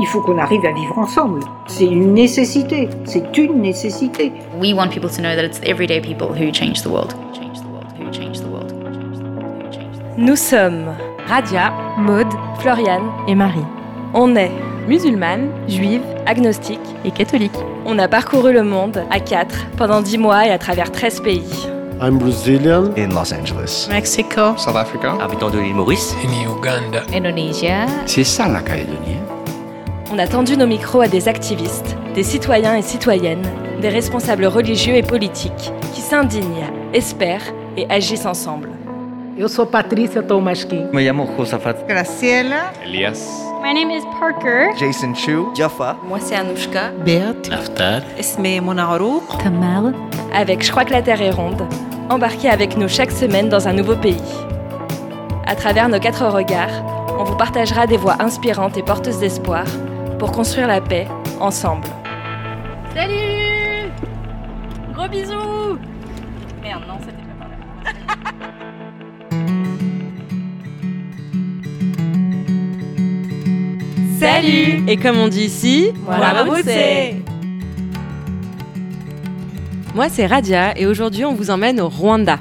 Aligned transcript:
Il 0.00 0.06
faut 0.06 0.20
qu'on 0.20 0.38
arrive 0.38 0.64
à 0.64 0.70
vivre 0.72 0.96
ensemble. 0.96 1.40
C'est 1.66 1.84
une 1.84 2.14
nécessité. 2.14 2.88
C'est 3.04 3.36
une 3.36 3.60
nécessité. 3.60 4.32
We 4.60 4.72
want 4.72 4.90
people 4.90 5.10
to 5.10 5.20
know 5.20 5.34
that 5.34 5.44
it's 5.44 5.60
everyday 5.64 6.00
people 6.00 6.28
who 6.28 6.52
change 6.52 6.82
the 6.82 6.88
world. 6.88 7.14
Nous 10.16 10.36
sommes 10.36 10.94
Radia, 11.26 11.72
Maude, 11.96 12.32
Floriane 12.60 13.10
et 13.26 13.34
Marie. 13.34 13.64
On 14.14 14.36
est 14.36 14.52
musulmane, 14.86 15.50
juive, 15.68 16.02
agnostique 16.26 16.78
et 17.04 17.10
catholique. 17.10 17.58
On 17.84 17.98
a 17.98 18.06
parcouru 18.06 18.52
le 18.52 18.62
monde 18.62 19.04
à 19.10 19.18
quatre 19.18 19.66
pendant 19.76 20.00
dix 20.00 20.18
mois 20.18 20.46
et 20.46 20.50
à 20.50 20.58
travers 20.58 20.92
13 20.92 21.20
pays. 21.20 21.68
I'm 22.00 22.18
Brazilian. 22.18 22.92
In 22.96 23.08
Los 23.08 23.32
Angeles. 23.32 23.88
Mexico. 23.90 24.56
South 24.56 24.76
Africa. 24.76 25.16
Habitant 25.20 25.50
de 25.50 25.58
l'île 25.58 25.74
Maurice. 25.74 26.14
In 26.24 26.48
Uganda. 26.48 27.02
Indonesia. 27.12 27.86
C'est 28.06 28.22
ça 28.22 28.46
la 28.48 28.60
Calédonie. 28.60 29.16
On 30.10 30.18
a 30.18 30.26
tendu 30.26 30.56
nos 30.56 30.66
micros 30.66 31.02
à 31.02 31.08
des 31.08 31.28
activistes, 31.28 31.94
des 32.14 32.22
citoyens 32.22 32.76
et 32.76 32.82
citoyennes, 32.82 33.46
des 33.82 33.90
responsables 33.90 34.46
religieux 34.46 34.94
et 34.94 35.02
politiques 35.02 35.70
qui 35.92 36.00
s'indignent, 36.00 36.64
espèrent 36.94 37.52
et 37.76 37.86
agissent 37.90 38.24
ensemble. 38.24 38.70
Eu 39.36 39.48
sou 39.48 39.66
Patrícia 39.66 40.22
Tomasquim. 40.22 40.88
Me 40.92 41.02
llamo 41.04 41.28
Josafat. 41.36 41.86
Graciela. 41.86 42.72
Elias. 42.84 43.44
My 43.62 43.72
name 43.74 43.90
is 43.90 44.02
Parker. 44.18 44.70
Jason 44.78 45.14
Chu. 45.14 45.54
Jaffa. 45.54 45.96
Moi 46.08 46.18
c'est 46.20 46.34
Anouchka. 46.34 46.90
Beat. 47.04 47.50
Naftal. 47.50 48.02
Esme 48.18 48.60
Monarouk. 48.62 49.22
Tamar. 49.44 49.92
Avec 50.34 50.64
Je 50.64 50.70
crois 50.70 50.84
que 50.84 50.92
la 50.92 51.02
Terre 51.02 51.20
est 51.20 51.30
ronde, 51.30 51.62
embarquez 52.08 52.48
avec 52.48 52.76
nous 52.78 52.88
chaque 52.88 53.12
semaine 53.12 53.48
dans 53.48 53.68
un 53.68 53.74
nouveau 53.74 53.94
pays. 53.94 54.16
À 55.46 55.54
travers 55.54 55.88
nos 55.88 56.00
quatre 56.00 56.26
regards, 56.26 57.06
on 57.20 57.24
vous 57.24 57.36
partagera 57.36 57.86
des 57.86 57.98
voix 57.98 58.16
inspirantes 58.20 58.76
et 58.78 58.82
porteuses 58.82 59.20
d'espoir 59.20 59.66
pour 60.18 60.32
construire 60.32 60.66
la 60.66 60.80
paix 60.80 61.06
ensemble. 61.40 61.86
Salut 62.94 63.92
Gros 64.92 65.08
bisous 65.08 65.78
Merde, 66.62 66.82
non, 66.88 66.98
c'était 67.00 67.12
pas 67.22 67.34
par 67.38 67.48
là. 67.48 67.56
Salut 74.18 74.82
Et 74.88 74.96
comme 74.96 75.18
on 75.18 75.28
dit 75.28 75.44
ici, 75.44 75.92
voilà 76.04 76.44
Moi 79.94 80.08
c'est 80.08 80.26
Radia 80.26 80.76
et 80.76 80.86
aujourd'hui 80.86 81.24
on 81.24 81.34
vous 81.34 81.50
emmène 81.50 81.80
au 81.80 81.88
Rwanda. 81.88 82.40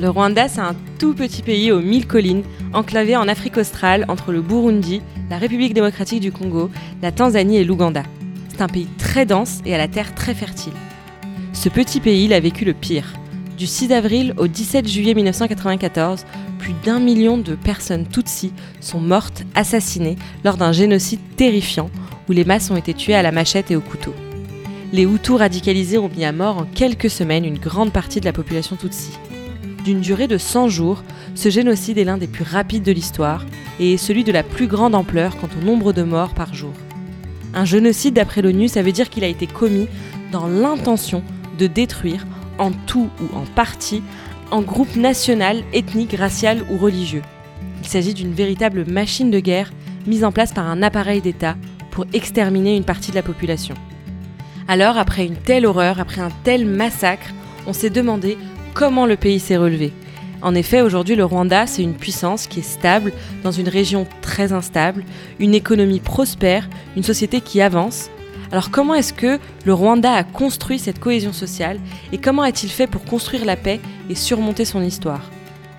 Le 0.00 0.08
Rwanda 0.08 0.48
c'est 0.48 0.60
un 0.60 0.74
tout 0.98 1.12
petit 1.12 1.42
pays 1.42 1.70
aux 1.70 1.80
mille 1.80 2.06
collines, 2.06 2.44
enclavé 2.72 3.16
en 3.16 3.28
Afrique 3.28 3.56
australe 3.56 4.04
entre 4.08 4.32
le 4.32 4.42
Burundi, 4.42 5.02
la 5.30 5.38
République 5.38 5.74
démocratique 5.74 6.20
du 6.20 6.32
Congo, 6.32 6.70
la 7.02 7.12
Tanzanie 7.12 7.58
et 7.58 7.64
l'Ouganda. 7.64 8.02
C'est 8.48 8.62
un 8.62 8.68
pays 8.68 8.88
très 8.98 9.26
dense 9.26 9.60
et 9.64 9.74
à 9.74 9.78
la 9.78 9.88
terre 9.88 10.14
très 10.14 10.34
fertile. 10.34 10.72
Ce 11.52 11.68
petit 11.68 12.00
pays 12.00 12.24
il 12.24 12.32
a 12.32 12.40
vécu 12.40 12.64
le 12.64 12.74
pire. 12.74 13.14
Du 13.56 13.66
6 13.66 13.92
avril 13.92 14.34
au 14.36 14.46
17 14.46 14.86
juillet 14.88 15.14
1994, 15.14 16.24
plus 16.58 16.74
d'un 16.84 17.00
million 17.00 17.38
de 17.38 17.54
personnes 17.54 18.06
Tutsis 18.06 18.52
sont 18.80 19.00
mortes, 19.00 19.44
assassinées, 19.54 20.16
lors 20.44 20.56
d'un 20.56 20.72
génocide 20.72 21.20
terrifiant 21.36 21.90
où 22.28 22.32
les 22.32 22.44
masses 22.44 22.70
ont 22.70 22.76
été 22.76 22.94
tuées 22.94 23.14
à 23.14 23.22
la 23.22 23.32
machette 23.32 23.70
et 23.70 23.76
au 23.76 23.80
couteau. 23.80 24.14
Les 24.92 25.02
Hutus 25.02 25.36
radicalisés 25.36 25.98
ont 25.98 26.08
mis 26.08 26.24
à 26.24 26.32
mort 26.32 26.58
en 26.58 26.64
quelques 26.64 27.10
semaines 27.10 27.44
une 27.44 27.58
grande 27.58 27.92
partie 27.92 28.20
de 28.20 28.24
la 28.24 28.32
population 28.32 28.76
Tutsi. 28.76 29.10
D'une 29.88 30.02
durée 30.02 30.28
de 30.28 30.36
100 30.36 30.68
jours, 30.68 31.02
ce 31.34 31.48
génocide 31.48 31.96
est 31.96 32.04
l'un 32.04 32.18
des 32.18 32.26
plus 32.26 32.44
rapides 32.44 32.82
de 32.82 32.92
l'histoire 32.92 33.46
et 33.80 33.94
est 33.94 33.96
celui 33.96 34.22
de 34.22 34.32
la 34.32 34.42
plus 34.42 34.66
grande 34.66 34.94
ampleur 34.94 35.38
quant 35.38 35.48
au 35.58 35.64
nombre 35.64 35.94
de 35.94 36.02
morts 36.02 36.34
par 36.34 36.52
jour. 36.52 36.74
Un 37.54 37.64
génocide 37.64 38.12
d'après 38.12 38.42
l'ONU, 38.42 38.68
ça 38.68 38.82
veut 38.82 38.92
dire 38.92 39.08
qu'il 39.08 39.24
a 39.24 39.28
été 39.28 39.46
commis 39.46 39.88
dans 40.30 40.46
l'intention 40.46 41.22
de 41.58 41.66
détruire, 41.66 42.26
en 42.58 42.70
tout 42.70 43.08
ou 43.22 43.34
en 43.34 43.46
partie, 43.54 44.02
un 44.52 44.60
groupe 44.60 44.94
national, 44.94 45.62
ethnique, 45.72 46.16
racial 46.18 46.58
ou 46.70 46.76
religieux. 46.76 47.22
Il 47.80 47.88
s'agit 47.88 48.12
d'une 48.12 48.34
véritable 48.34 48.84
machine 48.84 49.30
de 49.30 49.40
guerre 49.40 49.72
mise 50.06 50.22
en 50.22 50.32
place 50.32 50.52
par 50.52 50.68
un 50.68 50.82
appareil 50.82 51.22
d'État 51.22 51.56
pour 51.92 52.04
exterminer 52.12 52.76
une 52.76 52.84
partie 52.84 53.10
de 53.10 53.16
la 53.16 53.22
population. 53.22 53.74
Alors, 54.68 54.98
après 54.98 55.24
une 55.24 55.36
telle 55.36 55.64
horreur, 55.64 55.98
après 55.98 56.20
un 56.20 56.32
tel 56.44 56.66
massacre, 56.66 57.32
on 57.66 57.72
s'est 57.72 57.88
demandé 57.88 58.36
comment 58.78 59.06
le 59.06 59.16
pays 59.16 59.40
s'est 59.40 59.56
relevé. 59.56 59.92
En 60.40 60.54
effet, 60.54 60.82
aujourd'hui, 60.82 61.16
le 61.16 61.24
Rwanda, 61.24 61.66
c'est 61.66 61.82
une 61.82 61.96
puissance 61.96 62.46
qui 62.46 62.60
est 62.60 62.62
stable 62.62 63.12
dans 63.42 63.50
une 63.50 63.68
région 63.68 64.06
très 64.22 64.52
instable, 64.52 65.04
une 65.40 65.52
économie 65.52 65.98
prospère, 65.98 66.68
une 66.96 67.02
société 67.02 67.40
qui 67.40 67.60
avance. 67.60 68.08
Alors 68.52 68.70
comment 68.70 68.94
est-ce 68.94 69.12
que 69.12 69.40
le 69.64 69.74
Rwanda 69.74 70.12
a 70.12 70.22
construit 70.22 70.78
cette 70.78 71.00
cohésion 71.00 71.32
sociale 71.32 71.80
et 72.12 72.18
comment 72.18 72.42
a-t-il 72.42 72.70
fait 72.70 72.86
pour 72.86 73.04
construire 73.04 73.44
la 73.44 73.56
paix 73.56 73.80
et 74.08 74.14
surmonter 74.14 74.64
son 74.64 74.80
histoire? 74.80 75.28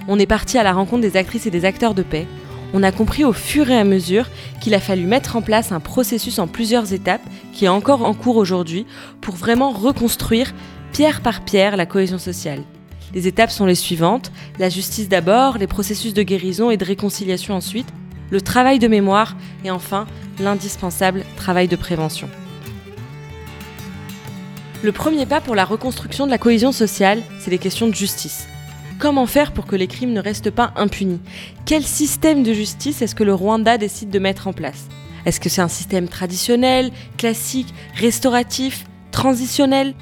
On 0.09 0.19
est 0.19 0.25
parti 0.25 0.57
à 0.57 0.63
la 0.63 0.73
rencontre 0.73 1.01
des 1.01 1.15
actrices 1.15 1.45
et 1.45 1.51
des 1.51 1.63
acteurs 1.63 1.93
de 1.93 2.03
paix. 2.03 2.27
On 2.73 2.83
a 2.83 2.91
compris 2.91 3.23
au 3.23 3.31
fur 3.31 3.71
et 3.71 3.77
à 3.77 3.85
mesure 3.85 4.27
qu'il 4.59 4.73
a 4.73 4.81
fallu 4.81 5.05
mettre 5.05 5.37
en 5.37 5.41
place 5.41 5.71
un 5.71 5.79
processus 5.79 6.37
en 6.37 6.47
plusieurs 6.47 6.91
étapes 6.91 7.25
qui 7.53 7.63
est 7.63 7.69
encore 7.69 8.03
en 8.03 8.13
cours 8.13 8.35
aujourd'hui 8.35 8.85
pour 9.21 9.35
vraiment 9.35 9.71
reconstruire 9.71 10.53
pierre 10.91 11.21
par 11.21 11.45
pierre 11.45 11.77
la 11.77 11.85
cohésion 11.85 12.17
sociale. 12.17 12.63
Les 13.13 13.27
étapes 13.27 13.51
sont 13.51 13.65
les 13.65 13.75
suivantes, 13.75 14.31
la 14.59 14.69
justice 14.69 15.09
d'abord, 15.09 15.57
les 15.57 15.67
processus 15.67 16.13
de 16.13 16.23
guérison 16.23 16.69
et 16.69 16.77
de 16.77 16.85
réconciliation 16.85 17.55
ensuite, 17.55 17.87
le 18.29 18.41
travail 18.41 18.79
de 18.79 18.87
mémoire 18.87 19.35
et 19.63 19.71
enfin 19.71 20.05
l'indispensable 20.39 21.23
travail 21.35 21.67
de 21.67 21.75
prévention. 21.75 22.29
Le 24.81 24.91
premier 24.91 25.25
pas 25.25 25.41
pour 25.41 25.55
la 25.55 25.65
reconstruction 25.65 26.25
de 26.25 26.31
la 26.31 26.37
cohésion 26.37 26.71
sociale, 26.71 27.21
c'est 27.39 27.51
les 27.51 27.57
questions 27.57 27.87
de 27.87 27.95
justice. 27.95 28.47
Comment 28.99 29.25
faire 29.25 29.51
pour 29.53 29.65
que 29.65 29.75
les 29.75 29.87
crimes 29.87 30.13
ne 30.13 30.21
restent 30.21 30.51
pas 30.51 30.71
impunis? 30.75 31.19
Quel 31.65 31.83
système 31.83 32.43
de 32.43 32.53
justice 32.53 33.01
est-ce 33.01 33.15
que 33.15 33.23
le 33.23 33.33
Rwanda 33.33 33.77
décide 33.77 34.09
de 34.09 34.19
mettre 34.19 34.47
en 34.47 34.53
place? 34.53 34.87
Est-ce 35.25 35.39
que 35.39 35.49
c'est 35.49 35.61
un 35.61 35.67
système 35.67 36.07
traditionnel, 36.07 36.91
classique, 37.17 37.73
restauratif, 37.95 38.85
transitionnel? 39.11 39.95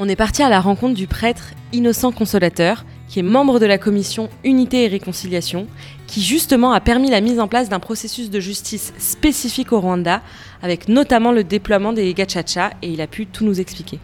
On 0.00 0.08
est 0.08 0.14
parti 0.14 0.44
à 0.44 0.48
la 0.48 0.60
rencontre 0.60 0.94
du 0.94 1.08
prêtre 1.08 1.54
Innocent 1.72 2.12
Consolateur, 2.12 2.84
qui 3.08 3.18
est 3.18 3.24
membre 3.24 3.58
de 3.58 3.66
la 3.66 3.78
commission 3.78 4.28
Unité 4.44 4.84
et 4.84 4.86
Réconciliation, 4.86 5.66
qui 6.06 6.22
justement 6.22 6.70
a 6.70 6.78
permis 6.78 7.10
la 7.10 7.20
mise 7.20 7.40
en 7.40 7.48
place 7.48 7.68
d'un 7.68 7.80
processus 7.80 8.30
de 8.30 8.38
justice 8.38 8.92
spécifique 8.96 9.72
au 9.72 9.80
Rwanda, 9.80 10.22
avec 10.62 10.88
notamment 10.88 11.32
le 11.32 11.42
déploiement 11.42 11.92
des 11.92 12.14
gachacha, 12.14 12.70
et 12.80 12.90
il 12.90 13.00
a 13.00 13.08
pu 13.08 13.26
tout 13.26 13.44
nous 13.44 13.58
expliquer. 13.58 13.98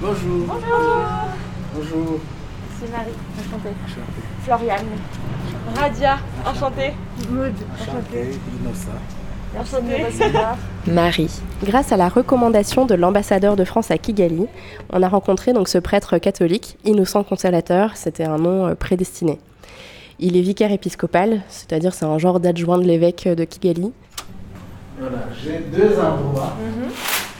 Bonjour. 0.00 0.46
Bonjour. 0.48 1.04
Bonjour. 1.76 2.20
C'est 2.80 2.90
Marie, 2.90 3.12
enchantée. 3.38 3.76
Floriane. 4.42 4.86
Radia, 5.76 6.18
enchantée. 6.44 6.92
Maud, 7.30 7.54
enchantée. 7.80 8.30
Innocent. 8.60 9.21
Marie. 10.86 11.30
Grâce 11.62 11.92
à 11.92 11.96
la 11.96 12.08
recommandation 12.08 12.86
de 12.86 12.94
l'ambassadeur 12.94 13.54
de 13.56 13.64
France 13.64 13.90
à 13.90 13.98
Kigali, 13.98 14.46
on 14.92 15.02
a 15.02 15.08
rencontré 15.08 15.52
donc 15.52 15.68
ce 15.68 15.78
prêtre 15.78 16.18
catholique, 16.18 16.78
Innocent 16.84 17.22
Consolateur, 17.24 17.96
c'était 17.96 18.24
un 18.24 18.38
nom 18.38 18.66
euh, 18.66 18.74
prédestiné. 18.74 19.38
Il 20.18 20.36
est 20.36 20.40
vicaire 20.40 20.72
épiscopal, 20.72 21.42
c'est-à-dire 21.48 21.94
c'est 21.94 22.04
un 22.04 22.18
genre 22.18 22.40
d'adjoint 22.40 22.78
de 22.78 22.84
l'évêque 22.84 23.28
de 23.28 23.44
Kigali. 23.44 23.92
Voilà, 24.98 25.18
j'ai 25.42 25.58
deux 25.76 25.98
endroits 25.98 26.54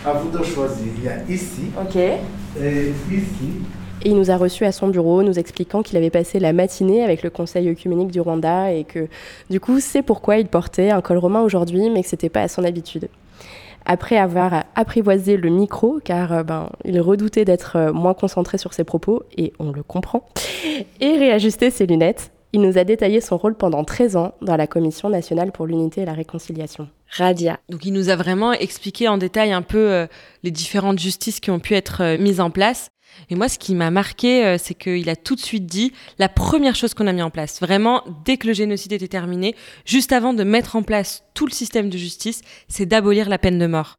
à 0.05 0.13
vous 0.15 0.37
de 0.37 0.43
choisir. 0.45 0.87
Il 0.99 1.05
y 1.05 1.09
a 1.09 1.23
ici 1.29 1.71
Ok. 1.81 1.97
et 1.97 2.93
ici. 3.11 3.63
Et 4.05 4.09
il 4.09 4.17
nous 4.17 4.33
a 4.33 4.37
reçus 4.37 4.65
à 4.65 4.73
son 4.73 4.89
bureau, 4.89 5.23
nous 5.23 5.39
expliquant 5.39 5.83
qu'il 5.83 5.97
avait 5.97 6.11
passé 6.11 6.41
la 6.41 6.53
matinée 6.53 7.05
avec 7.05 7.23
le 7.23 7.31
Conseil 7.31 7.69
œcuménique 7.69 8.11
du 8.11 8.21
Rwanda 8.21 8.73
et 8.73 8.83
que 8.83 9.07
du 9.49 9.61
coup 9.61 9.79
c'est 9.79 10.03
pourquoi 10.03 10.39
il 10.39 10.49
portait 10.49 10.91
un 10.91 11.01
col 11.01 11.19
romain 11.19 11.41
aujourd'hui, 11.43 11.89
mais 11.89 12.03
que 12.03 12.09
c'était 12.09 12.29
pas 12.29 12.43
à 12.43 12.49
son 12.49 12.65
habitude. 12.65 13.09
Après 13.85 14.17
avoir 14.17 14.65
apprivoisé 14.75 15.37
le 15.37 15.51
micro, 15.51 16.01
car 16.03 16.33
euh, 16.33 16.43
ben, 16.43 16.71
il 16.85 17.01
redoutait 17.01 17.45
d'être 17.45 17.77
euh, 17.77 17.93
moins 17.93 18.15
concentré 18.15 18.59
sur 18.59 18.75
ses 18.75 18.85
propos, 18.85 19.25
et 19.37 19.53
on 19.59 19.73
le 19.73 19.83
comprend, 19.83 20.29
et 21.01 21.17
réajusté 21.17 21.71
ses 21.71 21.87
lunettes, 21.87 22.31
il 22.53 22.61
nous 22.61 22.77
a 22.77 22.85
détaillé 22.85 23.21
son 23.21 23.39
rôle 23.39 23.55
pendant 23.55 23.83
13 23.83 24.17
ans 24.17 24.35
dans 24.43 24.57
la 24.57 24.67
Commission 24.67 25.09
nationale 25.09 25.53
pour 25.53 25.67
l'unité 25.67 26.03
et 26.03 26.05
la 26.05 26.13
réconciliation. 26.13 26.89
Radia. 27.09 27.59
Donc 27.71 27.87
il 27.87 27.93
nous 27.93 28.11
a 28.11 28.17
vraiment 28.17 28.53
expliqué 28.53 29.09
en 29.09 29.17
détail 29.17 29.53
un 29.53 29.63
peu 29.63 29.91
euh, 29.91 30.07
les 30.43 30.51
différentes 30.51 30.99
justices 30.99 31.41
qui 31.41 31.51
ont 31.51 31.61
pu 31.61 31.75
être 31.75 32.03
euh, 32.03 32.19
mises 32.19 32.41
en 32.41 32.51
place. 32.51 32.91
Et 33.31 33.35
moi, 33.35 33.49
ce 33.49 33.59
qui 33.59 33.75
m'a 33.75 33.91
marqué, 33.91 34.45
euh, 34.45 34.57
c'est 34.59 34.75
qu'il 34.75 35.09
a 35.09 35.17
tout 35.17 35.35
de 35.35 35.41
suite 35.41 35.67
dit 35.67 35.93
la 36.19 36.29
première 36.29 36.75
chose 36.75 36.95
qu'on 36.95 37.07
a 37.07 37.13
mis 37.13 37.23
en 37.23 37.31
place, 37.31 37.61
vraiment, 37.61 38.03
dès 38.25 38.37
que 38.37 38.47
le 38.47 38.53
génocide 38.53 38.93
était 38.93 39.09
terminé, 39.09 39.55
juste 39.85 40.13
avant 40.13 40.35
de 40.35 40.45
mettre 40.45 40.77
en 40.77 40.83
place 40.83 41.25
tout 41.35 41.47
le 41.47 41.53
système 41.53 41.91
de 41.91 41.99
justice, 41.99 42.43
c'est 42.69 42.87
d'abolir 42.87 43.29
la 43.29 43.39
peine 43.39 43.59
de 43.59 43.67
mort. 43.67 43.97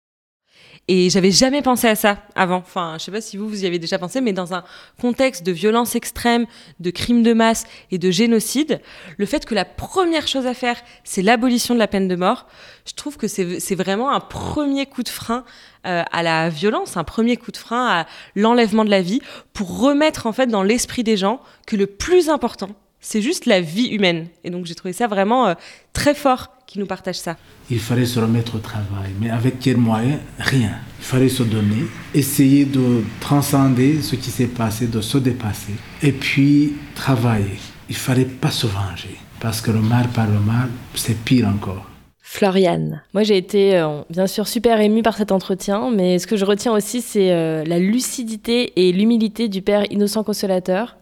Et 0.89 1.09
j'avais 1.09 1.31
jamais 1.31 1.61
pensé 1.61 1.87
à 1.87 1.95
ça 1.95 2.17
avant. 2.35 2.57
Enfin, 2.57 2.95
je 2.99 3.05
sais 3.05 3.11
pas 3.11 3.21
si 3.21 3.37
vous, 3.37 3.47
vous 3.47 3.63
y 3.63 3.67
avez 3.67 3.79
déjà 3.79 3.97
pensé, 3.97 4.19
mais 4.19 4.33
dans 4.33 4.53
un 4.53 4.65
contexte 4.99 5.43
de 5.43 5.53
violence 5.53 5.95
extrême, 5.95 6.45
de 6.81 6.89
crimes 6.89 7.23
de 7.23 7.31
masse 7.31 7.63
et 7.91 7.97
de 7.97 8.11
génocide, 8.11 8.81
le 9.17 9.25
fait 9.25 9.45
que 9.45 9.55
la 9.55 9.63
première 9.63 10.27
chose 10.27 10.45
à 10.45 10.53
faire, 10.53 10.75
c'est 11.05 11.21
l'abolition 11.21 11.73
de 11.73 11.79
la 11.79 11.87
peine 11.87 12.09
de 12.09 12.15
mort, 12.17 12.47
je 12.85 12.93
trouve 12.93 13.15
que 13.15 13.27
c'est 13.27 13.75
vraiment 13.75 14.11
un 14.11 14.19
premier 14.19 14.85
coup 14.85 15.03
de 15.03 15.09
frein 15.09 15.45
euh, 15.85 16.03
à 16.11 16.21
la 16.21 16.49
violence, 16.49 16.97
un 16.97 17.05
premier 17.05 17.37
coup 17.37 17.51
de 17.51 17.57
frein 17.57 17.87
à 17.87 18.05
l'enlèvement 18.35 18.83
de 18.83 18.89
la 18.89 19.01
vie, 19.01 19.21
pour 19.53 19.79
remettre 19.79 20.27
en 20.27 20.33
fait 20.33 20.47
dans 20.47 20.63
l'esprit 20.63 21.05
des 21.05 21.15
gens 21.15 21.39
que 21.65 21.77
le 21.77 21.87
plus 21.87 22.27
important, 22.27 22.69
c'est 23.03 23.21
juste 23.21 23.45
la 23.45 23.61
vie 23.61 23.87
humaine. 23.87 24.27
Et 24.43 24.49
donc 24.49 24.65
j'ai 24.65 24.73
trouvé 24.73 24.93
ça 24.93 25.07
vraiment 25.07 25.47
euh, 25.47 25.53
très 25.91 26.15
fort 26.15 26.49
qui 26.65 26.79
nous 26.79 26.87
partage 26.87 27.19
ça. 27.19 27.37
Il 27.69 27.79
fallait 27.79 28.05
se 28.05 28.19
remettre 28.19 28.55
au 28.55 28.59
travail, 28.59 29.11
mais 29.19 29.29
avec 29.29 29.59
quels 29.59 29.77
moyens 29.77 30.19
Rien. 30.39 30.71
Il 30.99 31.05
fallait 31.05 31.29
se 31.29 31.43
donner, 31.43 31.83
essayer 32.15 32.65
de 32.65 33.03
transcender 33.19 34.01
ce 34.01 34.15
qui 34.15 34.31
s'est 34.31 34.47
passé, 34.47 34.87
de 34.87 35.01
se 35.01 35.17
dépasser, 35.17 35.73
et 36.01 36.13
puis 36.13 36.73
travailler. 36.95 37.59
Il 37.89 37.95
fallait 37.95 38.25
pas 38.25 38.51
se 38.51 38.65
venger, 38.65 39.17
parce 39.39 39.61
que 39.61 39.69
le 39.69 39.81
mal 39.81 40.07
par 40.07 40.27
le 40.27 40.39
mal, 40.39 40.69
c'est 40.95 41.17
pire 41.17 41.47
encore. 41.47 41.85
Floriane. 42.21 43.03
Moi, 43.13 43.23
j'ai 43.23 43.37
été 43.37 43.75
euh, 43.75 44.01
bien 44.09 44.25
sûr 44.25 44.47
super 44.47 44.79
émue 44.79 45.03
par 45.03 45.17
cet 45.17 45.31
entretien, 45.31 45.91
mais 45.91 46.17
ce 46.17 46.25
que 46.25 46.37
je 46.37 46.45
retiens 46.45 46.73
aussi, 46.73 47.01
c'est 47.01 47.31
euh, 47.31 47.63
la 47.65 47.77
lucidité 47.77 48.73
et 48.75 48.91
l'humilité 48.93 49.49
du 49.49 49.61
père 49.61 49.83
innocent 49.91 50.23
consolateur. 50.23 50.95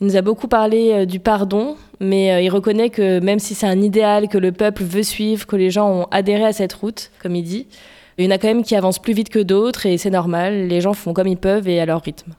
Il 0.00 0.06
nous 0.06 0.16
a 0.16 0.22
beaucoup 0.22 0.48
parlé 0.48 0.92
euh, 0.92 1.04
du 1.04 1.20
pardon, 1.20 1.76
mais 2.00 2.32
euh, 2.32 2.40
il 2.40 2.48
reconnaît 2.48 2.88
que 2.88 3.20
même 3.20 3.38
si 3.38 3.54
c'est 3.54 3.66
un 3.66 3.82
idéal 3.82 4.28
que 4.28 4.38
le 4.38 4.50
peuple 4.50 4.82
veut 4.82 5.02
suivre, 5.02 5.46
que 5.46 5.56
les 5.56 5.70
gens 5.70 5.90
ont 5.90 6.06
adhéré 6.10 6.44
à 6.44 6.54
cette 6.54 6.72
route, 6.72 7.10
comme 7.22 7.36
il 7.36 7.42
dit, 7.42 7.66
il 8.16 8.24
y 8.24 8.28
en 8.28 8.30
a 8.30 8.38
quand 8.38 8.48
même 8.48 8.62
qui 8.62 8.74
avancent 8.74 8.98
plus 8.98 9.12
vite 9.12 9.28
que 9.28 9.38
d'autres 9.38 9.84
et 9.84 9.98
c'est 9.98 10.08
normal, 10.08 10.68
les 10.68 10.80
gens 10.80 10.94
font 10.94 11.12
comme 11.12 11.26
ils 11.26 11.36
peuvent 11.36 11.68
et 11.68 11.80
à 11.80 11.84
leur 11.84 12.00
rythme. 12.00 12.32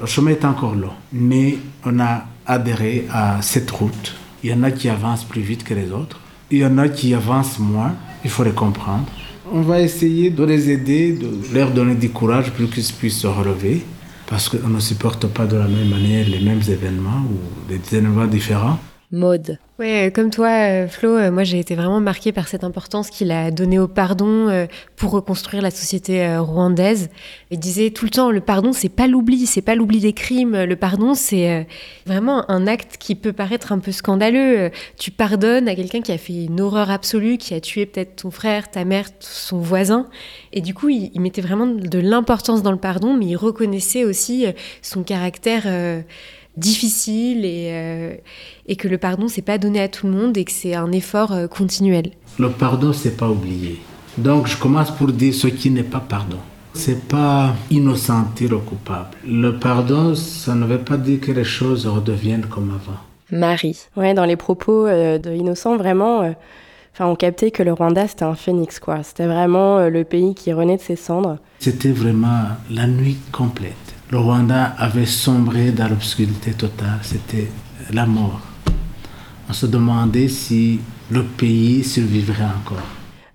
Le 0.00 0.06
chemin 0.06 0.32
est 0.32 0.44
encore 0.44 0.74
long, 0.74 0.90
mais 1.12 1.58
on 1.86 2.00
a 2.00 2.24
adhéré 2.46 3.06
à 3.12 3.42
cette 3.42 3.70
route. 3.70 4.16
Il 4.42 4.50
y 4.50 4.52
en 4.52 4.64
a 4.64 4.72
qui 4.72 4.88
avancent 4.88 5.24
plus 5.24 5.42
vite 5.42 5.62
que 5.62 5.74
les 5.74 5.92
autres, 5.92 6.20
il 6.50 6.58
y 6.58 6.66
en 6.66 6.78
a 6.78 6.88
qui 6.88 7.14
avancent 7.14 7.60
moins, 7.60 7.94
il 8.24 8.30
faut 8.30 8.42
les 8.42 8.50
comprendre. 8.50 9.06
On 9.52 9.60
va 9.60 9.80
essayer 9.80 10.30
de 10.30 10.42
les 10.42 10.68
aider, 10.70 11.12
de 11.12 11.54
leur 11.54 11.70
donner 11.70 11.94
du 11.94 12.10
courage 12.10 12.50
pour 12.50 12.68
qu'ils 12.68 12.92
puissent 12.92 13.20
se 13.20 13.28
relever 13.28 13.84
parce 14.28 14.48
qu'on 14.48 14.68
ne 14.68 14.80
supporte 14.80 15.26
pas 15.26 15.46
de 15.46 15.56
la 15.56 15.66
même 15.66 15.88
manière 15.88 16.28
les 16.28 16.40
mêmes 16.40 16.62
événements 16.68 17.22
ou 17.30 17.68
des 17.68 17.80
événements 17.96 18.26
différents. 18.26 18.78
Mode. 19.10 19.58
Ouais, 19.78 20.12
comme 20.14 20.28
toi, 20.30 20.48
euh, 20.48 20.88
Flo, 20.88 21.16
euh, 21.16 21.30
moi 21.30 21.42
j'ai 21.44 21.58
été 21.58 21.74
vraiment 21.74 22.00
marquée 22.00 22.30
par 22.32 22.46
cette 22.46 22.62
importance 22.62 23.08
qu'il 23.08 23.30
a 23.30 23.50
donnée 23.50 23.78
au 23.78 23.88
pardon 23.88 24.48
euh, 24.48 24.66
pour 24.96 25.12
reconstruire 25.12 25.62
la 25.62 25.70
société 25.70 26.36
rwandaise. 26.36 27.08
Il 27.50 27.58
disait 27.58 27.90
tout 27.90 28.04
le 28.04 28.10
temps, 28.10 28.30
le 28.30 28.40
pardon, 28.40 28.74
c'est 28.74 28.90
pas 28.90 29.06
l'oubli, 29.06 29.46
c'est 29.46 29.62
pas 29.62 29.76
l'oubli 29.76 30.00
des 30.00 30.12
crimes. 30.12 30.64
Le 30.64 30.76
pardon, 30.76 31.14
c'est 31.14 31.66
vraiment 32.04 32.50
un 32.50 32.66
acte 32.66 32.96
qui 32.98 33.14
peut 33.14 33.32
paraître 33.32 33.72
un 33.72 33.78
peu 33.78 33.92
scandaleux. 33.92 34.70
Tu 34.98 35.10
pardonnes 35.10 35.68
à 35.68 35.74
quelqu'un 35.74 36.02
qui 36.02 36.12
a 36.12 36.18
fait 36.18 36.44
une 36.44 36.60
horreur 36.60 36.90
absolue, 36.90 37.38
qui 37.38 37.54
a 37.54 37.60
tué 37.60 37.86
peut-être 37.86 38.16
ton 38.16 38.30
frère, 38.30 38.70
ta 38.70 38.84
mère, 38.84 39.08
son 39.20 39.58
voisin. 39.58 40.08
Et 40.52 40.60
du 40.60 40.74
coup, 40.74 40.88
il 40.88 41.18
mettait 41.20 41.40
vraiment 41.40 41.66
de 41.66 41.98
l'importance 42.00 42.62
dans 42.62 42.72
le 42.72 42.78
pardon, 42.78 43.16
mais 43.16 43.26
il 43.26 43.36
reconnaissait 43.36 44.04
aussi 44.04 44.46
son 44.82 45.04
caractère 45.04 45.66
difficile 46.58 47.44
et, 47.44 47.70
euh, 47.72 48.14
et 48.66 48.76
que 48.76 48.88
le 48.88 48.98
pardon, 48.98 49.28
c'est 49.28 49.42
pas 49.42 49.58
donné 49.58 49.80
à 49.80 49.88
tout 49.88 50.06
le 50.06 50.12
monde 50.12 50.36
et 50.36 50.44
que 50.44 50.52
c'est 50.52 50.74
un 50.74 50.92
effort 50.92 51.32
euh, 51.32 51.46
continuel. 51.46 52.10
Le 52.38 52.50
pardon, 52.50 52.92
c'est 52.92 53.16
pas 53.16 53.28
oublier. 53.28 53.80
Donc, 54.16 54.48
je 54.48 54.56
commence 54.56 54.90
pour 54.90 55.08
dire 55.12 55.34
ce 55.34 55.46
qui 55.46 55.70
n'est 55.70 55.82
pas 55.82 56.00
pardon. 56.00 56.38
C'est 56.74 57.08
pas 57.08 57.54
innocenter 57.70 58.48
le 58.48 58.58
coupable. 58.58 59.16
Le 59.26 59.58
pardon, 59.58 60.14
ça 60.14 60.54
ne 60.54 60.66
veut 60.66 60.78
pas 60.78 60.96
dire 60.96 61.20
que 61.20 61.32
les 61.32 61.44
choses 61.44 61.86
redeviennent 61.86 62.46
comme 62.46 62.70
avant. 62.70 62.98
Marie. 63.30 63.78
Ouais, 63.96 64.14
dans 64.14 64.24
les 64.24 64.36
propos 64.36 64.86
euh, 64.86 65.18
de 65.18 65.32
Innocent, 65.32 65.76
vraiment, 65.76 66.20
enfin, 66.94 67.06
on 67.06 67.14
captait 67.14 67.50
que 67.50 67.62
le 67.62 67.72
Rwanda, 67.72 68.06
c'était 68.06 68.24
un 68.24 68.34
phénix, 68.34 68.78
quoi. 68.80 69.02
C'était 69.02 69.26
vraiment 69.26 69.88
le 69.88 70.04
pays 70.04 70.34
qui 70.34 70.52
renaît 70.52 70.76
de 70.76 70.82
ses 70.82 70.96
cendres. 70.96 71.38
C'était 71.58 71.92
vraiment 71.92 72.42
la 72.70 72.86
nuit 72.86 73.18
complète 73.32 73.87
le 74.10 74.18
Rwanda 74.18 74.74
avait 74.78 75.06
sombré 75.06 75.70
dans 75.70 75.88
l'obscurité 75.88 76.52
totale, 76.52 76.98
c'était 77.02 77.48
la 77.92 78.06
mort. 78.06 78.40
On 79.48 79.52
se 79.52 79.66
demandait 79.66 80.28
si 80.28 80.80
le 81.10 81.22
pays 81.22 81.84
survivrait 81.84 82.44
encore. 82.44 82.84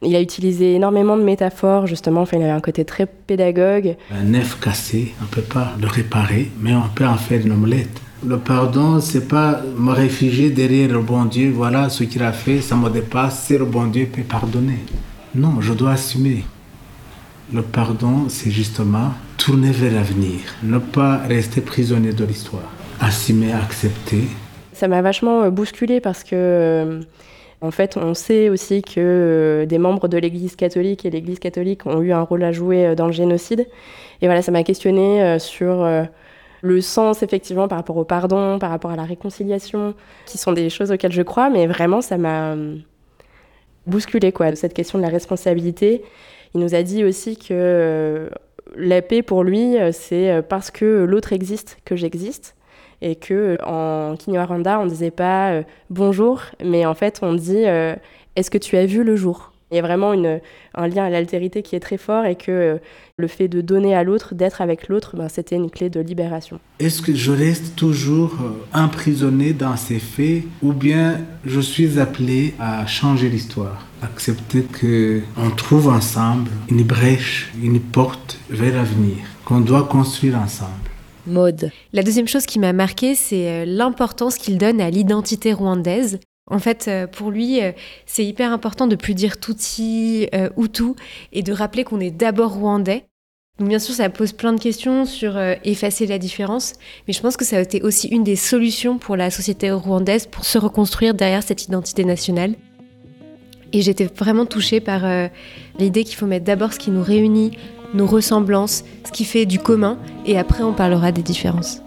Il 0.01 0.15
a 0.15 0.21
utilisé 0.21 0.75
énormément 0.75 1.15
de 1.15 1.23
métaphores, 1.23 1.87
justement, 1.87 2.21
enfin, 2.21 2.37
il 2.37 2.43
avait 2.43 2.51
un 2.51 2.59
côté 2.59 2.83
très 2.85 3.05
pédagogue. 3.05 3.95
Un 4.11 4.23
nef 4.23 4.59
cassé, 4.59 5.13
on 5.21 5.23
ne 5.23 5.29
peut 5.29 5.41
pas 5.41 5.73
le 5.79 5.87
réparer, 5.87 6.51
mais 6.59 6.75
on 6.75 6.89
peut 6.93 7.05
en 7.05 7.15
faire 7.17 7.45
une 7.45 7.53
omelette. 7.53 8.01
Le 8.25 8.37
pardon, 8.37 8.99
c'est 8.99 9.27
pas 9.27 9.61
me 9.77 9.91
réfugier 9.91 10.49
derrière 10.49 10.89
le 10.89 11.01
bon 11.01 11.25
Dieu, 11.25 11.51
voilà 11.51 11.89
ce 11.89 12.03
qu'il 12.03 12.23
a 12.23 12.31
fait, 12.31 12.61
ça 12.61 12.75
me 12.75 12.89
dépasse, 12.89 13.45
c'est 13.47 13.57
le 13.57 13.65
bon 13.65 13.87
Dieu 13.87 14.07
peut 14.11 14.23
pardonner. 14.23 14.79
Non, 15.35 15.61
je 15.61 15.73
dois 15.73 15.91
assumer. 15.91 16.43
Le 17.51 17.61
pardon, 17.61 18.29
c'est 18.29 18.51
justement 18.51 19.11
tourner 19.37 19.71
vers 19.71 19.91
l'avenir, 19.91 20.39
ne 20.63 20.77
pas 20.77 21.17
rester 21.17 21.59
prisonnier 21.59 22.13
de 22.13 22.23
l'histoire, 22.23 22.71
assumer, 23.01 23.51
accepter. 23.51 24.23
Ça 24.71 24.87
m'a 24.87 25.01
vachement 25.01 25.43
euh, 25.43 25.49
bousculé 25.49 25.99
parce 25.99 26.23
que, 26.23 26.29
euh, 26.33 27.01
en 27.61 27.69
fait, 27.71 27.97
on 27.97 28.13
sait 28.13 28.49
aussi 28.49 28.81
que 28.81 28.93
euh, 28.97 29.65
des 29.65 29.77
membres 29.77 30.07
de 30.07 30.17
l'Église 30.17 30.55
catholique 30.55 31.05
et 31.05 31.09
l'Église 31.09 31.39
catholique 31.39 31.85
ont 31.85 32.01
eu 32.01 32.13
un 32.13 32.21
rôle 32.21 32.43
à 32.43 32.53
jouer 32.53 32.95
dans 32.95 33.07
le 33.07 33.11
génocide. 33.11 33.67
Et 34.21 34.27
voilà, 34.27 34.41
ça 34.41 34.51
m'a 34.51 34.63
questionné 34.63 35.37
sur 35.37 35.85
le 36.61 36.81
sens, 36.81 37.23
effectivement, 37.23 37.67
par 37.67 37.77
rapport 37.77 37.97
au 37.97 38.05
pardon, 38.05 38.57
par 38.57 38.69
rapport 38.69 38.91
à 38.91 38.95
la 38.95 39.03
réconciliation, 39.03 39.95
qui 40.25 40.37
sont 40.37 40.53
des 40.53 40.69
choses 40.69 40.91
auxquelles 40.91 41.11
je 41.11 41.23
crois, 41.23 41.49
mais 41.49 41.67
vraiment, 41.67 41.99
ça 41.99 42.17
m'a 42.17 42.55
bousculé, 43.85 44.31
quoi, 44.31 44.55
cette 44.55 44.73
question 44.73 44.97
de 44.97 45.03
la 45.03 45.09
responsabilité. 45.09 46.03
Il 46.53 46.61
nous 46.61 46.75
a 46.75 46.83
dit 46.83 47.03
aussi 47.03 47.37
que 47.37 48.29
la 48.75 49.01
paix 49.01 49.21
pour 49.21 49.43
lui, 49.43 49.77
euh, 49.77 49.91
c'est 49.91 50.31
euh, 50.31 50.41
parce 50.41 50.71
que 50.71 51.03
l'autre 51.03 51.33
existe 51.33 51.77
que 51.85 51.95
j'existe. 51.95 52.55
Et 53.01 53.15
que 53.15 53.57
en 53.65 54.15
Kinyarwanda, 54.15 54.79
on 54.79 54.85
disait 54.85 55.11
pas 55.11 55.51
euh, 55.51 55.63
bonjour, 55.89 56.41
mais 56.63 56.85
en 56.85 56.93
fait, 56.93 57.19
on 57.21 57.33
dit 57.33 57.65
est-ce 58.35 58.49
que 58.49 58.57
tu 58.57 58.77
as 58.77 58.85
vu 58.85 59.03
le 59.03 59.17
jour? 59.17 59.52
Il 59.73 59.77
y 59.77 59.79
a 59.79 59.81
vraiment 59.81 60.13
une, 60.13 60.39
un 60.75 60.87
lien 60.87 61.03
à 61.05 61.09
l'altérité 61.09 61.61
qui 61.63 61.75
est 61.75 61.79
très 61.79 61.97
fort 61.97 62.25
et 62.25 62.35
que 62.35 62.79
le 63.17 63.27
fait 63.27 63.47
de 63.47 63.61
donner 63.61 63.95
à 63.95 64.03
l'autre, 64.03 64.35
d'être 64.35 64.61
avec 64.61 64.87
l'autre, 64.87 65.15
ben, 65.17 65.27
c'était 65.29 65.55
une 65.55 65.69
clé 65.69 65.89
de 65.89 65.99
libération. 65.99 66.59
Est-ce 66.79 67.01
que 67.01 67.13
je 67.13 67.31
reste 67.31 67.75
toujours 67.75 68.37
emprisonné 68.73 69.53
dans 69.53 69.75
ces 69.75 69.99
faits 69.99 70.43
ou 70.61 70.73
bien 70.73 71.19
je 71.45 71.59
suis 71.59 71.99
appelé 71.99 72.53
à 72.59 72.85
changer 72.85 73.29
l'histoire 73.29 73.85
accepter 74.03 74.63
qu'on 74.63 75.49
trouve 75.51 75.87
ensemble 75.87 76.51
une 76.69 76.83
brèche, 76.83 77.51
une 77.61 77.79
porte 77.79 78.37
vers 78.49 78.75
l'avenir, 78.75 79.17
qu'on 79.45 79.61
doit 79.61 79.83
construire 79.83 80.37
ensemble? 80.37 80.71
Mode. 81.25 81.71
La 81.93 82.03
deuxième 82.03 82.27
chose 82.27 82.45
qui 82.45 82.59
m'a 82.59 82.73
marqué, 82.73 83.15
c'est 83.15 83.47
euh, 83.47 83.65
l'importance 83.65 84.37
qu'il 84.37 84.57
donne 84.57 84.81
à 84.81 84.89
l'identité 84.89 85.53
rwandaise. 85.53 86.19
En 86.49 86.59
fait, 86.59 86.87
euh, 86.87 87.07
pour 87.07 87.31
lui, 87.31 87.63
euh, 87.63 87.71
c'est 88.05 88.25
hyper 88.25 88.51
important 88.51 88.87
de 88.87 88.95
plus 88.95 89.13
dire 89.13 89.39
Tutsi 89.39 90.27
ou 90.57 90.67
tout 90.67 90.95
et 91.31 91.41
de 91.41 91.53
rappeler 91.53 91.83
qu'on 91.83 91.99
est 91.99 92.11
d'abord 92.11 92.53
rwandais. 92.55 93.05
Donc 93.59 93.69
bien 93.69 93.79
sûr, 93.79 93.93
ça 93.93 94.09
pose 94.09 94.33
plein 94.33 94.53
de 94.53 94.59
questions 94.59 95.05
sur 95.05 95.37
effacer 95.63 96.07
la 96.07 96.17
différence, 96.17 96.73
mais 97.07 97.13
je 97.13 97.21
pense 97.21 97.37
que 97.37 97.45
ça 97.45 97.57
a 97.57 97.61
été 97.61 97.83
aussi 97.83 98.07
une 98.07 98.23
des 98.23 98.35
solutions 98.35 98.97
pour 98.97 99.15
la 99.15 99.29
société 99.29 99.69
rwandaise 99.69 100.25
pour 100.25 100.43
se 100.43 100.57
reconstruire 100.57 101.13
derrière 101.13 101.43
cette 101.43 101.65
identité 101.65 102.03
nationale. 102.03 102.55
Et 103.73 103.81
j'étais 103.81 104.05
vraiment 104.05 104.45
touchée 104.45 104.79
par 104.79 105.03
euh, 105.03 105.27
l'idée 105.79 106.03
qu'il 106.03 106.15
faut 106.15 106.27
mettre 106.27 106.45
d'abord 106.45 106.73
ce 106.73 106.79
qui 106.79 106.91
nous 106.91 107.03
réunit, 107.03 107.57
nos 107.95 108.05
ressemblances, 108.05 108.85
ce 109.03 109.11
qui 109.11 109.25
fait 109.25 109.45
du 109.45 109.59
commun, 109.59 109.97
et 110.25 110.37
après 110.37 110.63
on 110.63 110.73
parlera 110.73 111.11
des 111.11 111.23
différences. 111.23 111.82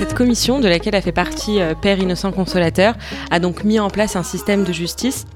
Cette 0.00 0.14
commission, 0.14 0.60
de 0.60 0.66
laquelle 0.66 0.94
a 0.94 1.02
fait 1.02 1.12
partie 1.12 1.60
euh, 1.60 1.74
Père 1.74 1.98
Innocent 1.98 2.32
Consolateur, 2.32 2.94
a 3.30 3.38
donc 3.38 3.64
mis 3.64 3.78
en 3.78 3.90
place 3.90 4.16
un 4.16 4.22
système 4.22 4.64
de 4.64 4.72
justice 4.72 5.26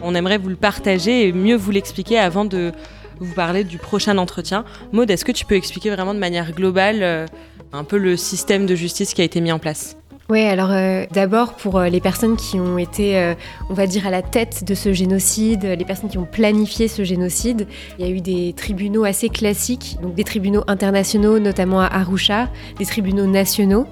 on 0.00 0.14
aimerait 0.14 0.38
vous 0.38 0.48
le 0.48 0.54
partager 0.54 1.26
et 1.26 1.32
mieux 1.32 1.56
vous 1.56 1.72
l'expliquer 1.72 2.16
avant 2.16 2.44
de 2.44 2.70
vous 3.18 3.34
parler 3.34 3.64
du 3.64 3.78
prochain 3.78 4.16
entretien. 4.16 4.64
Maud, 4.92 5.10
est-ce 5.10 5.24
que 5.24 5.32
tu 5.32 5.44
peux 5.44 5.56
expliquer 5.56 5.90
vraiment 5.90 6.14
de 6.14 6.20
manière 6.20 6.52
globale 6.52 7.02
euh, 7.02 7.26
un 7.72 7.82
peu 7.82 7.98
le 7.98 8.16
système 8.16 8.64
de 8.64 8.76
justice 8.76 9.12
qui 9.12 9.22
a 9.22 9.24
été 9.24 9.40
mis 9.40 9.50
en 9.50 9.58
place? 9.58 9.96
Oui, 10.30 10.42
alors 10.42 10.70
euh, 10.70 11.06
d'abord 11.10 11.54
pour 11.54 11.76
euh, 11.76 11.88
les 11.88 12.00
personnes 12.00 12.36
qui 12.36 12.60
ont 12.60 12.78
été, 12.78 13.18
euh, 13.18 13.34
on 13.68 13.74
va 13.74 13.88
dire, 13.88 14.06
à 14.06 14.10
la 14.10 14.22
tête 14.22 14.62
de 14.62 14.76
ce 14.76 14.92
génocide, 14.92 15.64
les 15.64 15.84
personnes 15.84 16.08
qui 16.08 16.18
ont 16.18 16.24
planifié 16.24 16.86
ce 16.86 17.02
génocide, 17.02 17.66
il 17.98 18.06
y 18.06 18.08
a 18.08 18.12
eu 18.12 18.20
des 18.20 18.52
tribunaux 18.52 19.02
assez 19.02 19.28
classiques, 19.28 19.96
donc 20.00 20.14
des 20.14 20.22
tribunaux 20.22 20.62
internationaux, 20.68 21.40
notamment 21.40 21.80
à 21.80 21.86
Arusha, 21.86 22.48
des 22.78 22.86
tribunaux 22.86 23.26
nationaux. 23.26 23.88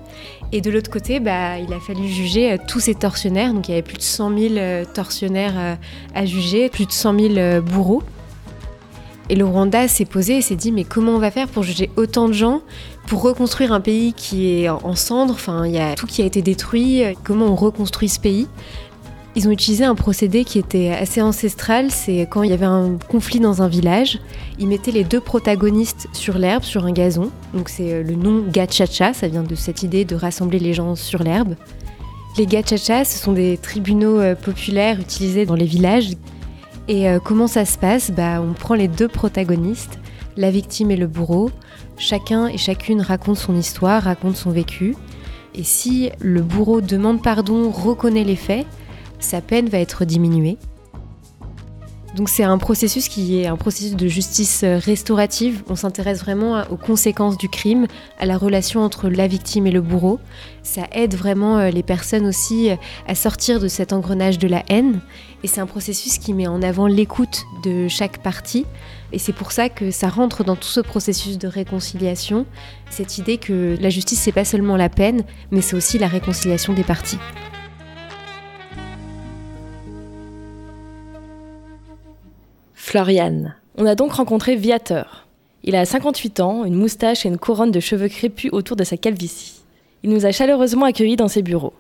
Et 0.52 0.60
de 0.60 0.70
l'autre 0.70 0.92
côté, 0.92 1.18
bah, 1.18 1.58
il 1.58 1.72
a 1.72 1.80
fallu 1.80 2.06
juger 2.06 2.56
tous 2.68 2.78
ces 2.78 2.94
tortionnaires, 2.94 3.52
donc 3.52 3.66
il 3.66 3.72
y 3.72 3.74
avait 3.74 3.82
plus 3.82 3.98
de 3.98 4.02
100 4.02 4.38
000 4.38 4.84
tortionnaires 4.94 5.76
à 6.14 6.24
juger, 6.24 6.68
plus 6.68 6.86
de 6.86 6.92
100 6.92 7.18
000 7.18 7.62
bourreaux. 7.62 8.04
Et 9.30 9.36
le 9.36 9.44
Rwanda 9.44 9.88
s'est 9.88 10.04
posé 10.04 10.38
et 10.38 10.42
s'est 10.42 10.56
dit 10.56 10.72
mais 10.72 10.84
comment 10.84 11.12
on 11.12 11.18
va 11.18 11.30
faire 11.30 11.48
pour 11.48 11.62
juger 11.62 11.90
autant 11.96 12.28
de 12.28 12.32
gens, 12.32 12.62
pour 13.06 13.22
reconstruire 13.22 13.72
un 13.72 13.80
pays 13.80 14.12
qui 14.14 14.62
est 14.62 14.68
en 14.68 14.94
cendres, 14.94 15.34
enfin 15.34 15.66
il 15.66 15.74
y 15.74 15.78
a 15.78 15.94
tout 15.94 16.06
qui 16.06 16.22
a 16.22 16.24
été 16.24 16.42
détruit, 16.42 17.02
comment 17.24 17.46
on 17.46 17.54
reconstruit 17.54 18.08
ce 18.08 18.20
pays? 18.20 18.46
Ils 19.36 19.46
ont 19.46 19.50
utilisé 19.52 19.84
un 19.84 19.94
procédé 19.94 20.44
qui 20.44 20.58
était 20.58 20.90
assez 20.90 21.22
ancestral, 21.22 21.90
c'est 21.90 22.26
quand 22.28 22.42
il 22.42 22.50
y 22.50 22.52
avait 22.52 22.66
un 22.66 22.98
conflit 23.08 23.38
dans 23.38 23.62
un 23.62 23.68
village, 23.68 24.18
ils 24.58 24.66
mettaient 24.66 24.90
les 24.90 25.04
deux 25.04 25.20
protagonistes 25.20 26.08
sur 26.12 26.38
l'herbe, 26.38 26.64
sur 26.64 26.86
un 26.86 26.92
gazon. 26.92 27.30
Donc 27.54 27.68
c'est 27.68 27.92
euh, 27.92 28.02
le 28.02 28.14
nom 28.14 28.42
gachacha, 28.50 29.12
ça 29.12 29.28
vient 29.28 29.44
de 29.44 29.54
cette 29.54 29.84
idée 29.84 30.04
de 30.04 30.16
rassembler 30.16 30.58
les 30.58 30.74
gens 30.74 30.96
sur 30.96 31.22
l'herbe. 31.22 31.54
Les 32.36 32.46
gachacha, 32.46 33.04
ce 33.04 33.18
sont 33.18 33.32
des 33.32 33.58
tribunaux 33.58 34.18
euh, 34.18 34.34
populaires 34.34 34.98
utilisés 34.98 35.46
dans 35.46 35.54
les 35.54 35.66
villages 35.66 36.10
et 36.88 37.08
euh, 37.08 37.20
comment 37.22 37.46
ça 37.46 37.64
se 37.64 37.78
passe? 37.78 38.10
Bah, 38.10 38.42
On 38.42 38.54
prend 38.54 38.74
les 38.74 38.88
deux 38.88 39.08
protagonistes, 39.08 39.98
la 40.36 40.50
victime 40.50 40.90
et 40.90 40.96
le 40.96 41.06
bourreau. 41.06 41.50
Chacun 41.98 42.46
et 42.48 42.58
chacune 42.58 43.00
raconte 43.02 43.36
son 43.36 43.54
histoire, 43.54 44.02
raconte 44.02 44.36
son 44.36 44.50
vécu. 44.50 44.96
Et 45.54 45.64
si 45.64 46.10
le 46.20 46.42
bourreau 46.42 46.80
demande 46.80 47.22
pardon, 47.22 47.70
reconnaît 47.70 48.24
les 48.24 48.36
faits, 48.36 48.66
sa 49.20 49.40
peine 49.40 49.68
va 49.68 49.78
être 49.78 50.04
diminuée. 50.04 50.56
Donc 52.18 52.28
c'est 52.28 52.42
un 52.42 52.58
processus 52.58 53.08
qui 53.08 53.40
est 53.40 53.46
un 53.46 53.56
processus 53.56 53.94
de 53.94 54.08
justice 54.08 54.62
euh, 54.64 54.78
restaurative. 54.78 55.62
On 55.68 55.76
s'intéresse 55.76 56.18
vraiment 56.18 56.64
aux 56.68 56.76
conséquences 56.76 57.38
du 57.38 57.48
crime, 57.48 57.86
à 58.18 58.26
la 58.26 58.36
relation 58.36 58.80
entre 58.80 59.08
la 59.08 59.28
victime 59.28 59.68
et 59.68 59.70
le 59.70 59.80
bourreau. 59.80 60.18
Ça 60.64 60.88
aide 60.90 61.14
vraiment 61.14 61.58
euh, 61.58 61.70
les 61.70 61.84
personnes 61.84 62.26
aussi 62.26 62.70
euh, 62.70 62.76
à 63.06 63.14
sortir 63.14 63.60
de 63.60 63.68
cet 63.68 63.92
engrenage 63.92 64.40
de 64.40 64.48
la 64.48 64.64
haine. 64.68 64.98
Et 65.44 65.46
c'est 65.46 65.60
un 65.60 65.66
processus 65.66 66.18
qui 66.18 66.34
met 66.34 66.48
en 66.48 66.60
avant 66.60 66.88
l'écoute 66.88 67.44
de 67.62 67.86
chaque 67.86 68.20
partie. 68.20 68.66
Et 69.12 69.20
c'est 69.20 69.32
pour 69.32 69.52
ça 69.52 69.68
que 69.68 69.92
ça 69.92 70.08
rentre 70.08 70.42
dans 70.42 70.56
tout 70.56 70.66
ce 70.66 70.80
processus 70.80 71.38
de 71.38 71.46
réconciliation, 71.46 72.46
cette 72.90 73.18
idée 73.18 73.38
que 73.38 73.76
la 73.80 73.90
justice, 73.90 74.18
c'est 74.18 74.32
pas 74.32 74.44
seulement 74.44 74.76
la 74.76 74.88
peine, 74.88 75.22
mais 75.52 75.60
c'est 75.60 75.76
aussi 75.76 75.98
la 75.98 76.08
réconciliation 76.08 76.72
des 76.72 76.82
parties. 76.82 77.18
Floriane. 82.88 83.54
On 83.76 83.84
a 83.84 83.94
donc 83.94 84.14
rencontré 84.14 84.56
Viateur. 84.56 85.26
Il 85.62 85.76
a 85.76 85.84
58 85.84 86.40
ans, 86.40 86.64
une 86.64 86.74
moustache 86.74 87.26
et 87.26 87.28
une 87.28 87.36
couronne 87.36 87.70
de 87.70 87.80
cheveux 87.80 88.08
crépus 88.08 88.50
autour 88.50 88.76
de 88.76 88.84
sa 88.84 88.96
calvitie. 88.96 89.56
Il 90.02 90.08
nous 90.08 90.24
a 90.24 90.32
chaleureusement 90.32 90.86
accueillis 90.86 91.16
dans 91.16 91.28
ses 91.28 91.42
bureaux. 91.42 91.74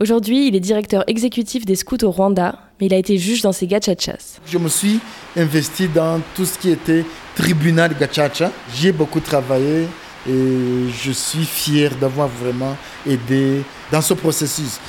Aujourd'hui, 0.00 0.48
il 0.48 0.56
est 0.56 0.60
directeur 0.60 1.04
exécutif 1.06 1.64
des 1.64 1.76
scouts 1.76 2.02
au 2.02 2.10
Rwanda, 2.10 2.58
mais 2.80 2.86
il 2.86 2.94
a 2.94 2.96
été 2.96 3.16
juge 3.16 3.42
dans 3.42 3.52
ses 3.52 3.68
gachachas. 3.68 4.40
Je 4.44 4.58
me 4.58 4.68
suis 4.68 4.98
investi 5.36 5.86
dans 5.86 6.20
tout 6.34 6.46
ce 6.46 6.58
qui 6.58 6.70
était 6.70 7.04
tribunal 7.36 7.94
gachacha. 7.96 8.50
J'ai 8.74 8.90
beaucoup 8.90 9.20
travaillé 9.20 9.86
et 10.28 10.88
je 11.00 11.12
suis 11.12 11.44
fier 11.44 11.94
d'avoir 12.00 12.26
vraiment 12.26 12.76
aidé 13.06 13.62
dans 13.92 14.00
ce 14.00 14.14
processus. 14.14 14.80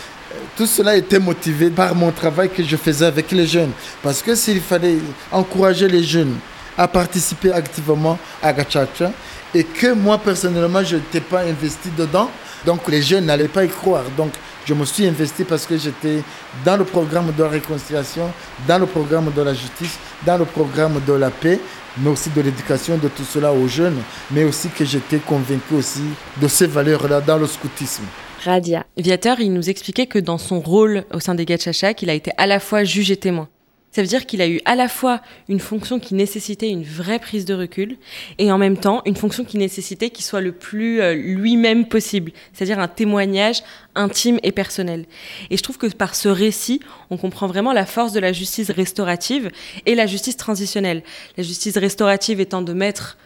Tout 0.55 0.65
cela 0.65 0.95
était 0.95 1.19
motivé 1.19 1.69
par 1.69 1.93
mon 1.95 2.11
travail 2.11 2.49
que 2.49 2.63
je 2.63 2.75
faisais 2.77 3.05
avec 3.05 3.31
les 3.31 3.45
jeunes. 3.45 3.71
Parce 4.01 4.21
que 4.21 4.35
s'il 4.35 4.61
fallait 4.61 4.97
encourager 5.31 5.87
les 5.87 6.03
jeunes 6.03 6.35
à 6.77 6.87
participer 6.87 7.51
activement 7.51 8.17
à 8.41 8.51
Gachacha 8.53 9.11
et 9.53 9.63
que 9.63 9.93
moi 9.93 10.17
personnellement 10.17 10.83
je 10.83 10.97
n'étais 10.97 11.21
pas 11.21 11.41
investi 11.41 11.89
dedans, 11.97 12.29
donc 12.65 12.87
les 12.89 13.01
jeunes 13.01 13.25
n'allaient 13.25 13.47
pas 13.47 13.63
y 13.63 13.69
croire. 13.69 14.03
Donc 14.17 14.33
je 14.65 14.73
me 14.73 14.83
suis 14.85 15.05
investi 15.05 15.43
parce 15.43 15.65
que 15.65 15.77
j'étais 15.77 16.21
dans 16.65 16.77
le 16.77 16.83
programme 16.83 17.31
de 17.37 17.43
la 17.43 17.49
réconciliation, 17.49 18.31
dans 18.67 18.79
le 18.79 18.85
programme 18.85 19.31
de 19.35 19.41
la 19.41 19.53
justice, 19.53 19.97
dans 20.25 20.37
le 20.37 20.45
programme 20.45 20.99
de 21.05 21.13
la 21.13 21.29
paix, 21.29 21.59
mais 21.97 22.09
aussi 22.09 22.29
de 22.29 22.41
l'éducation 22.41 22.97
de 22.97 23.07
tout 23.07 23.23
cela 23.23 23.53
aux 23.53 23.67
jeunes, 23.67 24.01
mais 24.31 24.43
aussi 24.43 24.69
que 24.69 24.83
j'étais 24.83 25.19
convaincu 25.19 25.75
aussi 25.75 26.03
de 26.41 26.47
ces 26.47 26.67
valeurs-là 26.67 27.21
dans 27.21 27.37
le 27.37 27.47
scoutisme. 27.47 28.03
Radia. 28.45 28.85
Viateur, 28.95 29.39
il 29.39 29.51
nous 29.53 29.69
expliquait 29.69 30.05
que 30.05 30.19
dans 30.19 30.37
son 30.37 30.59
rôle 30.59 31.03
au 31.11 31.19
sein 31.19 31.33
des 31.33 31.45
Gachachak, 31.45 32.03
il 32.03 32.11
a 32.11 32.13
été 32.13 32.31
à 32.37 32.45
la 32.45 32.59
fois 32.59 32.83
juge 32.83 33.09
et 33.09 33.17
témoin. 33.17 33.49
Ça 33.91 34.01
veut 34.01 34.07
dire 34.07 34.25
qu'il 34.25 34.41
a 34.41 34.47
eu 34.47 34.59
à 34.65 34.75
la 34.75 34.89
fois 34.89 35.21
une 35.47 35.61
fonction 35.61 35.99
qui 35.99 36.15
nécessitait 36.15 36.69
une 36.69 36.83
vraie 36.83 37.17
prise 37.17 37.45
de 37.45 37.53
recul 37.53 37.97
et 38.37 38.51
en 38.51 38.57
même 38.57 38.77
temps 38.77 39.01
une 39.05 39.15
fonction 39.15 39.45
qui 39.45 39.57
nécessitait 39.57 40.09
qu'il 40.09 40.25
soit 40.25 40.41
le 40.41 40.51
plus 40.51 41.01
euh, 41.01 41.13
lui-même 41.15 41.87
possible, 41.87 42.33
c'est-à-dire 42.51 42.77
un 42.77 42.89
témoignage 42.89 43.63
intime 43.95 44.37
et 44.43 44.51
personnel. 44.51 45.05
Et 45.49 45.55
je 45.55 45.63
trouve 45.63 45.77
que 45.77 45.87
par 45.87 46.13
ce 46.13 46.27
récit, 46.27 46.81
on 47.09 47.15
comprend 47.15 47.47
vraiment 47.47 47.71
la 47.71 47.85
force 47.85 48.11
de 48.11 48.19
la 48.19 48.33
justice 48.33 48.69
restaurative 48.69 49.49
et 49.85 49.95
la 49.95 50.07
justice 50.07 50.35
transitionnelle. 50.35 51.01
La 51.37 51.43
justice 51.43 51.77
restaurative 51.77 52.41
étant 52.41 52.61
de 52.61 52.73
mettre 52.73 53.17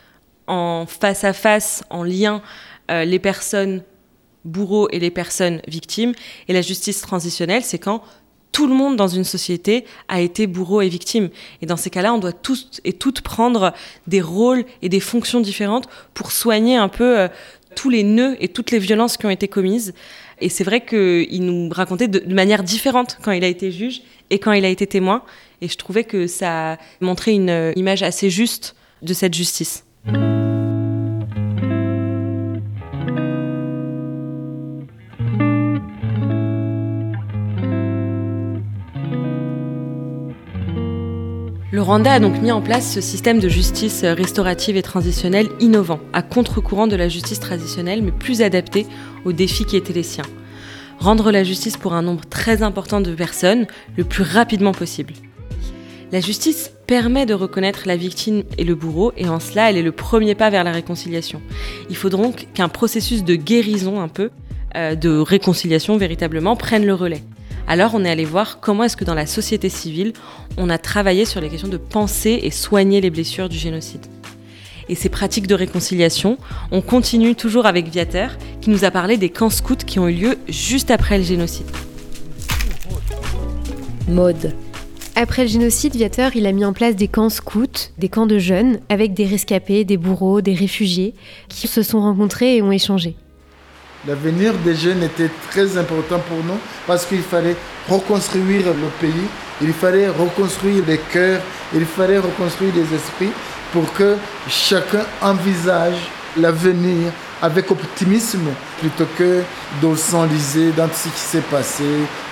en 0.46 0.86
face 0.86 1.24
à 1.24 1.34
face, 1.34 1.84
en 1.90 2.04
lien, 2.04 2.44
euh, 2.92 3.06
les 3.06 3.20
personnes 3.20 3.82
bourreaux 4.46 4.88
et 4.92 5.00
les 5.00 5.12
personnes 5.12 5.62
victimes. 5.68 6.14
Et 6.48 6.54
la 6.54 6.62
justice 6.62 7.02
transitionnelle, 7.02 7.64
c'est 7.64 7.80
quand 7.80 8.04
tout 8.52 8.68
le 8.68 8.74
monde 8.74 8.96
dans 8.96 9.08
une 9.08 9.24
société 9.24 9.86
a 10.08 10.22
été 10.22 10.48
bourreau 10.48 10.82
et 10.82 10.90
victime. 10.90 11.30
Et 11.62 11.66
dans 11.66 11.78
ces 11.78 11.90
cas-là, 11.90 12.14
on 12.14 12.18
doit 12.18 12.34
tous 12.34 12.82
et 12.84 12.94
toutes 12.94 13.22
prendre 13.22 13.74
des 14.08 14.22
rôles 14.22 14.66
et 14.82 14.90
des 14.90 15.00
fonctions 15.00 15.40
différentes 15.40 15.88
pour 16.14 16.32
soigner 16.32 16.76
un 16.76 16.90
peu 16.90 17.20
euh, 17.20 17.28
tous 17.76 17.90
les 17.90 18.04
nœuds 18.04 18.36
et 18.40 18.48
toutes 18.48 18.72
les 18.72 18.80
violences 18.80 19.18
qui 19.18 19.26
ont 19.26 19.30
été 19.30 19.48
commises. 19.48 19.94
Et 20.42 20.50
c'est 20.50 20.64
vrai 20.64 20.84
qu'il 20.84 21.46
nous 21.46 21.70
racontait 21.70 22.08
de, 22.08 22.34
manière 22.34 22.64
différente 22.64 23.18
quand 23.22 23.32
il 23.32 23.44
a 23.44 23.48
été 23.48 23.72
juge 23.72 24.02
et 24.30 24.40
quand 24.40 24.52
il 24.52 24.66
a 24.66 24.70
été 24.70 24.88
témoin. 24.88 25.24
Et 25.62 25.68
je 25.68 25.76
trouvais 25.76 26.04
que 26.04 26.28
ça 26.28 26.78
montrait 27.02 27.34
une 27.34 27.50
euh, 27.50 27.74
image 27.76 28.04
assez 28.04 28.30
juste 28.30 28.76
de 29.02 29.14
cette 29.14 29.34
justice. 29.34 29.86
Le 41.80 41.84
Rwanda 41.84 42.12
a 42.12 42.20
donc 42.20 42.42
mis 42.42 42.52
en 42.52 42.60
place 42.60 42.96
ce 42.96 43.00
système 43.00 43.40
de 43.40 43.48
justice 43.48 44.04
restaurative 44.04 44.76
et 44.76 44.82
transitionnelle 44.82 45.48
innovant, 45.62 46.02
à 46.12 46.22
contre-courant 46.22 46.88
de 46.88 46.98
la 46.98 47.08
justice 47.08 47.40
traditionnelle, 47.40 48.02
mais 48.02 48.12
plus 48.12 48.42
adapté 48.42 48.86
aux 49.24 49.32
défis 49.32 49.64
qui 49.64 49.78
étaient 49.78 49.94
les 49.94 50.04
siens. 50.04 50.26
Rendre 51.00 51.32
la 51.32 51.46
justice 51.46 51.78
pour 51.78 51.94
un 51.94 52.02
nombre 52.02 52.26
très 52.30 52.64
important 52.64 53.00
de 53.00 53.16
personnes 53.16 53.66
le 53.96 54.04
plus 54.04 54.24
rapidement 54.24 54.74
possible. 54.74 55.14
La 56.12 56.20
justice 56.20 56.74
permet 56.86 57.26
de 57.26 57.34
reconnaître 57.34 57.84
la 57.86 57.96
victime 57.96 58.44
et 58.58 58.66
le 58.66 58.76
bourreau, 58.76 59.14
et 59.16 59.30
en 59.30 59.40
cela, 59.40 59.70
elle 59.70 59.78
est 59.78 59.82
le 59.82 59.94
premier 59.94 60.36
pas 60.36 60.50
vers 60.50 60.66
la 60.66 60.74
réconciliation. 60.74 61.42
Il 61.90 61.96
faut 61.96 62.10
donc 62.10 62.48
qu'un 62.54 62.68
processus 62.68 63.24
de 63.24 63.36
guérison 63.36 64.02
un 64.02 64.10
peu, 64.10 64.32
euh, 64.76 64.96
de 64.96 65.18
réconciliation 65.18 65.96
véritablement, 65.96 66.58
prenne 66.58 66.86
le 66.86 66.94
relais. 66.94 67.24
Alors 67.68 67.92
on 67.94 68.04
est 68.04 68.10
allé 68.10 68.26
voir 68.26 68.60
comment 68.60 68.84
est-ce 68.84 68.98
que 68.98 69.06
dans 69.06 69.14
la 69.14 69.26
société 69.26 69.70
civile, 69.70 70.14
on 70.58 70.70
a 70.70 70.78
travaillé 70.78 71.26
sur 71.26 71.42
les 71.42 71.50
questions 71.50 71.68
de 71.68 71.78
penser 71.78 72.40
et 72.42 72.52
soigner 72.52 73.02
les 73.02 73.10
blessures 73.10 73.50
du 73.50 73.58
génocide. 73.58 74.06
Et 74.90 74.96
ces 74.96 75.10
pratiques 75.10 75.46
de 75.46 75.54
réconciliation, 75.54 76.38
on 76.72 76.82
continue 76.82 77.36
toujours 77.36 77.68
avec 77.68 77.88
Viateur, 77.90 78.32
qui 78.60 78.72
nous 78.72 78.86
a 78.86 78.92
parlé 78.92 79.18
des 79.18 79.30
camps 79.30 79.52
scouts 79.52 79.76
qui 79.76 80.00
ont 80.00 80.08
eu 80.08 80.14
lieu 80.14 80.38
juste 80.48 80.90
après 80.90 81.20
le 81.20 81.24
génocide. 81.24 81.68
Mode. 84.08 84.56
Après 85.16 85.44
le 85.44 85.50
génocide, 85.50 85.96
Viateur, 85.96 86.36
il 86.36 86.48
a 86.48 86.52
mis 86.52 86.66
en 86.66 86.74
place 86.74 86.96
des 86.96 87.08
camps 87.08 87.30
scouts, 87.30 87.92
des 88.00 88.10
camps 88.10 88.26
de 88.26 88.40
jeunes, 88.40 88.80
avec 88.90 89.14
des 89.14 89.26
rescapés, 89.26 89.84
des 89.84 89.98
bourreaux, 89.98 90.42
des 90.42 90.56
réfugiés, 90.56 91.14
qui 91.50 91.68
se 91.68 91.84
sont 91.84 92.02
rencontrés 92.02 92.56
et 92.56 92.62
ont 92.64 92.72
échangé. 92.72 93.16
L'avenir 94.08 94.54
des 94.64 94.76
jeunes 94.76 95.04
était 95.04 95.30
très 95.50 95.78
important 95.78 96.20
pour 96.20 96.38
nous 96.38 96.58
parce 96.88 97.06
qu'il 97.06 97.22
fallait 97.22 97.58
reconstruire 97.90 98.68
le 98.68 98.88
pays, 99.02 99.28
il 99.62 99.74
fallait 99.74 100.08
reconstruire 100.08 100.84
les 100.88 101.00
cœurs, 101.12 101.42
il 101.76 101.86
fallait 101.86 102.20
reconstruire 102.20 102.72
les 102.76 102.96
esprits 102.96 103.32
pour 103.74 103.92
que 103.94 104.16
chacun 104.48 105.06
envisage 105.22 105.98
l'avenir 106.38 107.12
avec 107.42 107.70
optimisme 107.72 108.48
plutôt 108.80 109.08
que 109.18 109.42
de 109.82 109.96
s'enliser 109.96 110.72
dans 110.72 110.88
ce 110.88 111.10
qui 111.10 111.20
s'est 111.20 111.44
passé 111.52 111.84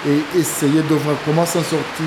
et 0.08 0.40
essayer 0.40 0.82
de 0.82 0.96
voir 0.96 1.18
comment 1.26 1.46
s'en 1.46 1.64
sortir 1.64 2.06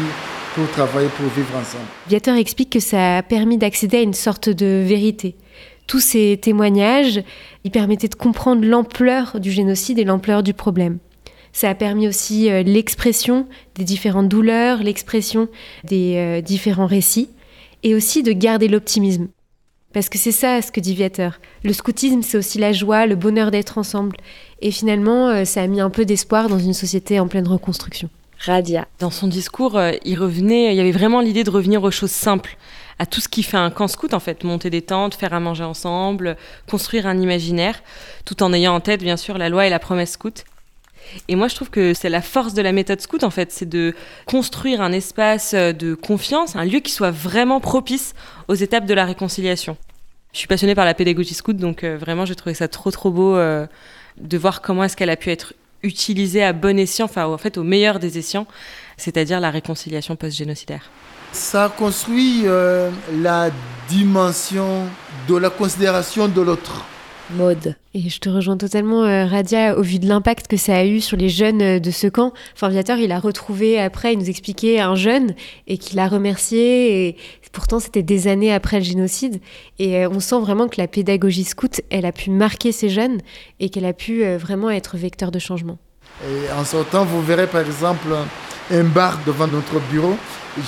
pour 0.54 0.68
travailler, 0.70 1.08
pour 1.16 1.26
vivre 1.28 1.50
ensemble. 1.54 1.84
Viateur 2.08 2.36
explique 2.36 2.70
que 2.70 2.80
ça 2.80 3.18
a 3.18 3.22
permis 3.22 3.58
d'accéder 3.58 3.98
à 3.98 4.02
une 4.02 4.14
sorte 4.14 4.48
de 4.48 4.82
vérité 4.86 5.36
tous 5.90 5.98
ces 5.98 6.38
témoignages, 6.40 7.20
ils 7.64 7.72
permettaient 7.72 8.06
de 8.06 8.14
comprendre 8.14 8.64
l'ampleur 8.64 9.40
du 9.40 9.50
génocide 9.50 9.98
et 9.98 10.04
l'ampleur 10.04 10.44
du 10.44 10.54
problème. 10.54 10.98
Ça 11.52 11.68
a 11.68 11.74
permis 11.74 12.06
aussi 12.06 12.44
l'expression 12.62 13.48
des 13.74 13.82
différentes 13.82 14.28
douleurs, 14.28 14.84
l'expression 14.84 15.48
des 15.82 16.42
différents 16.42 16.86
récits, 16.86 17.28
et 17.82 17.96
aussi 17.96 18.22
de 18.22 18.30
garder 18.30 18.68
l'optimisme. 18.68 19.26
Parce 19.92 20.08
que 20.08 20.16
c'est 20.16 20.30
ça 20.30 20.62
ce 20.62 20.70
que 20.70 20.78
dit 20.78 20.94
Viateur. 20.94 21.40
Le 21.64 21.72
scoutisme, 21.72 22.22
c'est 22.22 22.38
aussi 22.38 22.60
la 22.60 22.72
joie, 22.72 23.06
le 23.06 23.16
bonheur 23.16 23.50
d'être 23.50 23.76
ensemble. 23.76 24.16
Et 24.62 24.70
finalement, 24.70 25.44
ça 25.44 25.62
a 25.62 25.66
mis 25.66 25.80
un 25.80 25.90
peu 25.90 26.04
d'espoir 26.04 26.48
dans 26.48 26.60
une 26.60 26.72
société 26.72 27.18
en 27.18 27.26
pleine 27.26 27.48
reconstruction. 27.48 28.10
Radia. 28.38 28.86
Dans 29.00 29.10
son 29.10 29.26
discours, 29.26 29.76
il 30.04 30.16
revenait, 30.16 30.72
il 30.72 30.76
y 30.76 30.80
avait 30.80 30.92
vraiment 30.92 31.20
l'idée 31.20 31.42
de 31.42 31.50
revenir 31.50 31.82
aux 31.82 31.90
choses 31.90 32.12
simples, 32.12 32.56
à 33.00 33.06
tout 33.06 33.22
ce 33.22 33.28
qui 33.28 33.42
fait 33.42 33.56
un 33.56 33.70
camp 33.70 33.88
scout 33.88 34.12
en 34.12 34.20
fait, 34.20 34.44
monter 34.44 34.68
des 34.68 34.82
tentes, 34.82 35.14
faire 35.14 35.32
à 35.32 35.40
manger 35.40 35.64
ensemble, 35.64 36.36
construire 36.68 37.06
un 37.06 37.18
imaginaire, 37.18 37.82
tout 38.26 38.42
en 38.42 38.52
ayant 38.52 38.74
en 38.74 38.80
tête 38.80 39.00
bien 39.00 39.16
sûr 39.16 39.38
la 39.38 39.48
loi 39.48 39.66
et 39.66 39.70
la 39.70 39.78
promesse 39.78 40.12
scout. 40.12 40.44
Et 41.26 41.34
moi 41.34 41.48
je 41.48 41.54
trouve 41.54 41.70
que 41.70 41.94
c'est 41.94 42.10
la 42.10 42.20
force 42.20 42.52
de 42.52 42.60
la 42.60 42.72
méthode 42.72 43.00
scout 43.00 43.24
en 43.24 43.30
fait, 43.30 43.52
c'est 43.52 43.68
de 43.68 43.94
construire 44.26 44.82
un 44.82 44.92
espace 44.92 45.54
de 45.54 45.94
confiance, 45.94 46.56
un 46.56 46.66
lieu 46.66 46.80
qui 46.80 46.92
soit 46.92 47.10
vraiment 47.10 47.58
propice 47.58 48.12
aux 48.48 48.54
étapes 48.54 48.84
de 48.84 48.92
la 48.92 49.06
réconciliation. 49.06 49.78
Je 50.34 50.38
suis 50.38 50.46
passionnée 50.46 50.74
par 50.74 50.84
la 50.84 50.92
pédagogie 50.92 51.32
scout, 51.32 51.56
donc 51.56 51.84
euh, 51.84 51.96
vraiment 51.96 52.26
j'ai 52.26 52.34
trouvé 52.34 52.52
ça 52.52 52.68
trop 52.68 52.90
trop 52.90 53.10
beau 53.10 53.34
euh, 53.34 53.66
de 54.18 54.36
voir 54.36 54.60
comment 54.60 54.84
est-ce 54.84 54.96
qu'elle 54.98 55.08
a 55.08 55.16
pu 55.16 55.30
être 55.30 55.54
utilisée 55.82 56.44
à 56.44 56.52
bon 56.52 56.78
escient, 56.78 57.06
enfin 57.06 57.24
en 57.24 57.38
fait 57.38 57.56
au 57.56 57.62
meilleur 57.62 57.98
des 57.98 58.18
escients, 58.18 58.46
c'est-à-dire 58.98 59.40
la 59.40 59.50
réconciliation 59.50 60.16
post-génocidaire. 60.16 60.90
Ça 61.32 61.72
construit 61.76 62.42
euh, 62.44 62.90
la 63.12 63.50
dimension 63.88 64.86
de 65.28 65.36
la 65.36 65.48
considération 65.48 66.28
de 66.28 66.40
l'autre. 66.40 66.84
Mode. 67.30 67.76
Et 67.94 68.08
je 68.08 68.18
te 68.18 68.28
rejoins 68.28 68.56
totalement, 68.56 69.04
euh, 69.04 69.24
Radia, 69.26 69.78
au 69.78 69.82
vu 69.82 70.00
de 70.00 70.08
l'impact 70.08 70.48
que 70.48 70.56
ça 70.56 70.76
a 70.76 70.84
eu 70.84 71.00
sur 71.00 71.16
les 71.16 71.28
jeunes 71.28 71.62
euh, 71.62 71.78
de 71.78 71.92
ce 71.92 72.08
camp. 72.08 72.32
Enfin, 72.54 72.68
Viateur, 72.68 72.98
il 72.98 73.12
a 73.12 73.20
retrouvé 73.20 73.80
après, 73.80 74.14
il 74.14 74.18
nous 74.18 74.28
expliquait 74.28 74.80
un 74.80 74.96
jeune 74.96 75.34
et 75.68 75.78
qu'il 75.78 76.00
a 76.00 76.08
remercié. 76.08 77.08
Et 77.08 77.16
pourtant, 77.52 77.78
c'était 77.78 78.02
des 78.02 78.26
années 78.26 78.52
après 78.52 78.78
le 78.78 78.84
génocide. 78.84 79.40
Et 79.78 80.06
on 80.08 80.18
sent 80.18 80.40
vraiment 80.40 80.66
que 80.66 80.80
la 80.80 80.88
pédagogie 80.88 81.44
scout, 81.44 81.80
elle 81.90 82.06
a 82.06 82.12
pu 82.12 82.30
marquer 82.30 82.72
ces 82.72 82.88
jeunes 82.88 83.20
et 83.60 83.70
qu'elle 83.70 83.86
a 83.86 83.92
pu 83.92 84.24
vraiment 84.34 84.70
être 84.70 84.96
vecteur 84.96 85.30
de 85.30 85.38
changement. 85.38 85.78
En 86.56 86.64
sortant, 86.64 87.04
vous 87.04 87.22
verrez 87.22 87.46
par 87.46 87.62
exemple 87.62 88.08
un 88.70 88.84
bar 88.84 89.18
devant 89.26 89.46
notre 89.46 89.80
bureau 89.90 90.16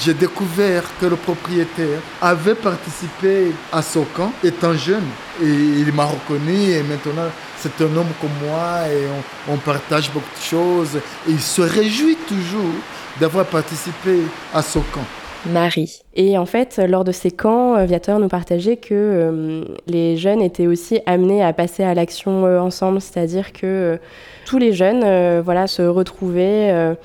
j'ai 0.01 0.15
découvert 0.15 0.85
que 1.01 1.07
le 1.07 1.17
propriétaire 1.17 2.01
avait 2.21 2.55
participé 2.55 3.53
à 3.73 3.83
ce 3.83 3.99
camp 4.15 4.33
étant 4.43 4.75
jeune. 4.75 5.07
Il 5.41 5.93
m'a 5.93 6.05
reconnu 6.05 6.71
et 6.71 6.83
maintenant 6.83 7.29
c'est 7.59 7.81
un 7.81 7.97
homme 7.97 8.13
comme 8.21 8.49
moi 8.49 8.89
et 8.89 9.07
on, 9.49 9.57
partage 9.57 10.11
beaucoup 10.13 10.27
de 10.39 10.45
choses. 10.45 11.01
Il 11.29 11.41
se 11.41 11.63
réjouit 11.63 12.17
toujours 12.29 12.75
d'avoir 13.21 13.45
participé 13.47 14.21
à 14.55 14.63
ce 14.63 14.79
camp. 14.79 15.07
Marie. 15.47 16.03
Et 16.15 16.39
en 16.39 16.47
fait, 16.47 16.81
lors 16.87 17.05
de 17.05 17.13
ces 17.13 17.31
camps, 17.31 17.77
euh, 17.77 17.85
Viateur 17.85 18.19
nous 18.19 18.29
partageait 18.29 18.77
que 18.77 18.95
euh, 18.95 19.65
les 19.87 20.17
jeunes 20.17 20.43
étaient 20.43 20.67
aussi 20.67 21.01
amenés 21.07 21.43
à 21.43 21.53
passer 21.53 21.83
à 21.83 21.95
l'action 21.95 22.47
euh, 22.47 22.61
ensemble, 22.61 23.01
c'est-à-dire 23.01 23.53
que 23.53 23.99
tous 24.47 24.59
les 24.59 24.73
jeunes 24.73 25.41
voilà, 25.41 25.67
se 25.67 25.83
retrouvaient 25.83 26.97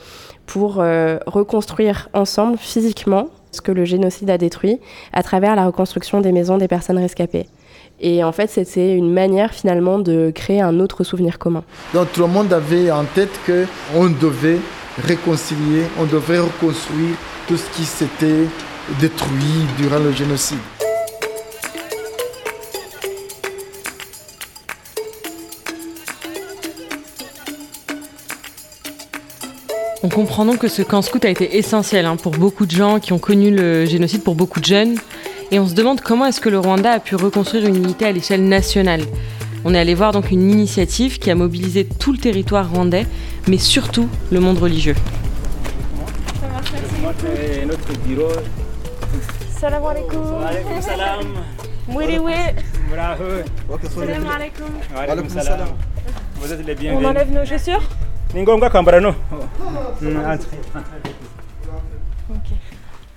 pour 0.47 0.77
euh, 0.79 1.19
reconstruire 1.27 2.09
ensemble 2.13 2.57
physiquement 2.57 3.27
ce 3.51 3.61
que 3.61 3.71
le 3.71 3.85
génocide 3.85 4.29
a 4.29 4.37
détruit 4.37 4.79
à 5.13 5.21
travers 5.21 5.55
la 5.55 5.65
reconstruction 5.67 6.21
des 6.21 6.31
maisons 6.31 6.57
des 6.57 6.67
personnes 6.67 6.97
rescapées. 6.97 7.45
Et 7.99 8.23
en 8.23 8.31
fait, 8.31 8.49
c'était 8.49 8.95
une 8.95 9.11
manière 9.11 9.53
finalement 9.53 9.99
de 9.99 10.31
créer 10.33 10.61
un 10.61 10.79
autre 10.79 11.03
souvenir 11.03 11.37
commun. 11.37 11.63
Donc 11.93 12.11
tout 12.13 12.21
le 12.21 12.27
monde 12.27 12.51
avait 12.53 12.91
en 12.91 13.03
tête 13.03 13.39
qu'on 13.45 14.09
devait 14.09 14.59
réconcilier, 15.05 15.83
on 15.99 16.05
devait 16.05 16.39
reconstruire 16.39 17.15
tout 17.47 17.57
ce 17.57 17.69
qui 17.75 17.85
s'était 17.85 18.47
détruit 18.99 19.65
durant 19.77 19.99
le 19.99 20.11
génocide. 20.11 20.57
On 30.03 30.09
comprend 30.09 30.45
donc 30.45 30.59
que 30.59 30.67
ce 30.67 30.83
camp 30.83 31.01
scout 31.01 31.25
a 31.25 31.29
été 31.29 31.57
essentiel 31.57 32.05
hein, 32.05 32.15
pour 32.15 32.31
beaucoup 32.31 32.65
de 32.65 32.71
gens 32.71 32.99
qui 32.99 33.11
ont 33.11 33.19
connu 33.19 33.51
le 33.51 33.85
génocide, 33.85 34.23
pour 34.23 34.35
beaucoup 34.35 34.59
de 34.61 34.65
jeunes. 34.65 34.95
Et 35.51 35.59
on 35.59 35.67
se 35.67 35.73
demande 35.73 36.01
comment 36.01 36.25
est-ce 36.25 36.39
que 36.39 36.49
le 36.49 36.59
Rwanda 36.59 36.91
a 36.91 36.99
pu 36.99 37.15
reconstruire 37.15 37.65
une 37.65 37.75
unité 37.75 38.05
à 38.05 38.11
l'échelle 38.11 38.47
nationale. 38.47 39.01
On 39.65 39.73
est 39.73 39.79
allé 39.79 39.95
voir 39.95 40.11
donc 40.11 40.31
une 40.31 40.49
initiative 40.49 41.19
qui 41.19 41.31
a 41.31 41.35
mobilisé 41.35 41.85
tout 41.85 42.11
le 42.11 42.17
territoire 42.17 42.69
rwandais, 42.69 43.05
mais 43.47 43.57
surtout 43.57 44.07
le 44.31 44.39
monde 44.39 44.59
religieux. 44.59 44.95
notre 47.65 47.99
bureau. 48.05 48.29
Salam 49.59 49.83
alaikum. 49.85 50.23
salam. 50.81 51.25
Salam 53.99 54.27
alaikum. 54.27 54.65
Vous 56.39 56.53
êtes 56.53 56.65
les 56.65 56.75
bienvenus. 56.75 57.05
On 57.05 57.09
enlève 57.09 57.31
nos 57.31 57.45
chaussures 57.45 57.83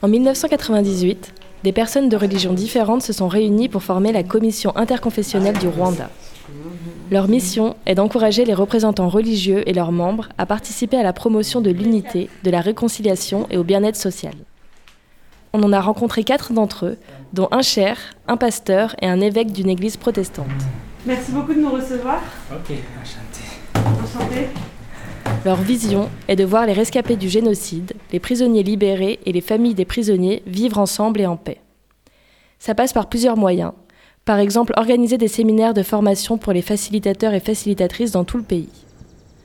en 0.02 0.08
1998, 0.08 1.34
des 1.64 1.72
personnes 1.72 2.08
de 2.08 2.16
religions 2.16 2.52
différentes 2.52 3.02
se 3.02 3.12
sont 3.12 3.28
réunies 3.28 3.68
pour 3.68 3.82
former 3.82 4.12
la 4.12 4.22
Commission 4.22 4.74
interconfessionnelle 4.76 5.58
du 5.58 5.68
Rwanda. 5.68 6.08
Leur 7.10 7.26
mission 7.26 7.74
est 7.86 7.96
d'encourager 7.96 8.44
les 8.44 8.54
représentants 8.54 9.08
religieux 9.08 9.68
et 9.68 9.72
leurs 9.72 9.90
membres 9.90 10.28
à 10.38 10.46
participer 10.46 10.96
à 10.96 11.02
la 11.02 11.12
promotion 11.12 11.60
de 11.60 11.70
l'unité, 11.70 12.30
de 12.44 12.50
la 12.50 12.60
réconciliation 12.60 13.48
et 13.50 13.56
au 13.56 13.64
bien-être 13.64 13.96
social. 13.96 14.34
On 15.52 15.60
en 15.64 15.72
a 15.72 15.80
rencontré 15.80 16.22
quatre 16.22 16.52
d'entre 16.52 16.86
eux, 16.86 16.98
dont 17.32 17.48
un 17.50 17.62
cher, 17.62 17.98
un 18.28 18.36
pasteur 18.36 18.94
et 19.02 19.08
un 19.08 19.20
évêque 19.20 19.50
d'une 19.50 19.68
église 19.68 19.96
protestante. 19.96 20.46
Merci 21.04 21.32
beaucoup 21.32 21.52
de 21.52 21.58
nous 21.58 21.72
recevoir. 21.72 22.20
Ok, 22.52 22.76
enchanté. 23.02 23.42
Enchanté. 23.74 24.46
Leur 25.44 25.56
vision 25.56 26.08
est 26.28 26.36
de 26.36 26.44
voir 26.44 26.64
les 26.64 26.72
rescapés 26.72 27.16
du 27.16 27.28
génocide, 27.28 27.94
les 28.12 28.20
prisonniers 28.20 28.62
libérés 28.62 29.18
et 29.26 29.32
les 29.32 29.40
familles 29.40 29.74
des 29.74 29.84
prisonniers 29.84 30.44
vivre 30.46 30.78
ensemble 30.78 31.20
et 31.20 31.26
en 31.26 31.36
paix. 31.36 31.60
Ça 32.60 32.76
passe 32.76 32.92
par 32.92 33.08
plusieurs 33.08 33.36
moyens. 33.36 33.72
Par 34.30 34.38
exemple, 34.38 34.74
organiser 34.76 35.18
des 35.18 35.26
séminaires 35.26 35.74
de 35.74 35.82
formation 35.82 36.38
pour 36.38 36.52
les 36.52 36.62
facilitateurs 36.62 37.34
et 37.34 37.40
facilitatrices 37.40 38.12
dans 38.12 38.22
tout 38.22 38.36
le 38.36 38.44
pays. 38.44 38.68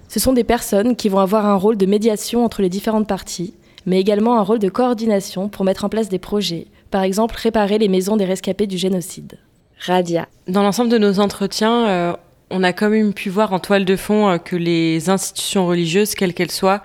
Ce 0.10 0.20
sont 0.20 0.32
des 0.32 0.44
personnes 0.44 0.96
qui 0.96 1.10
vont 1.10 1.18
avoir 1.18 1.48
un 1.48 1.56
rôle 1.56 1.76
de 1.76 1.88
médiation 1.88 2.46
entre 2.46 2.62
les 2.62 2.70
différentes 2.70 3.08
parties, 3.08 3.56
mais 3.88 4.00
également 4.00 4.38
un 4.38 4.44
rôle 4.44 4.60
de 4.60 4.70
coordination 4.70 5.50
pour 5.50 5.66
mettre 5.66 5.86
en 5.86 5.90
place 5.90 6.08
des 6.08 6.20
projets, 6.20 6.68
par 6.92 7.02
exemple 7.02 7.34
réparer 7.36 7.80
les 7.80 7.88
maisons 7.88 8.16
des 8.16 8.26
rescapés 8.26 8.68
du 8.68 8.78
génocide. 8.78 9.40
Radia. 9.80 10.28
Dans 10.48 10.62
l'ensemble 10.62 10.92
de 10.92 11.00
nos 11.00 11.20
entretiens, 11.20 11.88
euh, 11.88 12.14
on 12.52 12.62
a 12.62 12.72
quand 12.72 12.92
même 12.92 13.16
pu 13.16 13.32
voir 13.32 13.54
en 13.54 13.60
toile 13.60 13.86
de 13.86 13.96
fond 13.96 14.30
euh, 14.30 14.38
que 14.38 14.56
les 14.56 15.10
institutions 15.10 15.66
religieuses, 15.66 16.14
quelles 16.14 16.36
qu'elles 16.36 16.52
soient, 16.52 16.84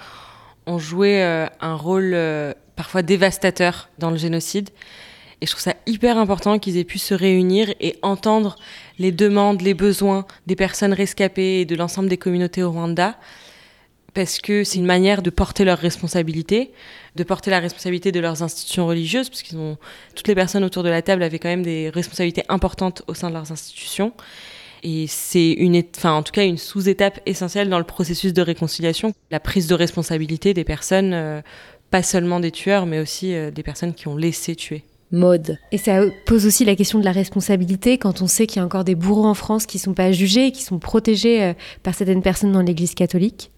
ont 0.64 0.78
joué 0.78 1.22
euh, 1.22 1.46
un 1.60 1.74
rôle 1.74 2.12
euh, 2.14 2.54
parfois 2.76 3.02
dévastateur 3.02 3.90
dans 3.98 4.10
le 4.10 4.16
génocide. 4.16 4.70
Et 5.40 5.46
je 5.46 5.53
trouve 5.53 5.62
ça 5.62 5.74
hyper 5.87 6.18
important 6.18 6.59
qu'ils 6.59 6.76
aient 6.76 6.85
pu 6.85 6.98
se 6.98 7.14
réunir 7.14 7.72
et 7.81 7.96
entendre 8.03 8.57
les 8.98 9.11
demandes, 9.11 9.62
les 9.62 9.74
besoins 9.74 10.26
des 10.46 10.57
personnes 10.57 10.92
rescapées 10.92 11.61
et 11.61 11.64
de 11.64 11.74
l'ensemble 11.76 12.09
des 12.09 12.18
communautés 12.18 12.62
au 12.62 12.70
Rwanda, 12.70 13.16
parce 14.12 14.38
que 14.38 14.64
c'est 14.64 14.79
une 14.79 14.87
manière 14.87 15.22
de 15.22 15.31
porter 15.31 15.64
leurs 15.64 15.79
responsabilités, 15.79 16.72
de 17.16 17.24
porter 17.24 17.50
la 17.50 17.61
responsabilité 17.61 18.12
de 18.12 18.20
leurs 18.20 18.42
institutions 18.42 18.87
religieuses, 18.87 19.31
parce 19.31 19.42
qu'ils 19.42 19.59
ont 19.59 19.79
toutes 20.14 20.29
les 20.29 20.35
personnes 20.35 20.64
autour 20.64 20.83
de 20.83 20.88
la 20.88 21.00
table 21.00 21.22
avaient 21.22 21.38
quand 21.38 21.48
même 21.48 21.62
des 21.62 21.88
responsabilités 21.88 22.42
importantes 22.48 23.03
au 23.07 23.14
sein 23.14 23.29
de 23.29 23.35
leurs 23.35 23.53
institutions. 23.53 24.12
Et 24.83 25.07
c'est 25.07 25.53
une, 25.53 25.83
enfin, 25.96 26.12
en 26.12 26.22
tout 26.22 26.33
cas, 26.33 26.44
une 26.44 26.59
sous-étape 26.59 27.20
essentielle 27.26 27.68
dans 27.68 27.79
le 27.79 27.85
processus 27.85 28.33
de 28.33 28.42
réconciliation, 28.42 29.14
la 29.31 29.40
prise 29.40 29.66
de 29.66 29.74
responsabilité 29.74 30.55
des 30.55 30.64
personnes, 30.64 31.12
euh, 31.12 31.42
pas 31.90 32.03
seulement 32.03 32.40
des 32.40 32.50
tueurs, 32.50 32.87
mais 32.87 32.98
aussi 32.98 33.35
euh, 33.35 33.50
des 33.50 33.62
personnes 33.62 33.94
qui 33.94 34.09
ont 34.09 34.16
laissé 34.16 34.57
tuer. 34.57 34.83
Et 35.73 35.79
ça 35.79 36.03
pose 36.25 36.46
aussi 36.46 36.64
la 36.64 36.77
question 36.77 36.99
de 36.99 37.05
la 37.05 37.12
responsabilité 37.12 37.99
quand 37.99 38.23
on 38.23 38.27
sait 38.27 38.46
qu'il 38.46 38.59
y 38.59 38.62
a 38.62 38.64
encore 38.64 38.85
des 38.85 38.94
bourreaux 38.94 39.27
en 39.27 39.35
France 39.35 39.66
qui 39.66 39.79
ne 39.79 39.83
sont 39.83 39.94
pas 39.94 40.12
jugés, 40.12 40.53
qui 40.53 40.62
sont 40.62 40.79
protégés 40.79 41.42
euh, 41.42 41.53
par 41.83 41.94
certaines 41.94 42.23
personnes 42.23 42.53
dans 42.53 42.62
l'Église 42.62 42.94
catholique. 42.94 43.51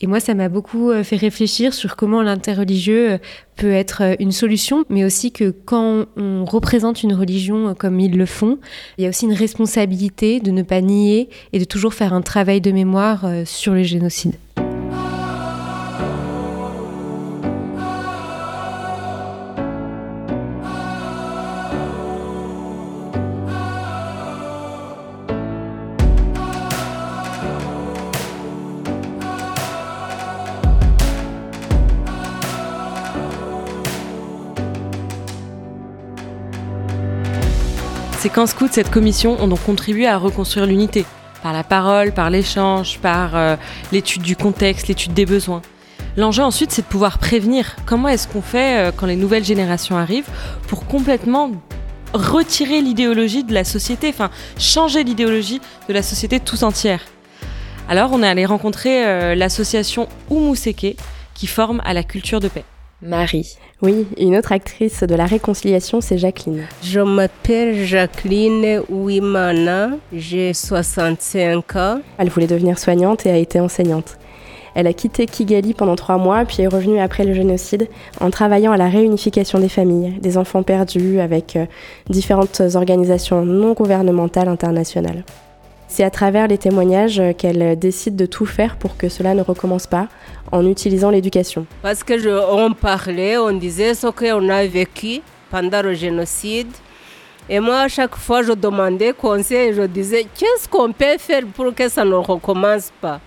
Et 0.00 0.06
moi, 0.06 0.20
ça 0.20 0.34
m'a 0.34 0.48
beaucoup 0.48 0.90
euh, 0.90 1.04
fait 1.04 1.16
réfléchir 1.16 1.74
sur 1.74 1.96
comment 1.96 2.22
l'interreligieux 2.22 3.12
euh, 3.12 3.18
peut 3.54 3.72
être 3.72 4.16
une 4.18 4.32
solution, 4.32 4.84
mais 4.88 5.04
aussi 5.04 5.30
que 5.30 5.50
quand 5.50 6.06
on 6.16 6.44
représente 6.44 7.02
une 7.02 7.14
religion 7.14 7.74
comme 7.74 8.00
ils 8.00 8.16
le 8.16 8.26
font, 8.26 8.58
il 8.98 9.04
y 9.04 9.06
a 9.06 9.10
aussi 9.10 9.26
une 9.26 9.32
responsabilité 9.32 10.40
de 10.40 10.50
ne 10.50 10.62
pas 10.62 10.80
nier 10.80 11.28
et 11.52 11.58
de 11.58 11.64
toujours 11.64 11.94
faire 11.94 12.12
un 12.12 12.22
travail 12.22 12.60
de 12.60 12.72
mémoire 12.72 13.24
sur 13.46 13.72
le 13.72 13.82
génocide. 13.82 14.34
Ces 38.26 38.32
camps 38.32 38.46
scouts, 38.46 38.66
cette 38.72 38.90
commission, 38.90 39.40
ont 39.40 39.46
donc 39.46 39.62
contribué 39.62 40.08
à 40.08 40.18
reconstruire 40.18 40.66
l'unité, 40.66 41.04
par 41.44 41.52
la 41.52 41.62
parole, 41.62 42.10
par 42.10 42.28
l'échange, 42.28 42.98
par 42.98 43.36
euh, 43.36 43.54
l'étude 43.92 44.22
du 44.22 44.34
contexte, 44.34 44.88
l'étude 44.88 45.14
des 45.14 45.24
besoins. 45.24 45.62
L'enjeu 46.16 46.42
ensuite, 46.42 46.72
c'est 46.72 46.82
de 46.82 46.88
pouvoir 46.88 47.18
prévenir. 47.18 47.76
Comment 47.86 48.08
est-ce 48.08 48.26
qu'on 48.26 48.42
fait 48.42 48.88
euh, 48.88 48.90
quand 48.90 49.06
les 49.06 49.14
nouvelles 49.14 49.44
générations 49.44 49.96
arrivent 49.96 50.28
pour 50.66 50.86
complètement 50.86 51.52
retirer 52.14 52.80
l'idéologie 52.80 53.44
de 53.44 53.54
la 53.54 53.62
société, 53.62 54.08
enfin 54.08 54.30
changer 54.58 55.04
l'idéologie 55.04 55.60
de 55.88 55.94
la 55.94 56.02
société 56.02 56.40
tout 56.40 56.64
entière? 56.64 57.02
Alors 57.88 58.10
on 58.12 58.24
est 58.24 58.28
allé 58.28 58.44
rencontrer 58.44 59.06
euh, 59.06 59.36
l'association 59.36 60.08
Oumuseke 60.30 60.96
qui 61.34 61.46
forme 61.46 61.80
à 61.84 61.94
la 61.94 62.02
culture 62.02 62.40
de 62.40 62.48
paix. 62.48 62.64
Marie. 63.02 63.58
Oui, 63.82 64.06
une 64.18 64.36
autre 64.36 64.52
actrice 64.52 65.02
de 65.02 65.14
la 65.14 65.26
réconciliation, 65.26 66.00
c'est 66.00 66.16
Jacqueline. 66.16 66.62
Je 66.82 67.00
m'appelle 67.00 67.84
Jacqueline 67.84 68.80
Ouimana, 68.88 69.90
j'ai 70.14 70.54
65 70.54 71.76
ans. 71.76 72.00
Elle 72.16 72.30
voulait 72.30 72.46
devenir 72.46 72.78
soignante 72.78 73.26
et 73.26 73.30
a 73.30 73.36
été 73.36 73.60
enseignante. 73.60 74.16
Elle 74.74 74.86
a 74.86 74.92
quitté 74.92 75.26
Kigali 75.26 75.74
pendant 75.74 75.96
trois 75.96 76.18
mois, 76.18 76.44
puis 76.44 76.62
est 76.62 76.66
revenue 76.66 76.98
après 76.98 77.24
le 77.24 77.34
génocide 77.34 77.88
en 78.20 78.30
travaillant 78.30 78.72
à 78.72 78.76
la 78.76 78.88
réunification 78.88 79.58
des 79.58 79.70
familles, 79.70 80.18
des 80.20 80.38
enfants 80.38 80.62
perdus 80.62 81.20
avec 81.20 81.56
euh, 81.56 81.66
différentes 82.10 82.60
organisations 82.74 83.44
non 83.44 83.72
gouvernementales 83.72 84.48
internationales. 84.48 85.24
C'est 85.88 86.04
à 86.04 86.10
travers 86.10 86.48
les 86.48 86.58
témoignages 86.58 87.22
qu'elle 87.38 87.78
décide 87.78 88.16
de 88.16 88.26
tout 88.26 88.46
faire 88.46 88.76
pour 88.76 88.96
que 88.96 89.08
cela 89.08 89.34
ne 89.34 89.42
recommence 89.42 89.86
pas, 89.86 90.08
en 90.52 90.66
utilisant 90.66 91.10
l'éducation. 91.10 91.66
Parce 91.82 92.02
que 92.04 92.18
je, 92.18 92.28
on 92.28 92.72
parlait, 92.72 93.38
on 93.38 93.52
disait 93.52 93.94
ce 93.94 94.08
qu'on 94.08 94.48
a 94.48 94.66
vécu 94.66 95.20
pendant 95.50 95.82
le 95.82 95.94
génocide. 95.94 96.68
Et 97.48 97.60
moi, 97.60 97.82
à 97.82 97.88
chaque 97.88 98.16
fois, 98.16 98.42
je 98.42 98.52
demandais 98.52 99.12
conseil, 99.12 99.72
je 99.72 99.82
disais, 99.82 100.26
qu'est-ce 100.36 100.68
qu'on 100.68 100.92
peut 100.92 101.18
faire 101.18 101.42
pour 101.54 101.72
que 101.74 101.88
ça 101.88 102.04
ne 102.04 102.14
recommence 102.14 102.90
pas? 103.00 103.20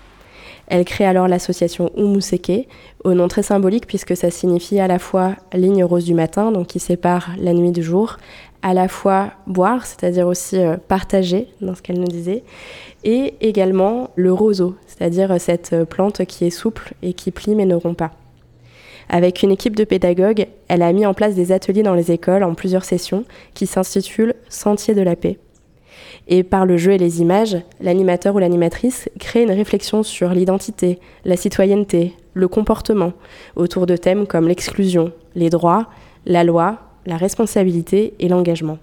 Elle 0.67 0.85
crée 0.85 1.05
alors 1.05 1.27
l'association 1.27 1.89
Umuseke, 1.97 2.67
au 3.03 3.13
nom 3.13 3.27
très 3.27 3.41
symbolique 3.41 3.87
puisque 3.87 4.15
ça 4.15 4.29
signifie 4.29 4.79
à 4.79 4.87
la 4.87 4.99
fois 4.99 5.31
ligne 5.51 5.83
rose 5.83 6.05
du 6.05 6.13
matin, 6.13 6.51
donc 6.51 6.67
qui 6.67 6.79
sépare 6.79 7.29
la 7.39 7.53
nuit 7.53 7.71
du 7.71 7.81
jour, 7.81 8.17
à 8.61 8.73
la 8.73 8.87
fois 8.87 9.31
boire, 9.47 9.85
c'est-à-dire 9.85 10.27
aussi 10.27 10.57
euh, 10.57 10.77
partager, 10.77 11.47
dans 11.61 11.75
ce 11.75 11.81
qu'elle 11.81 11.99
nous 11.99 12.07
disait, 12.07 12.43
et 13.03 13.35
également 13.41 14.09
le 14.15 14.33
roseau, 14.33 14.75
c'est-à-dire 14.87 15.31
euh, 15.31 15.37
cette 15.39 15.73
euh, 15.73 15.85
plante 15.85 16.25
qui 16.25 16.45
est 16.45 16.49
souple 16.49 16.93
et 17.01 17.13
qui 17.13 17.31
plie 17.31 17.55
mais 17.55 17.65
ne 17.65 17.75
rompt 17.75 17.97
pas. 17.97 18.11
Avec 19.07 19.41
une 19.41 19.51
équipe 19.51 19.75
de 19.75 19.85
pédagogues, 19.85 20.47
elle 20.67 20.81
a 20.81 20.93
mis 20.93 21.05
en 21.05 21.13
place 21.13 21.33
des 21.33 21.51
ateliers 21.51 21.83
dans 21.83 21.95
les 21.95 22.11
écoles 22.11 22.43
en 22.43 22.53
plusieurs 22.53 22.83
sessions 22.83 23.25
qui 23.53 23.65
s'intitulent 23.65 24.35
Sentier 24.49 24.93
de 24.93 25.01
la 25.01 25.15
paix. 25.15 25.39
Et 26.27 26.43
par 26.43 26.67
le 26.67 26.77
jeu 26.77 26.91
et 26.91 26.97
les 26.99 27.21
images, 27.21 27.57
l'animateur 27.81 28.35
ou 28.35 28.39
l'animatrice 28.39 29.09
crée 29.19 29.41
une 29.41 29.51
réflexion 29.51 30.03
sur 30.03 30.29
l'identité, 30.29 30.99
la 31.25 31.37
citoyenneté, 31.37 32.13
le 32.35 32.47
comportement, 32.47 33.13
autour 33.55 33.87
de 33.87 33.97
thèmes 33.97 34.27
comme 34.27 34.47
l'exclusion, 34.47 35.11
les 35.33 35.49
droits, 35.49 35.87
la 36.27 36.43
loi, 36.43 36.88
la 37.09 37.17
responsabilité 37.17 38.13
et 38.19 38.29
l'engagement. 38.29 38.77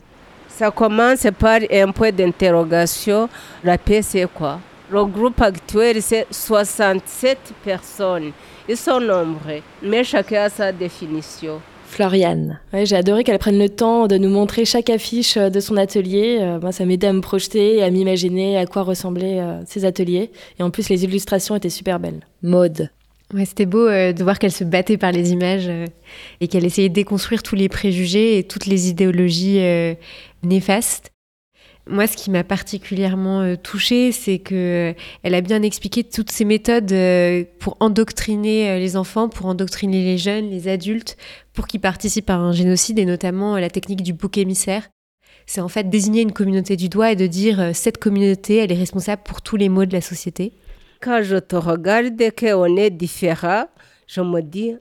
Ça 0.49 0.71
commence 0.71 1.27
par 1.39 1.61
un 1.71 1.93
point 1.93 2.13
d'interrogation. 2.13 3.29
La 3.65 3.79
paix, 3.79 4.03
c'est 4.03 4.27
quoi? 4.33 4.59
Le 4.91 5.05
groupe 5.05 5.41
actuel, 5.41 6.01
c'est 6.01 6.27
67 6.31 7.39
personnes. 7.65 8.33
Ils 8.69 8.77
sont 8.77 9.01
nombreux, 9.01 9.63
mais 9.83 10.05
chacun 10.05 10.45
a 10.45 10.49
sa 10.49 10.73
définition. 10.73 11.61
Floriane. 11.87 12.59
j'ai 12.73 12.97
adoré 12.97 13.23
qu'elle 13.23 13.39
prenne 13.39 13.59
le 13.59 13.69
temps 13.69 14.07
de 14.07 14.17
nous 14.17 14.29
montrer 14.29 14.65
chaque 14.65 14.91
affiche 14.91 15.39
de 15.39 15.61
son 15.61 15.77
atelier. 15.77 16.39
Euh, 16.41 16.59
moi, 16.61 16.73
ça 16.73 16.85
m'aidait 16.85 17.07
à 17.07 17.13
me 17.13 17.21
projeter 17.21 17.77
et 17.77 17.83
à 17.83 17.91
m'imaginer 17.91 18.59
à 18.59 18.67
quoi 18.67 18.83
ressemblaient 18.83 19.41
euh, 19.41 19.63
ces 19.67 19.85
ateliers. 19.85 20.31
Et 20.59 20.63
en 20.63 20.71
plus, 20.71 20.89
les 20.89 21.05
illustrations 21.05 21.55
étaient 21.55 21.71
super 21.71 22.01
belles. 22.01 22.21
Mode. 22.43 22.91
C'était 23.45 23.67
beau 23.67 23.87
euh, 23.87 24.13
de 24.13 24.23
voir 24.23 24.39
qu'elle 24.39 24.53
se 24.53 24.65
battait 24.65 24.97
par 24.97 25.13
les 25.13 25.33
images 25.33 25.69
et 26.41 26.49
qu'elle 26.49 26.65
essayait 26.65 26.89
de 26.89 26.95
déconstruire 26.95 27.43
tous 27.43 27.57
les 27.57 27.69
préjugés 27.69 28.39
et 28.39 28.45
toutes 28.45 28.67
les 28.67 28.89
idéologies 28.89 29.61
néfastes. 30.43 31.13
Moi, 31.89 32.09
ce 32.09 32.17
qui 32.17 32.33
m'a 32.33 32.43
particulièrement 32.43 33.43
euh, 33.43 33.55
touchée, 33.55 34.11
c'est 34.11 34.41
que 34.41 34.91
euh, 34.91 34.99
elle 35.23 35.35
a 35.35 35.41
bien 35.41 35.63
expliqué 35.63 36.03
toutes 36.03 36.33
ces 36.33 36.45
méthodes 36.45 36.91
euh, 36.91 37.45
pour 37.61 37.77
endoctriner 37.79 38.81
les 38.81 38.97
enfants, 38.97 39.29
pour 39.29 39.47
endoctriner 39.47 40.03
les 40.03 40.19
jeunes, 40.19 40.51
les 40.51 40.67
adultes, 40.67 41.17
pour 41.53 41.69
qu'ils 41.69 41.81
participent 41.81 42.31
à 42.31 42.35
un 42.35 42.51
génocide, 42.51 42.99
et 42.99 43.05
notamment 43.05 43.57
la 43.57 43.71
technique 43.71 44.03
du 44.03 44.13
bouc 44.13 44.37
émissaire. 44.37 44.89
C'est 45.47 45.61
en 45.61 45.69
fait 45.69 45.89
désigner 45.89 46.23
une 46.23 46.33
communauté 46.33 46.75
du 46.75 46.89
doigt 46.89 47.13
et 47.13 47.17
de 47.17 47.29
dire 47.29 47.71
cette 47.73 47.99
communauté, 47.99 48.57
elle 48.57 48.73
est 48.73 48.77
responsable 48.77 49.23
pour 49.25 49.41
tous 49.41 49.57
les 49.57 49.69
maux 49.69 49.85
de 49.85 49.93
la 49.93 50.01
société. 50.01 50.55
Quand 51.01 51.23
je 51.23 51.37
te 51.37 51.57
regarde 51.57 52.21
qu'on 52.39 52.77
est 52.77 52.91
différent, 52.91 53.67
je 54.07 54.21
me 54.21 54.41
dis 54.41 54.77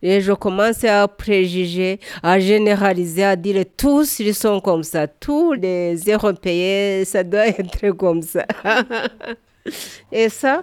et 0.00 0.20
je 0.20 0.32
commence 0.32 0.84
à 0.84 1.06
préjuger, 1.08 2.00
à 2.22 2.38
généraliser, 2.38 3.24
à 3.24 3.36
dire 3.36 3.64
tous 3.76 4.20
ils 4.20 4.34
sont 4.34 4.60
comme 4.60 4.82
ça, 4.82 5.06
tous 5.06 5.52
les 5.52 5.96
Européens, 6.08 7.04
ça 7.04 7.22
doit 7.22 7.48
être 7.48 7.90
comme 7.90 8.22
ça. 8.22 8.46
et 10.12 10.28
ça, 10.28 10.62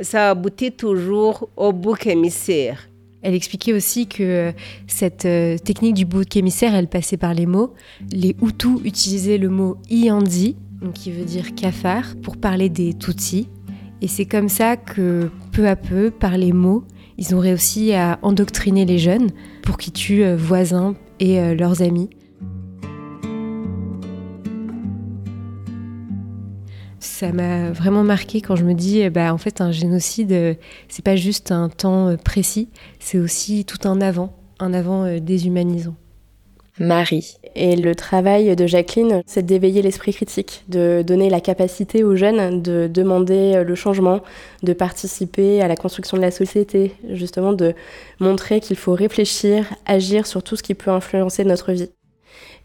ça 0.00 0.30
aboutit 0.30 0.72
toujours 0.72 1.48
au 1.56 1.72
bouc 1.72 2.06
émissaire. 2.06 2.88
Elle 3.20 3.34
expliquait 3.34 3.72
aussi 3.72 4.06
que 4.06 4.52
cette 4.86 5.24
euh, 5.24 5.58
technique 5.58 5.94
du 5.94 6.04
bouc 6.04 6.36
émissaire, 6.36 6.74
elle 6.74 6.86
passait 6.86 7.16
par 7.16 7.34
les 7.34 7.46
mots. 7.46 7.74
Les 8.12 8.36
Hutus 8.40 8.80
utilisaient 8.84 9.38
le 9.38 9.48
mot 9.48 9.76
Iandi, 9.90 10.56
qui 10.94 11.10
veut 11.10 11.24
dire 11.24 11.54
cafard, 11.56 12.14
pour 12.22 12.36
parler 12.36 12.68
des 12.68 12.94
Tutsis. 12.94 13.48
Et 14.00 14.08
c'est 14.08 14.26
comme 14.26 14.48
ça 14.48 14.76
que, 14.76 15.30
peu 15.52 15.66
à 15.66 15.74
peu, 15.74 16.10
par 16.10 16.36
les 16.38 16.52
mots, 16.52 16.84
ils 17.16 17.34
ont 17.34 17.40
réussi 17.40 17.92
à 17.94 18.18
endoctriner 18.22 18.84
les 18.84 18.98
jeunes 18.98 19.30
pour 19.62 19.76
qu'ils 19.76 19.92
tuent 19.92 20.22
euh, 20.22 20.36
voisins 20.36 20.94
et 21.18 21.40
euh, 21.40 21.54
leurs 21.54 21.82
amis. 21.82 22.08
Ça 27.00 27.32
m'a 27.32 27.72
vraiment 27.72 28.04
marqué 28.04 28.40
quand 28.40 28.54
je 28.54 28.64
me 28.64 28.74
dis, 28.74 29.08
bah, 29.10 29.34
en 29.34 29.38
fait, 29.38 29.60
un 29.60 29.72
génocide, 29.72 30.32
euh, 30.32 30.54
c'est 30.88 31.04
pas 31.04 31.16
juste 31.16 31.50
un 31.50 31.68
temps 31.68 32.16
précis, 32.24 32.68
c'est 33.00 33.18
aussi 33.18 33.64
tout 33.64 33.88
un 33.88 34.00
avant, 34.00 34.36
un 34.60 34.72
avant 34.72 35.18
déshumanisant. 35.18 35.96
Marie. 36.80 37.36
Et 37.54 37.76
le 37.76 37.94
travail 37.94 38.54
de 38.54 38.66
Jacqueline, 38.66 39.22
c'est 39.26 39.44
d'éveiller 39.44 39.82
l'esprit 39.82 40.12
critique, 40.12 40.64
de 40.68 41.02
donner 41.06 41.30
la 41.30 41.40
capacité 41.40 42.04
aux 42.04 42.16
jeunes 42.16 42.62
de 42.62 42.86
demander 42.86 43.64
le 43.64 43.74
changement, 43.74 44.20
de 44.62 44.72
participer 44.72 45.60
à 45.60 45.68
la 45.68 45.76
construction 45.76 46.16
de 46.16 46.22
la 46.22 46.30
société, 46.30 46.92
justement 47.10 47.52
de 47.52 47.74
montrer 48.20 48.60
qu'il 48.60 48.76
faut 48.76 48.94
réfléchir, 48.94 49.66
agir 49.86 50.26
sur 50.26 50.42
tout 50.42 50.56
ce 50.56 50.62
qui 50.62 50.74
peut 50.74 50.90
influencer 50.90 51.44
notre 51.44 51.72
vie. 51.72 51.90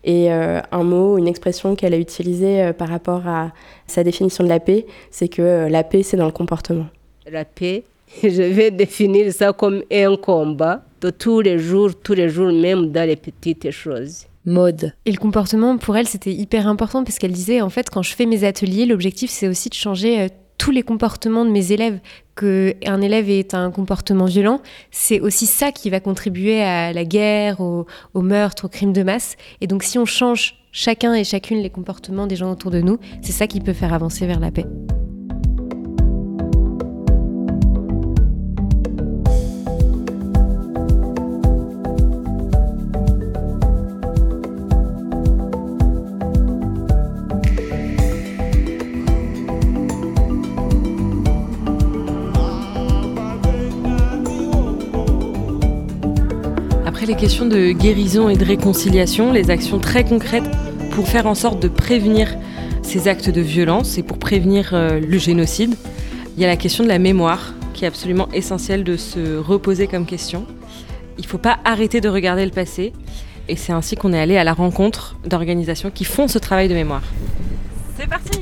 Et 0.03 0.31
euh, 0.31 0.59
un 0.71 0.83
mot, 0.83 1.17
une 1.17 1.27
expression 1.27 1.75
qu'elle 1.75 1.93
a 1.93 1.97
utilisée 1.97 2.61
euh, 2.61 2.73
par 2.73 2.89
rapport 2.89 3.25
à 3.27 3.51
sa 3.87 4.03
définition 4.03 4.43
de 4.43 4.49
la 4.49 4.59
paix, 4.59 4.85
c'est 5.11 5.29
que 5.29 5.41
euh, 5.41 5.69
la 5.69 5.83
paix, 5.83 6.03
c'est 6.03 6.17
dans 6.17 6.25
le 6.25 6.31
comportement. 6.31 6.87
La 7.31 7.45
paix, 7.45 7.83
je 8.23 8.41
vais 8.41 8.69
définir 8.69 9.31
ça 9.31 9.53
comme 9.53 9.81
un 9.91 10.17
combat 10.17 10.83
de 11.03 11.09
tous 11.09 11.41
les 11.41 11.59
jours, 11.59 11.91
tous 12.01 12.13
les 12.13 12.29
jours, 12.29 12.51
même 12.51 12.91
dans 12.91 13.07
les 13.07 13.17
petites 13.17 13.69
choses. 13.71 14.25
Mode. 14.45 14.93
Et 15.05 15.11
le 15.11 15.17
comportement, 15.17 15.77
pour 15.77 15.95
elle, 15.97 16.07
c'était 16.07 16.33
hyper 16.33 16.67
important 16.67 17.03
parce 17.03 17.19
qu'elle 17.19 17.31
disait, 17.31 17.61
en 17.61 17.69
fait, 17.69 17.89
quand 17.89 18.01
je 18.01 18.13
fais 18.13 18.25
mes 18.25 18.43
ateliers, 18.43 18.85
l'objectif, 18.85 19.29
c'est 19.29 19.47
aussi 19.47 19.69
de 19.69 19.73
changer 19.73 20.21
euh, 20.21 20.27
tous 20.57 20.71
les 20.71 20.83
comportements 20.83 21.45
de 21.45 21.49
mes 21.49 21.71
élèves. 21.71 21.99
Que 22.35 22.73
un 22.85 23.01
élève 23.01 23.29
ait 23.29 23.53
un 23.53 23.69
comportement 23.69 24.25
violent, 24.25 24.61
c'est 24.91 25.19
aussi 25.19 25.45
ça 25.45 25.71
qui 25.71 25.89
va 25.89 25.99
contribuer 25.99 26.63
à 26.63 26.91
la 26.91 27.05
guerre, 27.05 27.61
au, 27.61 27.85
au 28.13 28.21
meurtre, 28.21 28.65
au 28.65 28.69
crime 28.69 28.91
de 28.91 29.03
masse. 29.03 29.35
Et 29.61 29.67
donc, 29.67 29.83
si 29.83 29.99
on 29.99 30.05
change 30.05 30.55
chacun 30.71 31.13
et 31.13 31.23
chacune 31.23 31.59
les 31.59 31.69
comportements 31.69 32.27
des 32.27 32.35
gens 32.35 32.51
autour 32.51 32.71
de 32.71 32.81
nous, 32.81 32.97
c'est 33.21 33.33
ça 33.33 33.45
qui 33.45 33.59
peut 33.59 33.73
faire 33.73 33.93
avancer 33.93 34.25
vers 34.25 34.39
la 34.39 34.51
paix. 34.51 34.65
Les 57.05 57.15
questions 57.15 57.45
de 57.45 57.71
guérison 57.71 58.29
et 58.29 58.37
de 58.37 58.45
réconciliation, 58.45 59.33
les 59.33 59.49
actions 59.49 59.79
très 59.79 60.05
concrètes 60.05 60.49
pour 60.91 61.07
faire 61.07 61.27
en 61.27 61.35
sorte 61.35 61.61
de 61.61 61.67
prévenir 61.67 62.33
ces 62.81 63.07
actes 63.09 63.29
de 63.29 63.41
violence 63.41 63.97
et 63.97 64.03
pour 64.03 64.17
prévenir 64.17 64.69
euh, 64.73 65.01
le 65.01 65.17
génocide. 65.17 65.75
Il 66.35 66.41
y 66.41 66.45
a 66.45 66.47
la 66.47 66.55
question 66.55 66.83
de 66.83 66.89
la 66.89 66.99
mémoire 66.99 67.53
qui 67.73 67.83
est 67.83 67.87
absolument 67.87 68.29
essentielle 68.31 68.83
de 68.83 68.95
se 68.95 69.37
reposer 69.37 69.87
comme 69.87 70.05
question. 70.05 70.45
Il 71.17 71.23
ne 71.23 71.27
faut 71.27 71.37
pas 71.37 71.59
arrêter 71.65 71.99
de 71.99 72.07
regarder 72.07 72.45
le 72.45 72.51
passé. 72.51 72.93
et 73.49 73.57
c'est 73.57 73.73
ainsi 73.73 73.95
qu'on 73.95 74.13
est 74.13 74.19
allé 74.19 74.37
à 74.37 74.45
la 74.45 74.53
rencontre 74.53 75.17
d'organisations 75.25 75.91
qui 75.91 76.05
font 76.05 76.29
ce 76.29 76.39
travail 76.39 76.69
de 76.69 76.73
mémoire. 76.73 77.03
C'est 77.97 78.07
parti 78.07 78.39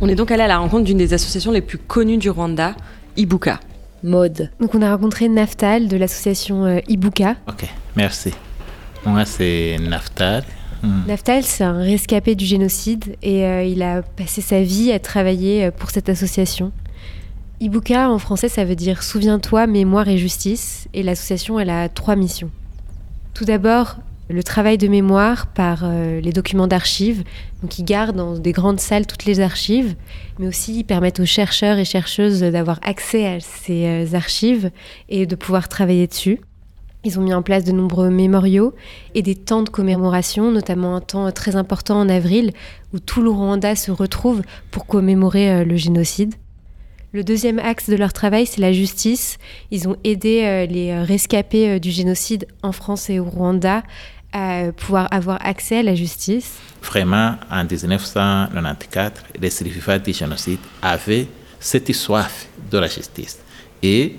On 0.00 0.08
est 0.08 0.14
donc 0.14 0.30
allé 0.30 0.42
à 0.42 0.48
la 0.48 0.58
rencontre 0.58 0.84
d'une 0.84 0.98
des 0.98 1.12
associations 1.12 1.52
les 1.52 1.60
plus 1.60 1.78
connues 1.78 2.16
du 2.18 2.30
Rwanda, 2.30 2.74
Ibuka. 3.18 3.60
Mode. 4.04 4.50
Donc 4.60 4.74
on 4.74 4.82
a 4.82 4.92
rencontré 4.92 5.28
Naftal 5.28 5.88
de 5.88 5.96
l'association 5.96 6.64
euh, 6.66 6.78
Ibuka. 6.88 7.36
Ok, 7.48 7.66
merci. 7.96 8.32
Moi 9.04 9.24
c'est 9.24 9.78
Naftal. 9.80 10.44
Hmm. 10.82 11.06
Naftal, 11.08 11.42
c'est 11.42 11.64
un 11.64 11.78
rescapé 11.78 12.34
du 12.34 12.44
génocide 12.44 13.16
et 13.22 13.46
euh, 13.46 13.64
il 13.64 13.82
a 13.82 14.02
passé 14.02 14.42
sa 14.42 14.62
vie 14.62 14.92
à 14.92 14.98
travailler 14.98 15.64
euh, 15.64 15.70
pour 15.70 15.90
cette 15.90 16.10
association. 16.10 16.70
Ibuka 17.60 18.10
en 18.10 18.18
français 18.18 18.50
ça 18.50 18.64
veut 18.64 18.76
dire 18.76 19.02
Souviens-toi, 19.02 19.66
mémoire 19.66 20.08
et 20.08 20.18
justice 20.18 20.86
et 20.92 21.02
l'association 21.02 21.58
elle 21.58 21.70
a 21.70 21.88
trois 21.88 22.14
missions. 22.14 22.50
Tout 23.32 23.46
d'abord, 23.46 23.96
le 24.30 24.42
travail 24.42 24.78
de 24.78 24.88
mémoire 24.88 25.46
par 25.48 25.80
euh, 25.82 26.20
les 26.20 26.32
documents 26.32 26.66
d'archives, 26.66 27.24
donc 27.62 27.78
ils 27.78 27.84
gardent 27.84 28.16
dans 28.16 28.38
des 28.38 28.52
grandes 28.52 28.80
salles 28.80 29.06
toutes 29.06 29.26
les 29.26 29.40
archives, 29.40 29.94
mais 30.38 30.48
aussi 30.48 30.78
ils 30.78 30.84
permettent 30.84 31.20
aux 31.20 31.26
chercheurs 31.26 31.78
et 31.78 31.84
chercheuses 31.84 32.40
d'avoir 32.40 32.78
accès 32.82 33.26
à 33.26 33.40
ces 33.40 33.84
euh, 33.86 34.16
archives 34.16 34.70
et 35.10 35.26
de 35.26 35.36
pouvoir 35.36 35.68
travailler 35.68 36.06
dessus. 36.06 36.40
Ils 37.06 37.18
ont 37.18 37.22
mis 37.22 37.34
en 37.34 37.42
place 37.42 37.64
de 37.64 37.72
nombreux 37.72 38.08
mémoriaux 38.08 38.74
et 39.14 39.20
des 39.20 39.34
temps 39.34 39.62
de 39.62 39.68
commémoration, 39.68 40.50
notamment 40.50 40.96
un 40.96 41.02
temps 41.02 41.30
très 41.32 41.54
important 41.54 42.00
en 42.00 42.08
avril 42.08 42.52
où 42.94 42.98
tout 43.00 43.20
le 43.20 43.28
Rwanda 43.28 43.76
se 43.76 43.90
retrouve 43.90 44.40
pour 44.70 44.86
commémorer 44.86 45.52
euh, 45.52 45.64
le 45.64 45.76
génocide. 45.76 46.34
Le 47.12 47.22
deuxième 47.22 47.58
axe 47.58 47.90
de 47.90 47.94
leur 47.94 48.12
travail, 48.12 48.46
c'est 48.46 48.60
la 48.60 48.72
justice. 48.72 49.38
Ils 49.70 49.86
ont 49.86 49.96
aidé 50.02 50.66
les 50.68 50.98
rescapés 50.98 51.78
du 51.78 51.92
génocide 51.92 52.48
en 52.64 52.72
France 52.72 53.08
et 53.08 53.20
au 53.20 53.24
Rwanda 53.24 53.84
à 54.34 54.72
pouvoir 54.72 55.08
avoir 55.10 55.38
accès 55.40 55.78
à 55.78 55.82
la 55.82 55.94
justice. 55.94 56.54
Vraiment, 56.82 57.36
en 57.50 57.64
1994, 57.64 59.12
les 59.40 59.50
survivants 59.50 59.98
du 59.98 60.12
génocide 60.12 60.58
avaient 60.82 61.28
cette 61.60 61.90
soif 61.94 62.48
de 62.70 62.78
la 62.78 62.88
justice 62.88 63.38
et 63.82 64.16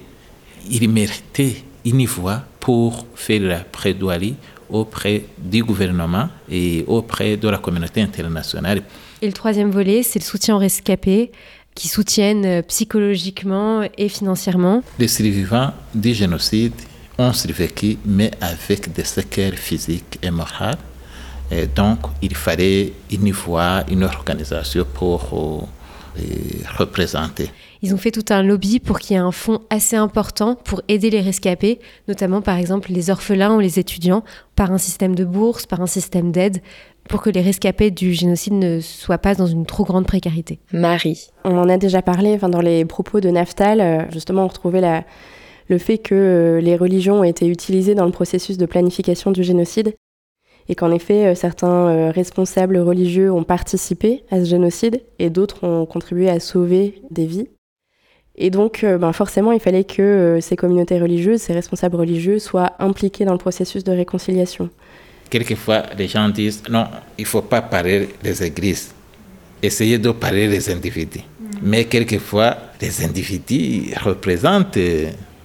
ils 0.69 0.89
méritaient 0.89 1.58
une 1.86 2.06
voix 2.06 2.41
pour 2.60 3.06
faire 3.13 3.41
la 3.41 3.60
plaidoirie 3.60 4.36
auprès 4.69 5.25
du 5.38 5.63
gouvernement 5.63 6.30
et 6.49 6.84
auprès 6.88 7.38
de 7.38 7.47
la 7.47 7.60
communauté 7.60 8.01
internationale. 8.01 8.82
Et 9.21 9.28
le 9.28 9.34
troisième 9.34 9.69
volet, 9.69 10.01
c'est 10.01 10.19
le 10.19 10.23
soutien 10.23 10.56
aux 10.56 10.60
rescapés 10.60 11.32
qui 11.75 11.88
soutiennent 11.88 12.63
psychologiquement 12.63 13.84
et 13.97 14.10
financièrement. 14.10 14.82
Les 14.97 15.10
survivants 15.10 15.73
du 15.93 16.13
génocide 16.13 16.73
ont 17.17 17.34
survécu, 17.34 17.97
mais 18.06 18.32
avec 18.41 18.91
des 18.93 19.04
séquelles 19.04 19.58
physiques 19.58 20.19
et 20.21 20.32
morales. 20.32 20.78
Et 21.51 21.67
donc, 21.67 21.99
il 22.21 22.36
fallait 22.36 22.93
une 23.12 23.32
voix, 23.32 23.84
une 23.89 24.04
organisation 24.04 24.86
pour 24.93 25.30
euh, 25.34 26.21
représenter. 26.78 27.49
Ils 27.82 27.93
ont 27.93 27.97
fait 27.97 28.12
tout 28.12 28.25
un 28.30 28.41
lobby 28.41 28.80
pour 28.80 28.99
qu'il 28.99 29.15
y 29.15 29.19
ait 29.19 29.21
un 29.21 29.32
fonds 29.32 29.62
assez 29.69 29.95
important 29.95 30.56
pour 30.56 30.82
aider 30.88 31.12
les 31.12 31.21
rescapés, 31.21 31.80
notamment 32.08 32.41
par 32.41 32.58
exemple 32.58 32.91
les 32.91 33.10
orphelins 33.12 33.56
ou 33.56 33.60
les 33.60 33.78
étudiants, 33.80 34.23
par 34.56 34.71
un 34.71 34.80
système 34.80 35.13
de 35.13 35.23
bourse, 35.23 35.67
par 35.67 35.82
un 35.82 35.88
système 35.88 36.32
d'aide, 36.32 36.62
pour 37.10 37.21
que 37.21 37.30
les 37.30 37.41
rescapés 37.41 37.91
du 37.91 38.13
génocide 38.13 38.54
ne 38.54 38.80
soient 38.80 39.19
pas 39.19 39.36
dans 39.36 39.45
une 39.45 39.67
trop 39.67 39.84
grande 39.84 40.08
précarité. 40.08 40.60
Marie. 40.73 41.28
On 41.43 41.56
en 41.60 41.69
a 41.69 41.78
déjà 41.78 42.01
parlé 42.01 42.34
enfin, 42.34 42.49
dans 42.49 42.62
les 42.62 42.86
propos 42.86 43.19
de 43.19 43.30
Naftal, 43.30 43.80
euh, 43.80 44.04
justement 44.12 44.45
on 44.45 44.47
retrouvait 44.47 44.82
la, 44.82 45.04
le 45.67 45.78
fait 45.78 45.97
que 45.97 46.15
euh, 46.15 46.62
les 46.62 46.75
religions 46.75 47.21
ont 47.21 47.23
été 47.23 47.47
utilisées 47.47 47.95
dans 47.95 48.06
le 48.06 48.12
processus 48.12 48.58
de 48.58 48.65
planification 48.65 49.32
du 49.32 49.43
génocide 49.43 49.95
et 50.67 50.75
qu'en 50.75 50.91
effet 50.91 51.28
euh, 51.28 51.36
certains 51.36 51.88
euh, 51.88 52.12
responsables 52.12 52.78
religieux 52.78 53.32
ont 53.32 53.43
participé 53.43 54.23
à 54.32 54.39
ce 54.39 54.45
génocide 54.45 55.01
et 55.19 55.30
d'autres 55.30 55.63
ont 55.63 55.86
contribué 55.86 56.30
à 56.30 56.39
sauver 56.39 57.01
des 57.12 57.25
vies. 57.25 57.47
Et 58.38 58.49
donc 58.49 58.84
ben 58.84 59.13
forcément 59.13 59.54
il 59.54 59.62
fallait 59.62 59.86
que 59.86 60.39
ces 60.41 60.58
communautés 60.58 60.99
religieuses, 60.99 61.39
ces 61.39 61.54
responsables 61.54 61.95
religieux 61.95 62.38
soient 62.38 62.73
impliqués 62.80 63.23
dans 63.23 63.32
le 63.32 63.38
processus 63.38 63.86
de 63.86 63.93
réconciliation. 63.93 64.69
Quelquefois 65.30 65.84
les 65.97 66.10
gens 66.10 66.28
disent 66.28 66.62
non, 66.69 66.84
il 67.17 67.21
ne 67.21 67.28
faut 67.28 67.43
pas 67.43 67.62
parler 67.62 68.10
des 68.21 68.43
églises, 68.43 68.93
essayez 69.63 69.97
de 69.99 70.12
parler 70.12 70.49
des 70.49 70.69
individus. 70.69 71.19
Mm. 71.19 71.45
Mais 71.62 71.86
quelquefois 71.86 72.58
les 72.82 73.06
individus 73.06 73.93
représentent 74.04 74.78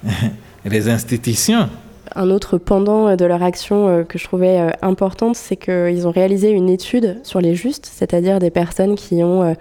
les 0.64 0.88
institutions. 0.88 1.68
Un 2.14 2.30
autre 2.30 2.58
pendant 2.58 3.14
de 3.14 3.24
leur 3.24 3.42
action 3.42 3.88
euh, 3.88 4.02
que 4.02 4.18
je 4.18 4.24
trouvais 4.24 4.58
euh, 4.58 4.70
importante, 4.82 5.36
c'est 5.36 5.56
qu'ils 5.56 6.08
ont 6.08 6.10
réalisé 6.10 6.50
une 6.50 6.68
étude 6.68 7.20
sur 7.22 7.40
les 7.40 7.54
justes, 7.54 7.86
c'est-à-dire 7.86 8.40
des 8.40 8.50
personnes 8.50 8.96
qui 8.96 9.22
ont 9.22 9.42
euh, 9.42 9.54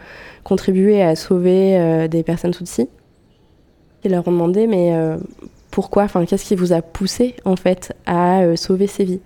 contribué 0.43 1.03
à 1.03 1.15
sauver 1.15 2.07
des 2.09 2.23
personnes 2.23 2.51
Tutsi. 2.51 2.87
Ils 4.03 4.11
leur 4.11 4.27
ont 4.27 4.31
demandé, 4.31 4.65
mais 4.65 4.97
pourquoi, 5.69 6.03
enfin, 6.03 6.25
qu'est-ce 6.25 6.45
qui 6.45 6.55
vous 6.55 6.73
a 6.73 6.81
poussé 6.81 7.35
en 7.45 7.55
fait 7.55 7.93
à 8.07 8.55
sauver 8.55 8.87
ces 8.87 9.03
vies? 9.03 9.19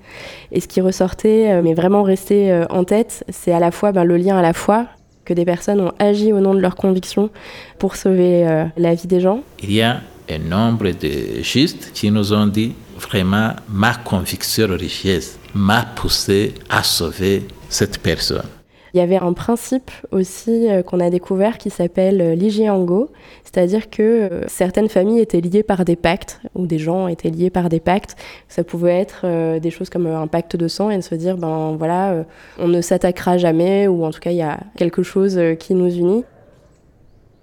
Et 0.52 0.60
ce 0.60 0.68
qui 0.68 0.82
ressortait, 0.82 1.62
mais 1.62 1.76
vraiment 1.76 2.04
resté 2.04 2.66
en 2.72 2.84
tête, 2.84 3.24
c'est 3.30 3.54
à 3.54 3.60
la 3.60 3.72
fois 3.72 3.94
ben, 3.94 4.04
le 4.04 4.18
lien 4.18 4.38
à 4.38 4.42
la 4.42 4.54
foi 4.54 4.88
que 5.24 5.34
des 5.34 5.46
personnes 5.46 5.80
ont 5.80 5.94
agi 6.00 6.34
au 6.34 6.42
nom 6.42 6.56
de 6.56 6.60
leurs 6.60 6.76
convictions 6.76 7.30
pour 7.78 7.96
sauver 7.96 8.66
la 8.76 8.94
vie 8.96 9.08
des 9.08 9.22
gens. 9.22 9.42
Il 9.62 9.72
y 9.72 9.82
a 9.82 10.02
un 10.30 10.40
nombre 10.40 10.90
de 10.92 11.42
justes 11.42 11.92
qui 11.94 12.12
nous 12.12 12.34
ont 12.34 12.48
dit 12.48 12.74
vraiment 12.98 13.52
ma 13.70 13.96
conviction 13.96 14.68
religieuse 14.68 15.38
m'a 15.54 15.84
poussé 15.84 16.54
à 16.70 16.84
sauver 16.84 17.48
cette 17.70 18.00
personne. 18.00 18.48
Il 18.94 19.00
y 19.00 19.02
avait 19.02 19.18
un 19.18 19.34
principe 19.34 19.90
aussi 20.12 20.70
euh, 20.70 20.84
qu'on 20.84 21.00
a 21.00 21.10
découvert 21.10 21.58
qui 21.58 21.72
s'appelle 21.72 22.22
euh, 22.22 22.36
l'igiango, 22.36 23.10
c'est-à-dire 23.44 23.90
que 23.90 24.04
euh, 24.04 24.48
certaines 24.48 24.88
familles 24.88 25.20
étaient 25.20 25.42
liées 25.42 25.64
par 25.64 25.84
des 25.84 25.96
pactes, 25.96 26.40
ou 26.54 26.68
des 26.68 26.78
gens 26.78 27.08
étaient 27.08 27.32
liés 27.32 27.50
par 27.50 27.70
des 27.70 27.80
pactes. 27.80 28.16
Ça 28.48 28.64
pouvait 28.64 29.00
être 29.00 29.26
des 29.60 29.72
choses 29.72 29.90
comme 29.90 30.06
un 30.06 30.28
pacte 30.28 30.56
de 30.56 30.68
sang 30.68 30.92
et 30.92 30.98
de 30.98 31.02
se 31.02 31.16
dire, 31.16 31.38
ben 31.38 31.76
voilà, 31.76 32.24
on 32.60 32.68
ne 32.68 32.82
s'attaquera 32.82 33.40
jamais, 33.40 33.88
ou 33.88 34.06
en 34.06 34.12
tout 34.12 34.20
cas 34.20 34.30
il 34.30 34.38
y 34.38 34.44
a 34.44 34.60
quelque 34.78 35.02
chose 35.02 35.40
qui 35.60 35.74
nous 35.74 35.90
unit. 35.90 36.24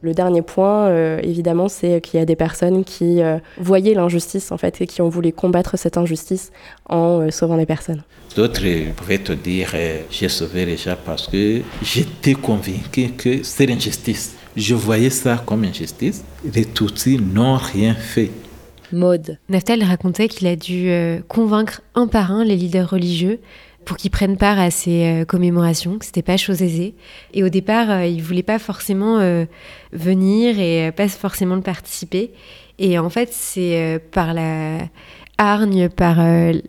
Le 0.02 0.14
dernier 0.14 0.40
point, 0.40 0.88
euh, 0.88 1.20
évidemment, 1.22 1.68
c'est 1.68 2.00
qu'il 2.00 2.18
y 2.18 2.22
a 2.22 2.26
des 2.26 2.36
personnes 2.36 2.84
qui 2.84 3.20
euh, 3.20 3.38
voyaient 3.58 3.92
l'injustice 3.92 4.50
en 4.50 4.56
fait 4.56 4.80
et 4.80 4.86
qui 4.86 5.02
ont 5.02 5.10
voulu 5.10 5.32
combattre 5.32 5.78
cette 5.78 5.98
injustice 5.98 6.52
en 6.88 7.20
euh, 7.20 7.30
sauvant 7.30 7.56
les 7.56 7.66
personnes. 7.66 8.02
D'autres 8.34 8.62
pouvaient 8.96 9.18
te 9.18 9.32
dire 9.32 9.74
j'ai 10.10 10.28
sauvé 10.28 10.64
les 10.64 10.76
gens 10.76 10.96
parce 11.04 11.26
que 11.26 11.60
j'étais 11.82 12.34
convaincu 12.34 13.10
que 13.10 13.42
c'est 13.42 13.66
l'injustice. 13.66 14.36
Je 14.56 14.74
voyais 14.74 15.10
ça 15.10 15.42
comme 15.44 15.64
injustice. 15.64 16.24
Les 16.54 16.64
Tutsis 16.64 17.18
n'ont 17.18 17.56
rien 17.56 17.94
fait. 17.94 18.30
Mode. 18.92 19.38
Naftal 19.48 19.82
racontait 19.82 20.28
qu'il 20.28 20.46
a 20.46 20.56
dû 20.56 20.90
convaincre 21.28 21.82
un 21.94 22.06
par 22.06 22.32
un 22.32 22.44
les 22.44 22.56
leaders 22.56 22.88
religieux 22.88 23.38
pour 23.90 23.96
qu'ils 23.96 24.12
prennent 24.12 24.36
part 24.36 24.60
à 24.60 24.70
ces 24.70 25.04
euh, 25.04 25.24
commémorations, 25.24 25.98
que 25.98 26.04
c'était 26.04 26.22
pas 26.22 26.36
chose 26.36 26.62
aisée. 26.62 26.94
Et 27.34 27.42
au 27.42 27.48
départ, 27.48 27.90
euh, 27.90 28.06
ils 28.06 28.22
voulaient 28.22 28.44
pas 28.44 28.60
forcément 28.60 29.18
euh, 29.18 29.46
venir 29.92 30.60
et 30.60 30.92
pas 30.92 31.08
forcément 31.08 31.60
participer. 31.60 32.30
Et 32.78 33.00
en 33.00 33.10
fait, 33.10 33.30
c'est 33.32 34.00
par 34.12 34.32
la 34.32 34.78
hargne, 35.38 35.88
par 35.88 36.18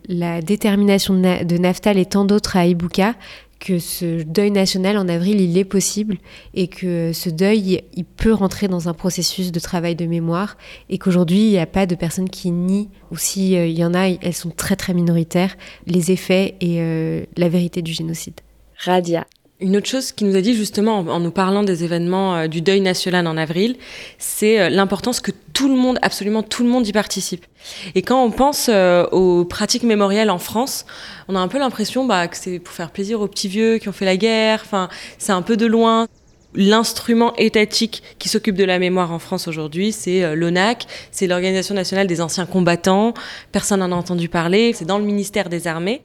la 0.09 0.41
détermination 0.41 1.13
de, 1.13 1.57
Naftal 1.59 1.99
et 1.99 2.07
tant 2.07 2.25
d'autres 2.25 2.57
à 2.57 2.65
Ibuka 2.65 3.13
que 3.61 3.77
ce 3.77 4.23
deuil 4.23 4.51
national 4.51 4.97
en 4.97 5.07
avril, 5.07 5.39
il 5.39 5.57
est 5.57 5.63
possible 5.65 6.17
et 6.55 6.67
que 6.67 7.13
ce 7.13 7.29
deuil, 7.29 7.83
il 7.93 8.05
peut 8.05 8.33
rentrer 8.33 8.67
dans 8.67 8.89
un 8.89 8.93
processus 8.93 9.51
de 9.51 9.59
travail 9.59 9.95
de 9.95 10.05
mémoire 10.05 10.57
et 10.89 10.97
qu'aujourd'hui, 10.97 11.43
il 11.43 11.51
n'y 11.51 11.59
a 11.59 11.67
pas 11.67 11.85
de 11.85 11.95
personnes 11.95 12.29
qui 12.29 12.49
nient, 12.49 12.89
ou 13.11 13.17
s'il 13.17 13.55
euh, 13.55 13.67
y 13.67 13.85
en 13.85 13.93
a, 13.93 14.09
elles 14.09 14.33
sont 14.33 14.49
très 14.49 14.75
très 14.75 14.93
minoritaires, 14.93 15.55
les 15.85 16.11
effets 16.11 16.55
et 16.59 16.81
euh, 16.81 17.23
la 17.37 17.49
vérité 17.49 17.83
du 17.83 17.93
génocide. 17.93 18.41
Radia. 18.77 19.27
Une 19.61 19.77
autre 19.77 19.87
chose 19.87 20.11
qui 20.11 20.23
nous 20.23 20.35
a 20.35 20.41
dit 20.41 20.55
justement 20.55 20.97
en, 20.97 21.19
nous 21.19 21.29
parlant 21.29 21.61
des 21.61 21.83
événements 21.83 22.35
euh, 22.35 22.47
du 22.47 22.61
deuil 22.61 22.81
national 22.81 23.27
en 23.27 23.37
avril, 23.37 23.75
c'est 24.17 24.59
euh, 24.59 24.69
l'importance 24.69 25.19
que 25.19 25.29
tout 25.53 25.67
le 25.67 25.75
monde, 25.75 25.99
absolument 26.01 26.41
tout 26.41 26.63
le 26.63 26.69
monde 26.69 26.87
y 26.87 26.91
participe. 26.91 27.45
Et 27.93 28.01
quand 28.01 28.23
on 28.23 28.31
pense 28.31 28.69
euh, 28.69 29.05
aux 29.11 29.45
pratiques 29.45 29.83
mémorielles 29.83 30.31
en 30.31 30.39
France, 30.39 30.87
on 31.27 31.35
a 31.35 31.39
un 31.39 31.47
peu 31.47 31.59
l'impression 31.59 32.05
bah, 32.05 32.27
que 32.27 32.37
c'est 32.37 32.57
pour 32.57 32.73
faire 32.73 32.89
plaisir 32.89 33.21
aux 33.21 33.27
petits 33.27 33.49
vieux 33.49 33.77
qui 33.77 33.87
ont 33.87 33.91
fait 33.91 34.05
la 34.05 34.17
guerre, 34.17 34.61
enfin 34.65 34.89
c'est 35.19 35.31
un 35.31 35.43
peu 35.43 35.57
de 35.57 35.67
loin 35.67 36.07
l'instrument 36.55 37.33
étatique 37.35 38.01
qui 38.17 38.29
s'occupe 38.29 38.55
de 38.55 38.65
la 38.65 38.79
mémoire 38.79 39.11
en 39.13 39.19
France 39.19 39.47
aujourd'hui, 39.47 39.93
c'est 39.93 40.35
l'ONAC, 40.35 40.85
c'est 41.09 41.25
l'Organisation 41.25 41.73
nationale 41.73 42.07
des 42.07 42.19
anciens 42.19 42.45
combattants. 42.45 43.13
Personne 43.53 43.79
n'en 43.79 43.93
a 43.93 43.95
entendu 43.95 44.27
parler, 44.27 44.73
c'est 44.73 44.83
dans 44.83 44.97
le 44.97 45.05
ministère 45.05 45.47
des 45.47 45.67
Armées. 45.67 46.01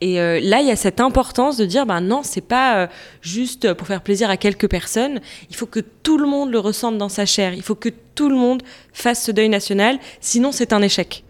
Et 0.00 0.20
euh, 0.20 0.40
là, 0.42 0.60
il 0.60 0.66
y 0.66 0.70
a 0.70 0.76
cette 0.76 1.00
importance 1.00 1.56
de 1.56 1.64
dire, 1.64 1.86
ben 1.86 2.00
non, 2.00 2.22
c'est 2.22 2.40
pas 2.40 2.76
euh, 2.76 2.86
juste 3.20 3.72
pour 3.74 3.86
faire 3.86 4.02
plaisir 4.02 4.30
à 4.30 4.36
quelques 4.36 4.68
personnes. 4.68 5.20
Il 5.50 5.56
faut 5.56 5.66
que 5.66 5.80
tout 5.80 6.18
le 6.18 6.26
monde 6.26 6.50
le 6.50 6.58
ressente 6.58 6.98
dans 6.98 7.08
sa 7.08 7.26
chair. 7.26 7.54
Il 7.54 7.62
faut 7.62 7.74
que 7.74 7.88
tout 8.14 8.28
le 8.28 8.36
monde 8.36 8.62
fasse 8.92 9.24
ce 9.24 9.32
deuil 9.32 9.48
national. 9.48 9.98
Sinon, 10.20 10.52
c'est 10.52 10.72
un 10.72 10.82
échec. 10.82 11.24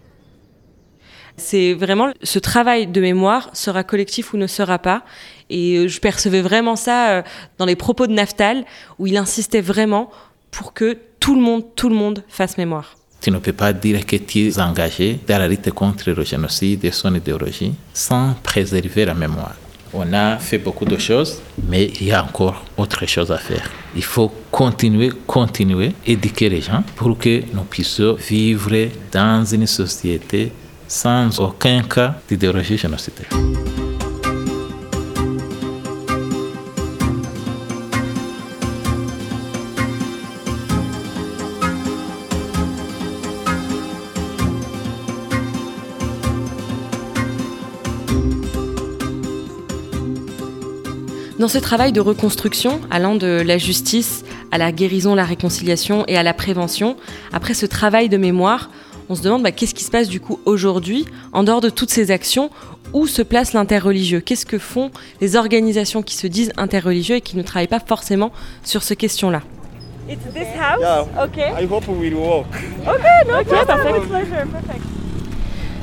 C'est 1.37 1.73
vraiment 1.73 2.13
ce 2.23 2.39
travail 2.39 2.89
de 2.89 3.01
mémoire 3.01 3.51
sera 3.53 3.85
collectif 3.85 4.33
ou 4.33 4.37
ne 4.37 4.49
sera 4.49 4.79
pas. 4.79 5.05
Et 5.51 5.89
je 5.89 6.01
percevais 6.01 6.43
vraiment 6.43 6.75
ça 6.75 7.23
dans 7.59 7.65
les 7.65 7.77
propos 7.77 8.09
de 8.09 8.13
Naftal, 8.13 8.65
où 8.99 9.07
il 9.07 9.17
insistait 9.17 9.61
vraiment 9.61 10.11
pour 10.51 10.75
que 10.75 10.99
tout 11.21 11.37
le 11.37 11.41
monde, 11.41 11.65
tout 11.77 11.89
le 11.89 11.95
monde 11.95 12.25
fasse 12.29 12.59
mémoire. 12.59 12.98
Tu 13.21 13.31
ne 13.31 13.39
peux 13.39 13.53
pas 13.53 13.73
dire 13.73 14.07
que 14.07 14.17
tu 14.17 14.47
es 14.47 14.61
engagé 14.61 15.19
dans 15.27 15.39
la 15.39 15.49
lutte 15.49 15.71
contre 15.73 16.11
le 16.11 16.25
génocide 16.25 16.85
et 16.85 16.93
son 16.93 17.15
idéologie 17.15 17.75
sans 17.93 18.35
préserver 18.43 19.05
la 19.05 19.15
mémoire. 19.15 19.57
On 19.93 20.13
a 20.13 20.39
fait 20.39 20.59
beaucoup 20.59 20.85
de 20.85 20.99
choses, 20.99 21.41
mais 21.67 21.87
il 22.01 22.09
y 22.09 22.13
a 22.13 22.23
encore 22.23 22.63
autre 22.77 23.07
chose 23.07 23.33
à 23.33 23.39
faire. 23.39 23.71
Il 23.97 24.05
faut 24.05 24.31
continuer, 24.51 25.11
continuer, 25.27 25.93
éduquer 26.07 26.49
les 26.51 26.61
gens 26.61 26.83
pour 26.95 27.17
que 27.17 27.43
nous 27.55 27.65
puissions 27.65 28.15
vivre 28.15 28.89
dans 29.11 29.45
une 29.45 29.67
société 29.67 30.53
sans 30.87 31.41
aucun 31.41 31.83
cas 31.83 32.15
d'idéologie 32.29 32.77
génocidaire. 32.77 33.29
Dans 51.49 51.55
ce 51.55 51.59
travail 51.61 51.93
de 51.93 52.01
reconstruction, 52.03 52.79
allant 52.91 53.15
de 53.15 53.41
la 53.43 53.57
justice 53.57 54.23
à 54.53 54.59
la 54.59 54.71
guérison, 54.71 55.15
la 55.15 55.25
réconciliation 55.25 56.05
et 56.07 56.19
à 56.19 56.23
la 56.23 56.35
prévention, 56.35 56.99
après 57.33 57.55
ce 57.55 57.65
travail 57.65 58.11
de 58.11 58.19
mémoire, 58.19 58.69
on 59.09 59.15
se 59.15 59.23
demande 59.23 59.43
bah, 59.45 59.51
qu'est-ce 59.51 59.73
qui 59.75 59.83
se 59.83 59.91
passe 59.91 60.11
du 60.11 60.21
coup 60.21 60.39
aujourd'hui, 60.45 61.07
en 61.33 61.45
dehors 61.45 61.63
de 61.63 61.71
toutes 61.71 61.89
ces 61.89 62.11
actions, 62.11 62.51
où 62.93 63.07
se 63.07 63.23
place 63.23 63.55
l'interreligieux? 63.55 64.21
Qu'est-ce 64.21 64.45
que 64.45 64.59
font 64.59 64.91
les 65.23 65.37
organisations 65.37 66.03
qui 66.03 66.17
se 66.17 66.27
disent 66.27 66.53
interreligieux 66.59 67.17
et 67.17 67.21
qui 67.23 67.35
ne 67.35 67.43
travaillent 67.43 67.67
pas 67.67 67.81
forcément 67.81 68.31
sur 68.63 68.83
ces 68.83 68.97
questions-là? 68.97 69.41
It's 70.07 70.21
this 70.35 70.49
house? 70.61 70.81
Yeah. 70.81 71.07
Okay. 71.25 71.51
I 71.59 71.65
hope 71.65 71.89
we 71.89 71.97
will 71.99 72.15
walk. 72.17 72.45
Okay, 72.87 73.27
no 73.27 73.37
Okay, 73.39 73.45
problem. 73.45 73.67
perfect. 73.67 74.09
Pleasure, 74.11 74.47
perfect. 74.53 74.98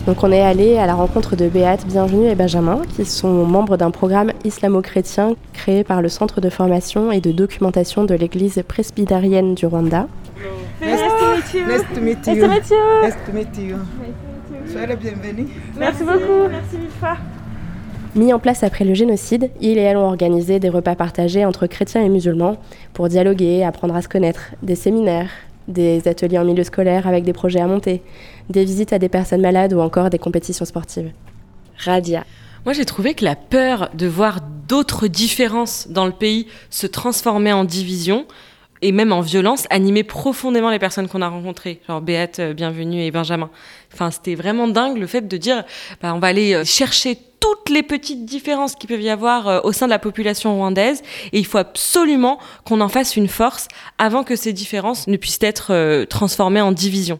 Donc 0.05 0.23
on 0.23 0.31
est 0.31 0.41
allé 0.41 0.77
à 0.77 0.85
la 0.85 0.93
rencontre 0.93 1.35
de 1.35 1.47
Béate, 1.47 1.87
Bienvenue 1.87 2.27
et 2.27 2.35
Benjamin, 2.35 2.81
qui 2.95 3.05
sont 3.05 3.43
membres 3.43 3.75
d'un 3.75 3.89
programme 3.89 4.31
islamo-chrétien 4.43 5.35
créé 5.53 5.83
par 5.83 6.03
le 6.03 6.09
Centre 6.09 6.41
de 6.41 6.49
formation 6.49 7.11
et 7.11 7.21
de 7.21 7.31
documentation 7.31 8.03
de 8.03 8.13
l'Église 8.13 8.61
presbytérienne 8.67 9.55
du 9.55 9.65
Rwanda. 9.65 10.07
Nice 10.79 11.01
to 11.19 11.31
meet 11.35 11.53
you. 11.55 11.65
Nice 11.65 11.83
to 11.95 12.01
meet 12.01 12.27
Nice 12.27 12.37
you. 12.37 12.41
to 12.41 12.47
meet 12.47 12.69
you. 12.69 13.03
Nice 13.03 13.15
to 13.25 13.33
meet 13.33 13.57
you. 13.57 13.77
Soyez 14.71 14.87
la 14.87 14.95
bienvenue. 14.95 15.47
Merci 15.75 16.03
beaucoup. 16.03 16.49
Merci 16.51 16.77
mille 16.77 16.89
fois. 16.99 17.17
Mis 18.15 18.31
en 18.31 18.39
place 18.39 18.63
après 18.63 18.85
le 18.85 18.93
génocide, 18.93 19.49
il 19.59 19.77
et 19.79 19.81
elle 19.81 19.97
ont 19.97 20.05
organisé 20.05 20.59
des 20.59 20.69
repas 20.69 20.95
partagés 20.95 21.45
entre 21.45 21.65
chrétiens 21.65 22.03
et 22.03 22.09
musulmans 22.09 22.57
pour 22.93 23.09
dialoguer, 23.09 23.63
apprendre 23.63 23.95
à 23.95 24.01
se 24.03 24.07
connaître, 24.07 24.51
des 24.61 24.75
séminaires, 24.75 25.29
des 25.67 26.07
ateliers 26.07 26.39
en 26.39 26.45
milieu 26.45 26.63
scolaire 26.63 27.07
avec 27.07 27.23
des 27.23 27.33
projets 27.33 27.59
à 27.59 27.67
monter, 27.67 28.01
des 28.49 28.65
visites 28.65 28.93
à 28.93 28.99
des 28.99 29.09
personnes 29.09 29.41
malades 29.41 29.73
ou 29.73 29.79
encore 29.79 30.09
des 30.09 30.19
compétitions 30.19 30.65
sportives. 30.65 31.11
Radia. 31.77 32.25
Moi, 32.65 32.73
j'ai 32.73 32.85
trouvé 32.85 33.13
que 33.13 33.23
la 33.23 33.35
peur 33.35 33.89
de 33.93 34.07
voir 34.07 34.39
d'autres 34.67 35.07
différences 35.07 35.87
dans 35.89 36.05
le 36.05 36.11
pays 36.11 36.47
se 36.69 36.87
transformer 36.87 37.53
en 37.53 37.63
division 37.63 38.25
et 38.85 38.91
même 38.91 39.11
en 39.11 39.21
violence 39.21 39.65
animait 39.71 40.03
profondément 40.03 40.69
les 40.69 40.77
personnes 40.77 41.07
qu'on 41.07 41.23
a 41.23 41.27
rencontrées, 41.27 41.81
genre 41.87 42.01
Béate, 42.01 42.37
euh, 42.37 42.53
Bienvenue 42.53 43.01
et 43.01 43.09
Benjamin. 43.09 43.49
Enfin, 43.91 44.11
c'était 44.11 44.35
vraiment 44.35 44.67
dingue 44.67 44.97
le 44.97 45.07
fait 45.07 45.27
de 45.27 45.37
dire, 45.37 45.63
bah, 46.03 46.13
on 46.13 46.19
va 46.19 46.27
aller 46.27 46.53
euh, 46.53 46.63
chercher 46.63 47.17
toutes 47.39 47.71
les 47.71 47.81
petites 47.81 48.25
différences 48.25 48.75
qu'il 48.75 48.87
peut 48.87 49.01
y 49.01 49.09
avoir 49.09 49.47
euh, 49.47 49.59
au 49.63 49.71
sein 49.71 49.87
de 49.87 49.89
la 49.89 49.97
population 49.97 50.53
rwandaise 50.55 51.01
et 51.31 51.39
il 51.39 51.47
faut 51.47 51.57
absolument 51.57 52.37
qu'on 52.63 52.79
en 52.79 52.87
fasse 52.87 53.15
une 53.15 53.27
force 53.27 53.69
avant 53.97 54.23
que 54.23 54.35
ces 54.35 54.53
différences 54.53 55.07
ne 55.07 55.17
puissent 55.17 55.39
être 55.41 56.05
transformées 56.05 56.61
en 56.61 56.71
division. 56.71 57.19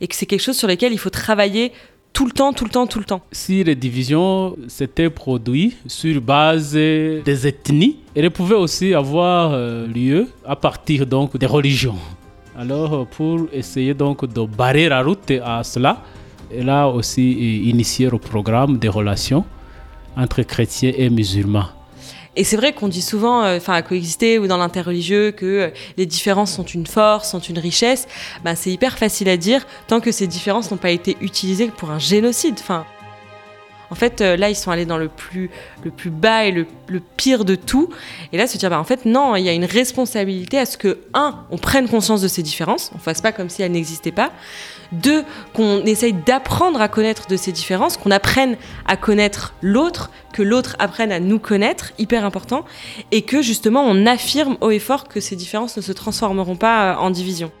Et 0.00 0.08
que 0.08 0.16
c'est 0.16 0.26
quelque 0.26 0.42
chose 0.42 0.58
sur 0.58 0.66
lequel 0.66 0.92
il 0.92 0.98
faut 0.98 1.10
travailler 1.10 1.72
tout 2.12 2.24
le 2.24 2.32
temps, 2.32 2.52
tout 2.52 2.64
le 2.64 2.70
temps, 2.70 2.86
tout 2.86 2.98
le 2.98 3.04
temps. 3.04 3.20
Si 3.30 3.62
les 3.62 3.76
divisions 3.76 4.56
s'étaient 4.66 5.10
produites 5.10 5.76
sur 5.86 6.20
base 6.20 6.72
des 6.72 7.46
ethnies, 7.46 7.98
elles 8.14 8.30
pouvaient 8.30 8.56
aussi 8.56 8.92
avoir 8.92 9.52
euh, 9.52 9.86
lieu 9.86 10.26
à 10.44 10.56
partir 10.56 11.06
donc 11.06 11.36
des 11.36 11.46
religions. 11.46 11.98
Alors 12.56 12.92
euh, 12.92 13.04
pour 13.04 13.46
essayer 13.52 13.94
donc 13.94 14.24
de 14.24 14.44
barrer 14.44 14.88
la 14.88 15.02
route 15.02 15.30
à 15.44 15.62
cela, 15.62 16.02
elle 16.52 16.70
a 16.70 16.88
aussi 16.88 17.20
euh, 17.20 17.70
initié 17.70 18.10
le 18.10 18.18
programme 18.18 18.78
des 18.78 18.88
relations 18.88 19.44
entre 20.16 20.42
chrétiens 20.42 20.92
et 20.96 21.08
musulmans. 21.10 21.77
Et 22.38 22.44
c'est 22.44 22.56
vrai 22.56 22.72
qu'on 22.72 22.86
dit 22.86 23.02
souvent, 23.02 23.42
euh, 23.42 23.56
enfin 23.56 23.72
à 23.72 23.82
coexister 23.82 24.38
ou 24.38 24.46
dans 24.46 24.58
l'interreligieux, 24.58 25.32
que 25.32 25.44
euh, 25.44 25.70
les 25.96 26.06
différences 26.06 26.52
sont 26.52 26.62
une 26.62 26.86
force, 26.86 27.32
sont 27.32 27.40
une 27.40 27.58
richesse. 27.58 28.06
Ben, 28.44 28.54
c'est 28.54 28.70
hyper 28.70 28.96
facile 28.96 29.28
à 29.28 29.36
dire 29.36 29.66
tant 29.88 29.98
que 29.98 30.12
ces 30.12 30.28
différences 30.28 30.70
n'ont 30.70 30.76
pas 30.76 30.92
été 30.92 31.16
utilisées 31.20 31.66
pour 31.66 31.90
un 31.90 31.98
génocide. 31.98 32.54
Enfin, 32.60 32.86
en 33.90 33.94
fait, 33.94 34.20
euh, 34.20 34.36
là, 34.36 34.50
ils 34.50 34.56
sont 34.56 34.70
allés 34.70 34.84
dans 34.84 34.98
le 34.98 35.08
plus, 35.08 35.50
bas 36.06 36.44
et 36.44 36.52
le, 36.52 36.66
le 36.88 37.00
pire 37.00 37.44
de 37.44 37.54
tout. 37.54 37.88
Et 38.32 38.36
là, 38.36 38.46
se 38.46 38.58
dire, 38.58 38.70
bah, 38.70 38.78
en 38.78 38.84
fait, 38.84 39.04
non, 39.04 39.34
il 39.36 39.44
y 39.44 39.48
a 39.48 39.52
une 39.52 39.64
responsabilité 39.64 40.58
à 40.58 40.66
ce 40.66 40.76
que, 40.76 40.98
un, 41.14 41.44
on 41.50 41.58
prenne 41.58 41.88
conscience 41.88 42.20
de 42.20 42.28
ces 42.28 42.42
différences, 42.42 42.90
on 42.94 42.98
fasse 42.98 43.20
pas 43.20 43.32
comme 43.32 43.48
si 43.48 43.62
elles 43.62 43.72
n'existaient 43.72 44.12
pas. 44.12 44.30
Deux, 44.92 45.24
qu'on 45.52 45.84
essaye 45.84 46.14
d'apprendre 46.14 46.80
à 46.80 46.88
connaître 46.88 47.26
de 47.28 47.36
ces 47.36 47.52
différences, 47.52 47.96
qu'on 47.96 48.10
apprenne 48.10 48.56
à 48.86 48.96
connaître 48.96 49.54
l'autre, 49.60 50.10
que 50.32 50.42
l'autre 50.42 50.76
apprenne 50.78 51.12
à 51.12 51.20
nous 51.20 51.38
connaître, 51.38 51.92
hyper 51.98 52.24
important, 52.24 52.64
et 53.10 53.22
que 53.22 53.42
justement 53.42 53.82
on 53.84 54.06
affirme 54.06 54.56
haut 54.62 54.70
et 54.70 54.78
fort 54.78 55.06
que 55.06 55.20
ces 55.20 55.36
différences 55.36 55.76
ne 55.76 55.82
se 55.82 55.92
transformeront 55.92 56.56
pas 56.56 56.92
euh, 56.92 56.96
en 56.96 57.10
division. 57.10 57.52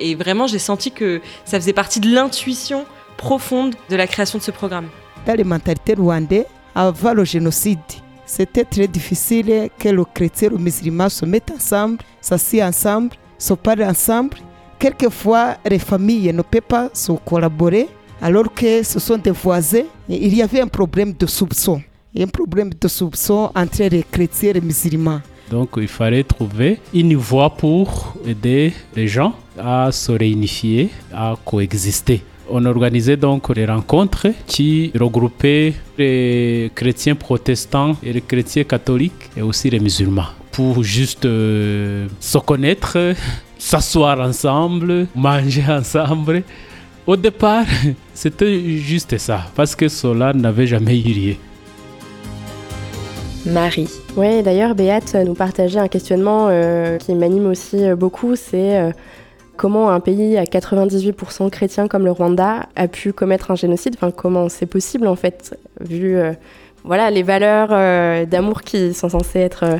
Et 0.00 0.14
vraiment, 0.14 0.46
j'ai 0.46 0.58
senti 0.58 0.90
que 0.92 1.20
ça 1.44 1.58
faisait 1.58 1.72
partie 1.72 2.00
de 2.00 2.12
l'intuition 2.12 2.86
profonde 3.16 3.74
de 3.90 3.96
la 3.96 4.06
création 4.06 4.38
de 4.38 4.44
ce 4.44 4.52
programme. 4.52 4.88
Dans 5.28 5.34
les 5.34 5.44
mentalités 5.44 5.92
rwandaises, 5.92 6.46
avant 6.74 7.12
le 7.12 7.22
génocide, 7.22 7.78
c'était 8.24 8.64
très 8.64 8.88
difficile 8.88 9.68
que 9.78 9.90
le 9.90 10.02
chrétien 10.06 10.48
et 10.48 10.52
le 10.52 10.56
musulman 10.56 11.10
se 11.10 11.26
mettent 11.26 11.52
ensemble, 11.54 11.98
s'assient 12.22 12.62
ensemble, 12.62 13.10
se 13.36 13.52
parlent 13.52 13.82
ensemble. 13.82 14.38
Quelquefois, 14.78 15.58
les 15.68 15.78
familles 15.78 16.32
ne 16.32 16.40
peuvent 16.40 16.62
pas 16.62 16.88
se 16.94 17.12
collaborer 17.12 17.88
alors 18.22 18.50
que 18.54 18.82
ce 18.82 18.98
sont 18.98 19.18
des 19.18 19.32
voisins. 19.32 19.84
Il 20.08 20.34
y 20.34 20.40
avait 20.40 20.62
un 20.62 20.66
problème 20.66 21.12
de 21.12 21.26
soupçon. 21.26 21.82
Un 22.18 22.26
problème 22.26 22.70
de 22.80 22.88
soupçon 22.88 23.50
entre 23.54 23.82
les 23.82 24.04
chrétiens 24.10 24.48
et 24.48 24.52
les 24.54 24.60
musulmans. 24.62 25.20
Donc 25.50 25.72
il 25.76 25.88
fallait 25.88 26.24
trouver 26.24 26.78
une 26.94 27.16
voie 27.16 27.50
pour 27.50 28.14
aider 28.26 28.72
les 28.96 29.08
gens 29.08 29.34
à 29.58 29.92
se 29.92 30.10
réunifier, 30.10 30.88
à 31.12 31.36
coexister. 31.44 32.22
On 32.50 32.64
organisait 32.64 33.16
donc 33.16 33.52
des 33.52 33.66
rencontres 33.66 34.28
qui 34.46 34.90
regroupaient 34.98 35.74
les 35.98 36.70
chrétiens 36.74 37.14
protestants 37.14 37.96
et 38.02 38.12
les 38.12 38.22
chrétiens 38.22 38.64
catholiques 38.64 39.30
et 39.36 39.42
aussi 39.42 39.68
les 39.70 39.80
musulmans 39.80 40.28
pour 40.58 40.82
juste 40.82 41.24
euh, 41.24 42.08
se 42.18 42.38
connaître, 42.38 43.14
s'asseoir 43.58 44.18
ensemble, 44.18 45.06
manger 45.14 45.64
ensemble. 45.68 46.42
Au 47.06 47.16
départ, 47.16 47.64
c'était 48.14 48.60
juste 48.78 49.18
ça, 49.18 49.46
parce 49.54 49.76
que 49.76 49.86
cela 49.88 50.32
n'avait 50.32 50.66
jamais 50.66 50.98
eu 50.98 51.12
lieu. 51.12 51.36
Marie. 53.46 53.88
Oui, 54.16 54.42
d'ailleurs, 54.42 54.74
Béate 54.74 55.14
nous 55.14 55.34
partageait 55.34 55.78
un 55.78 55.88
questionnement 55.88 56.48
euh, 56.50 56.98
qui 56.98 57.14
m'anime 57.14 57.46
aussi 57.46 57.82
euh, 57.82 57.96
beaucoup, 57.96 58.36
c'est 58.36 58.78
euh, 58.78 58.90
comment 59.58 59.90
un 59.90 60.00
pays 60.00 60.38
à 60.38 60.44
98% 60.44 61.50
chrétien 61.50 61.88
comme 61.88 62.04
le 62.04 62.12
Rwanda 62.12 62.68
a 62.76 62.88
pu 62.88 63.12
commettre 63.12 63.50
un 63.50 63.56
génocide, 63.56 63.94
enfin 63.96 64.10
comment 64.10 64.48
c'est 64.48 64.64
possible 64.64 65.06
en 65.06 65.16
fait, 65.16 65.58
vu 65.80 66.16
euh, 66.16 66.32
voilà, 66.84 67.10
les 67.10 67.22
valeurs 67.22 67.68
euh, 67.72 68.24
d'amour 68.24 68.62
qui 68.62 68.94
sont 68.94 69.10
censées 69.10 69.40
être 69.40 69.64
euh, 69.64 69.78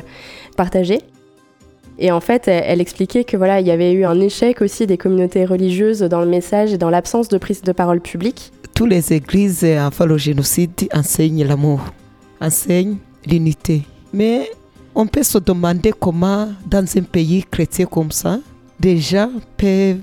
partagées. 0.55 1.01
Et 1.97 2.11
en 2.11 2.21
fait, 2.21 2.47
elle, 2.47 2.79
expliquait 2.79 3.25
que 3.25 3.35
voilà, 3.35 3.59
il 3.59 3.67
y 3.67 3.71
avait 3.71 3.91
eu 3.91 4.05
un 4.05 4.21
échec 4.21 4.61
aussi 4.61 4.87
des 4.87 4.97
communautés 4.97 5.43
religieuses 5.43 5.99
dans 5.99 6.21
le 6.21 6.27
message 6.27 6.71
et 6.71 6.77
dans 6.77 6.89
l'absence 6.89 7.27
de 7.27 7.37
prise 7.37 7.61
de 7.61 7.73
parole 7.73 7.99
publique. 7.99 8.53
Toutes 8.73 8.89
les 8.89 9.11
églises 9.11 9.65
avant 9.65 10.05
le 10.05 10.17
génocide 10.17 10.87
enseignent 10.93 11.43
l'amour, 11.43 11.81
enseignent 12.39 12.97
l'unité. 13.27 13.83
Mais 14.13 14.49
on 14.95 15.07
peut 15.07 15.23
se 15.23 15.39
demander 15.39 15.91
comment, 15.91 16.47
dans 16.65 16.85
un 16.97 17.01
pays 17.01 17.43
chrétien 17.43 17.85
comme 17.85 18.11
ça, 18.11 18.39
gens 18.81 19.31
peuvent 19.57 20.01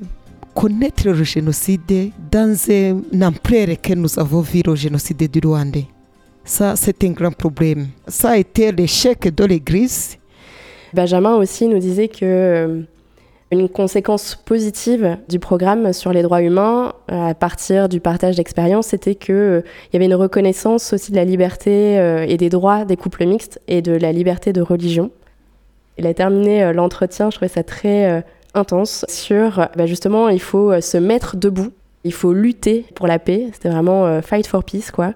connaître 0.55 1.09
le 1.09 1.25
génocide 1.25 2.13
dans 2.31 2.57
une 2.69 3.25
ampleur 3.25 3.69
que 3.83 3.95
nous 3.95 4.19
avons 4.19 4.41
vu 4.41 4.63
le 4.65 4.75
génocide 4.75 5.31
du 5.31 5.41
Rwanda. 5.47 5.81
Ça, 6.45 6.77
c'est 6.77 7.03
un 7.05 7.11
grand 7.11 7.33
problème. 7.33 7.89
Ça 8.07 8.31
a 8.31 8.37
été 8.37 8.71
l'échec 8.73 9.35
de 9.35 9.45
l'Église. 9.45 10.17
Benjamin 10.95 11.35
aussi 11.37 11.67
nous 11.67 11.79
disait 11.79 12.09
que 12.09 12.25
euh, 12.25 12.83
Une 13.53 13.69
conséquence 13.69 14.35
positive 14.35 15.19
du 15.29 15.39
programme 15.39 15.93
sur 15.93 16.13
les 16.13 16.23
droits 16.23 16.43
humains, 16.43 16.95
à 17.07 17.33
partir 17.33 17.89
du 17.89 18.01
partage 18.01 18.35
d'expériences, 18.35 18.89
c'était 18.89 19.15
qu'il 19.15 19.35
euh, 19.37 19.61
y 19.93 19.97
avait 19.97 20.07
une 20.07 20.17
reconnaissance 20.17 20.93
aussi 20.93 21.13
de 21.13 21.17
la 21.17 21.25
liberté 21.25 21.97
euh, 22.01 22.27
et 22.27 22.39
des 22.39 22.49
droits 22.49 22.85
des 22.85 22.97
couples 22.97 23.25
mixtes 23.25 23.61
et 23.69 23.83
de 23.83 23.93
la 23.93 24.11
liberté 24.11 24.53
de 24.53 24.61
religion. 24.63 25.13
Il 25.97 26.09
a 26.09 26.15
terminé 26.15 26.65
euh, 26.65 26.73
l'entretien, 26.73 27.31
je 27.31 27.37
trouvais 27.37 27.49
ça 27.49 27.63
très 27.63 28.25
intense, 28.57 29.05
sur 29.09 29.69
bah, 29.77 29.87
justement, 29.87 30.29
il 30.29 30.41
faut 30.41 30.81
se 30.81 30.97
mettre 30.97 31.37
debout, 31.37 31.73
il 32.05 32.13
faut 32.13 32.33
lutter 32.33 32.87
pour 32.95 33.07
la 33.07 33.19
paix, 33.19 33.49
c'était 33.53 33.69
vraiment 33.69 34.21
fight 34.23 34.47
for 34.47 34.65
peace, 34.65 34.91
quoi 34.93 35.15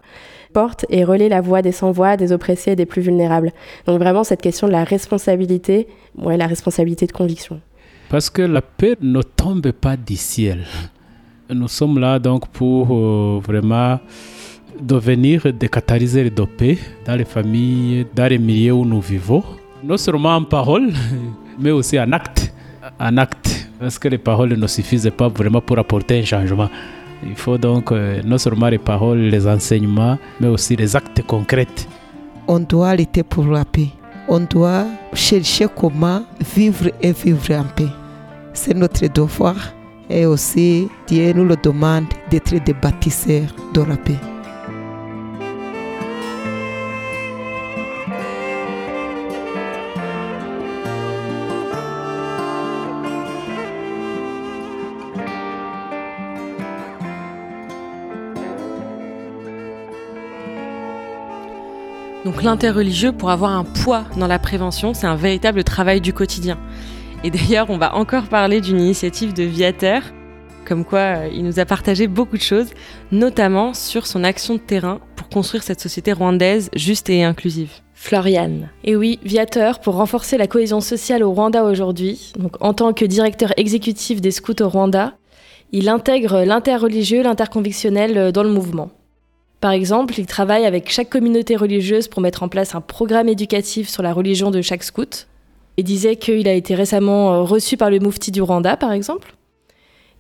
porte 0.53 0.85
et 0.89 1.05
relaie 1.05 1.29
la 1.29 1.41
voix 1.41 1.63
des 1.63 1.73
sans-voix, 1.73 2.17
des 2.17 2.33
oppressés 2.33 2.73
et 2.73 2.77
des 2.77 2.87
plus 2.87 3.03
vulnérables. 3.03 3.53
Donc 3.87 4.01
vraiment 4.01 4.25
cette 4.25 4.43
question 4.43 4.67
de 4.67 4.73
la 4.73 4.85
responsabilité, 4.85 5.89
ouais, 6.19 6.37
la 6.37 6.47
responsabilité 6.47 7.07
de 7.07 7.13
conviction. 7.13 7.61
Parce 8.09 8.29
que 8.29 8.43
la 8.43 8.63
paix 8.63 8.97
ne 9.01 9.23
tombe 9.23 9.71
pas 9.71 9.97
du 9.97 10.17
ciel. 10.17 10.65
Nous 11.49 11.69
sommes 11.69 11.99
là 11.99 12.19
donc 12.19 12.49
pour 12.49 12.89
euh, 12.91 13.41
vraiment 13.43 14.01
devenir 14.81 15.53
des 15.53 15.69
catalyseurs 15.69 16.31
de 16.31 16.45
paix 16.45 16.79
dans 17.07 17.17
les 17.17 17.25
familles, 17.25 18.07
dans 18.15 18.27
les 18.27 18.39
milieux 18.39 18.73
où 18.73 18.85
nous 18.85 19.01
vivons. 19.01 19.43
Non 19.83 19.97
seulement 19.97 20.37
en 20.37 20.45
parole, 20.45 20.93
mais 21.59 21.71
aussi 21.71 21.99
en 21.99 22.13
acte. 22.13 22.53
En 23.01 23.17
acte. 23.17 23.69
Parce 23.79 23.99
que 23.99 24.09
les 24.09 24.19
paroles 24.19 24.55
ne 24.55 24.67
suffisent 24.67 25.11
pas 25.17 25.29
vraiment 25.29 25.63
pour 25.63 25.79
apporter 25.79 26.19
un 26.21 26.25
changement. 26.25 26.69
Il 27.27 27.35
faut 27.35 27.57
donc 27.57 27.93
euh, 27.93 28.21
non 28.25 28.37
seulement 28.39 28.69
les 28.69 28.79
paroles, 28.79 29.21
les 29.21 29.47
enseignements, 29.47 30.19
mais 30.39 30.49
aussi 30.49 30.77
les 30.77 30.95
actes 30.95 31.23
concrets. 31.27 31.67
On 32.47 32.61
doit 32.61 32.95
lutter 32.95 33.23
pour 33.23 33.47
la 33.47 33.65
paix. 33.65 33.89
On 34.29 34.41
doit 34.41 34.85
chercher 35.15 35.67
comment 35.75 36.23
vivre 36.55 36.91
et 37.01 37.13
vivre 37.13 37.55
en 37.55 37.65
paix. 37.65 37.89
C'est 38.53 38.75
notre 38.75 39.07
devoir 39.07 39.57
et 40.11 40.27
aussi 40.27 40.89
Dieu 41.07 41.33
nous 41.33 41.45
le 41.45 41.57
demande 41.57 42.07
d'être 42.31 42.63
des 42.63 42.75
bâtisseurs 42.75 43.55
de 43.73 43.83
la 43.83 43.97
paix. 43.97 44.19
Donc 62.31 62.45
l'interreligieux, 62.45 63.11
pour 63.11 63.31
avoir 63.31 63.51
un 63.51 63.65
poids 63.65 64.05
dans 64.17 64.29
la 64.29 64.39
prévention, 64.39 64.95
c'est 64.95 65.09
un 65.09 65.17
véritable 65.17 65.65
travail 65.65 66.01
du 66.01 66.13
quotidien. 66.13 66.59
Et 67.25 67.31
d'ailleurs, 67.33 67.71
on 67.71 67.77
va 67.77 67.97
encore 67.97 68.29
parler 68.29 68.61
d'une 68.61 68.79
initiative 68.79 69.33
de 69.33 69.43
Viateur, 69.43 70.03
comme 70.65 70.85
quoi 70.85 71.01
euh, 71.01 71.29
il 71.35 71.43
nous 71.43 71.59
a 71.59 71.65
partagé 71.65 72.07
beaucoup 72.07 72.37
de 72.37 72.43
choses, 72.43 72.69
notamment 73.11 73.75
sur 73.75 74.07
son 74.07 74.23
action 74.23 74.55
de 74.55 74.61
terrain 74.61 75.01
pour 75.17 75.29
construire 75.29 75.65
cette 75.65 75.81
société 75.81 76.13
rwandaise 76.13 76.71
juste 76.77 77.11
et 77.11 77.25
inclusive. 77.25 77.73
Floriane. 77.95 78.69
Et 78.85 78.95
oui, 78.95 79.19
Viateur, 79.25 79.81
pour 79.81 79.97
renforcer 79.97 80.39
la 80.39 80.47
cohésion 80.47 80.81
sociale 80.81 81.25
au 81.25 81.33
Rwanda 81.33 81.65
aujourd'hui, 81.65 82.33
donc 82.39 82.53
en 82.61 82.75
tant 82.75 82.93
que 82.93 83.05
directeur 83.05 83.53
exécutif 83.57 84.21
des 84.21 84.31
scouts 84.31 84.63
au 84.63 84.69
Rwanda, 84.69 85.15
il 85.73 85.89
intègre 85.89 86.45
l'interreligieux, 86.45 87.25
l'interconvictionnel 87.25 88.17
euh, 88.17 88.31
dans 88.31 88.45
le 88.45 88.51
mouvement. 88.51 88.93
Par 89.61 89.73
exemple, 89.73 90.15
il 90.19 90.27
travaille 90.27 90.65
avec 90.65 90.91
chaque 90.91 91.11
communauté 91.11 91.55
religieuse 91.55 92.09
pour 92.09 92.23
mettre 92.23 92.43
en 92.43 92.49
place 92.49 92.75
un 92.75 92.81
programme 92.81 93.29
éducatif 93.29 93.89
sur 93.89 94.03
la 94.03 94.15
religion 94.15 94.51
de 94.51 94.63
chaque 94.63 94.83
scout. 94.83 95.27
Il 95.77 95.85
disait 95.85 96.17
qu'il 96.17 96.49
a 96.49 96.55
été 96.55 96.75
récemment 96.75 97.35
euh, 97.35 97.43
reçu 97.43 97.77
par 97.77 97.91
le 97.91 98.01
Moufti 98.01 98.31
du 98.31 98.41
Rwanda, 98.41 98.77
par 98.77 98.93
exemple. 98.93 99.35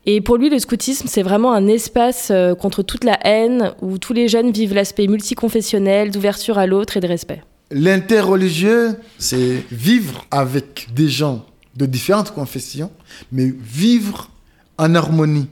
Et 0.05 0.20
pour 0.20 0.36
lui, 0.36 0.51
le 0.51 0.59
scoutisme, 0.59 1.07
c'est 1.09 1.22
vraiment 1.22 1.53
un 1.53 1.66
espace 1.68 2.28
euh, 2.30 2.55
contre 2.55 2.82
toute 2.82 3.05
la 3.05 3.18
haine, 3.26 3.72
où 3.80 3.97
tous 3.99 4.12
les 4.12 4.28
jeunes 4.28 4.53
vivent 4.53 4.74
l'aspect 4.74 5.07
multiconfessionnel, 5.07 6.11
d'ouverture 6.11 6.59
à 6.59 6.66
l'autre 6.66 6.99
et 6.99 7.01
de 7.01 7.07
respect. 7.07 7.43
L'interreligieux, 7.70 8.97
c'est 9.18 9.64
vivre 9.70 10.26
avec 10.30 10.88
des 10.95 11.09
gens 11.09 11.47
de 11.76 11.86
différentes 11.86 12.32
confessions, 12.32 12.91
mais 13.32 13.53
vivre 13.59 14.30
en 14.76 14.95
harmonie. 14.95 15.49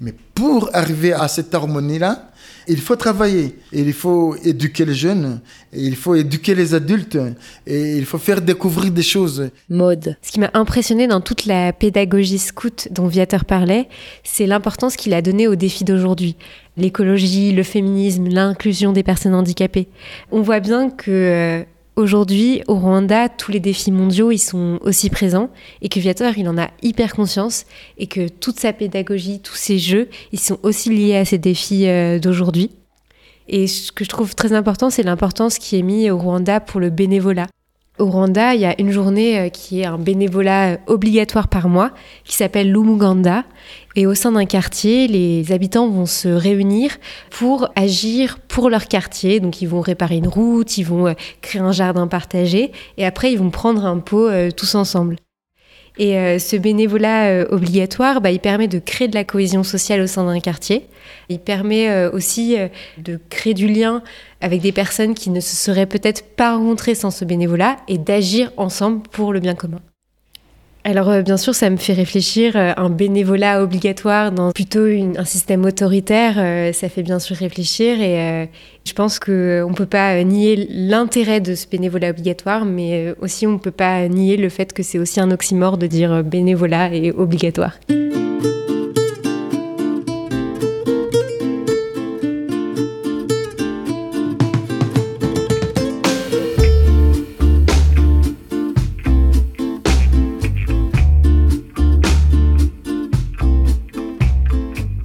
Mais 0.00 0.14
pour 0.34 0.70
arriver 0.72 1.12
à 1.12 1.26
cette 1.28 1.54
harmonie-là, 1.54 2.30
il 2.68 2.80
faut 2.80 2.96
travailler, 2.96 3.56
il 3.72 3.92
faut 3.92 4.36
éduquer 4.44 4.84
les 4.84 4.94
jeunes, 4.94 5.40
il 5.72 5.96
faut 5.96 6.14
éduquer 6.14 6.54
les 6.54 6.74
adultes, 6.74 7.18
et 7.66 7.96
il 7.96 8.04
faut 8.06 8.18
faire 8.18 8.40
découvrir 8.40 8.90
des 8.90 9.02
choses. 9.02 9.50
Mode. 9.68 10.16
Ce 10.22 10.32
qui 10.32 10.40
m'a 10.40 10.50
impressionné 10.54 11.06
dans 11.06 11.20
toute 11.20 11.46
la 11.46 11.72
pédagogie 11.72 12.38
scout 12.38 12.88
dont 12.90 13.06
Viateur 13.06 13.44
parlait, 13.44 13.88
c'est 14.22 14.46
l'importance 14.46 14.96
qu'il 14.96 15.14
a 15.14 15.22
donnée 15.22 15.48
aux 15.48 15.56
défis 15.56 15.84
d'aujourd'hui. 15.84 16.36
L'écologie, 16.76 17.52
le 17.52 17.62
féminisme, 17.62 18.28
l'inclusion 18.28 18.92
des 18.92 19.02
personnes 19.02 19.34
handicapées. 19.34 19.88
On 20.32 20.42
voit 20.42 20.60
bien 20.60 20.90
que 20.90 21.10
euh, 21.10 21.64
Aujourd'hui, 21.96 22.60
au 22.66 22.74
Rwanda, 22.74 23.28
tous 23.28 23.52
les 23.52 23.60
défis 23.60 23.92
mondiaux, 23.92 24.32
ils 24.32 24.38
sont 24.38 24.80
aussi 24.82 25.10
présents 25.10 25.50
et 25.80 25.88
que 25.88 26.00
Viator, 26.00 26.36
il 26.36 26.48
en 26.48 26.58
a 26.58 26.70
hyper 26.82 27.14
conscience 27.14 27.66
et 27.98 28.08
que 28.08 28.26
toute 28.26 28.58
sa 28.58 28.72
pédagogie, 28.72 29.40
tous 29.40 29.54
ses 29.54 29.78
jeux, 29.78 30.08
ils 30.32 30.40
sont 30.40 30.58
aussi 30.64 30.90
liés 30.90 31.16
à 31.16 31.24
ces 31.24 31.38
défis 31.38 31.86
euh, 31.86 32.18
d'aujourd'hui. 32.18 32.72
Et 33.46 33.68
ce 33.68 33.92
que 33.92 34.04
je 34.04 34.08
trouve 34.08 34.34
très 34.34 34.52
important, 34.54 34.90
c'est 34.90 35.04
l'importance 35.04 35.58
qui 35.58 35.78
est 35.78 35.82
mise 35.82 36.10
au 36.10 36.18
Rwanda 36.18 36.58
pour 36.58 36.80
le 36.80 36.90
bénévolat. 36.90 37.46
Au 37.96 38.06
Rwanda, 38.06 38.56
il 38.56 38.60
y 38.60 38.64
a 38.64 38.74
une 38.80 38.90
journée 38.90 39.38
euh, 39.38 39.48
qui 39.50 39.80
est 39.80 39.84
un 39.84 39.98
bénévolat 39.98 40.72
euh, 40.72 40.76
obligatoire 40.88 41.46
par 41.46 41.68
mois 41.68 41.92
qui 42.24 42.34
s'appelle 42.34 42.72
l'Umuganda. 42.72 43.44
Et 43.94 44.04
au 44.04 44.14
sein 44.14 44.32
d'un 44.32 44.46
quartier, 44.46 45.06
les 45.06 45.52
habitants 45.52 45.88
vont 45.88 46.06
se 46.06 46.26
réunir 46.26 46.96
pour 47.30 47.68
agir 47.76 48.40
pour 48.48 48.68
leur 48.68 48.86
quartier. 48.86 49.38
Donc 49.38 49.62
ils 49.62 49.68
vont 49.68 49.80
réparer 49.80 50.16
une 50.16 50.26
route, 50.26 50.76
ils 50.76 50.82
vont 50.82 51.06
euh, 51.06 51.12
créer 51.40 51.62
un 51.62 51.70
jardin 51.70 52.08
partagé 52.08 52.72
et 52.98 53.06
après 53.06 53.30
ils 53.30 53.38
vont 53.38 53.50
prendre 53.50 53.84
un 53.86 54.00
pot 54.00 54.28
tous 54.56 54.74
ensemble. 54.74 55.16
Et 55.96 56.18
euh, 56.18 56.38
ce 56.38 56.56
bénévolat 56.56 57.28
euh, 57.28 57.46
obligatoire, 57.50 58.20
bah, 58.20 58.30
il 58.32 58.40
permet 58.40 58.66
de 58.66 58.80
créer 58.80 59.06
de 59.06 59.14
la 59.14 59.24
cohésion 59.24 59.62
sociale 59.62 60.00
au 60.00 60.06
sein 60.06 60.24
d'un 60.24 60.40
quartier. 60.40 60.86
Il 61.28 61.38
permet 61.38 61.88
euh, 61.88 62.10
aussi 62.10 62.56
de 62.98 63.20
créer 63.30 63.54
du 63.54 63.68
lien 63.68 64.02
avec 64.40 64.60
des 64.60 64.72
personnes 64.72 65.14
qui 65.14 65.30
ne 65.30 65.40
se 65.40 65.54
seraient 65.54 65.86
peut-être 65.86 66.24
pas 66.34 66.56
rencontrées 66.56 66.94
sans 66.94 67.10
ce 67.10 67.24
bénévolat 67.24 67.76
et 67.86 67.98
d'agir 67.98 68.52
ensemble 68.56 69.02
pour 69.10 69.32
le 69.32 69.40
bien 69.40 69.54
commun. 69.54 69.80
Alors 70.86 71.08
euh, 71.08 71.22
bien 71.22 71.38
sûr, 71.38 71.54
ça 71.54 71.70
me 71.70 71.78
fait 71.78 71.94
réfléchir. 71.94 72.56
Euh, 72.56 72.72
un 72.76 72.90
bénévolat 72.90 73.62
obligatoire 73.62 74.32
dans 74.32 74.52
plutôt 74.52 74.84
un 74.84 75.24
système 75.24 75.64
autoritaire, 75.64 76.34
euh, 76.36 76.72
ça 76.74 76.90
fait 76.90 77.02
bien 77.02 77.18
sûr 77.18 77.36
réfléchir. 77.36 78.02
Et 78.02 78.50
je 78.84 78.92
pense 78.92 79.18
qu'on 79.18 79.32
ne 79.32 79.74
peut 79.74 79.86
pas 79.86 80.22
nier 80.24 80.68
l'intérêt 80.70 81.40
de 81.40 81.54
ce 81.54 81.66
bénévolat 81.66 82.10
obligatoire, 82.10 82.66
mais 82.66 83.14
aussi 83.20 83.46
on 83.46 83.52
ne 83.52 83.58
peut 83.58 83.70
pas 83.70 84.06
nier 84.08 84.36
le 84.36 84.50
fait 84.50 84.74
que 84.74 84.82
c'est 84.82 84.98
aussi 84.98 85.20
un 85.20 85.30
oxymore 85.30 85.78
de 85.78 85.86
dire 85.86 86.22
bénévolat 86.22 86.92
et 86.94 87.12
obligatoire. 87.12 87.72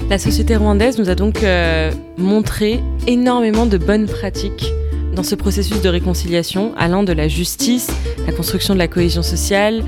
La 0.09 0.17
société 0.17 0.55
rwandaise 0.55 0.97
nous 0.97 1.11
a 1.11 1.13
donc 1.13 1.43
euh, 1.43 1.91
montré 2.17 2.79
énormément 3.05 3.67
de 3.67 3.77
bonnes 3.77 4.07
pratiques 4.07 4.73
dans 5.13 5.21
ce 5.21 5.35
processus 5.35 5.83
de 5.83 5.89
réconciliation, 5.89 6.73
allant 6.77 7.03
de 7.03 7.13
la 7.13 7.27
justice, 7.27 7.91
la 8.25 8.33
construction 8.33 8.73
de 8.73 8.79
la 8.79 8.87
cohésion 8.87 9.21
sociale, 9.21 9.83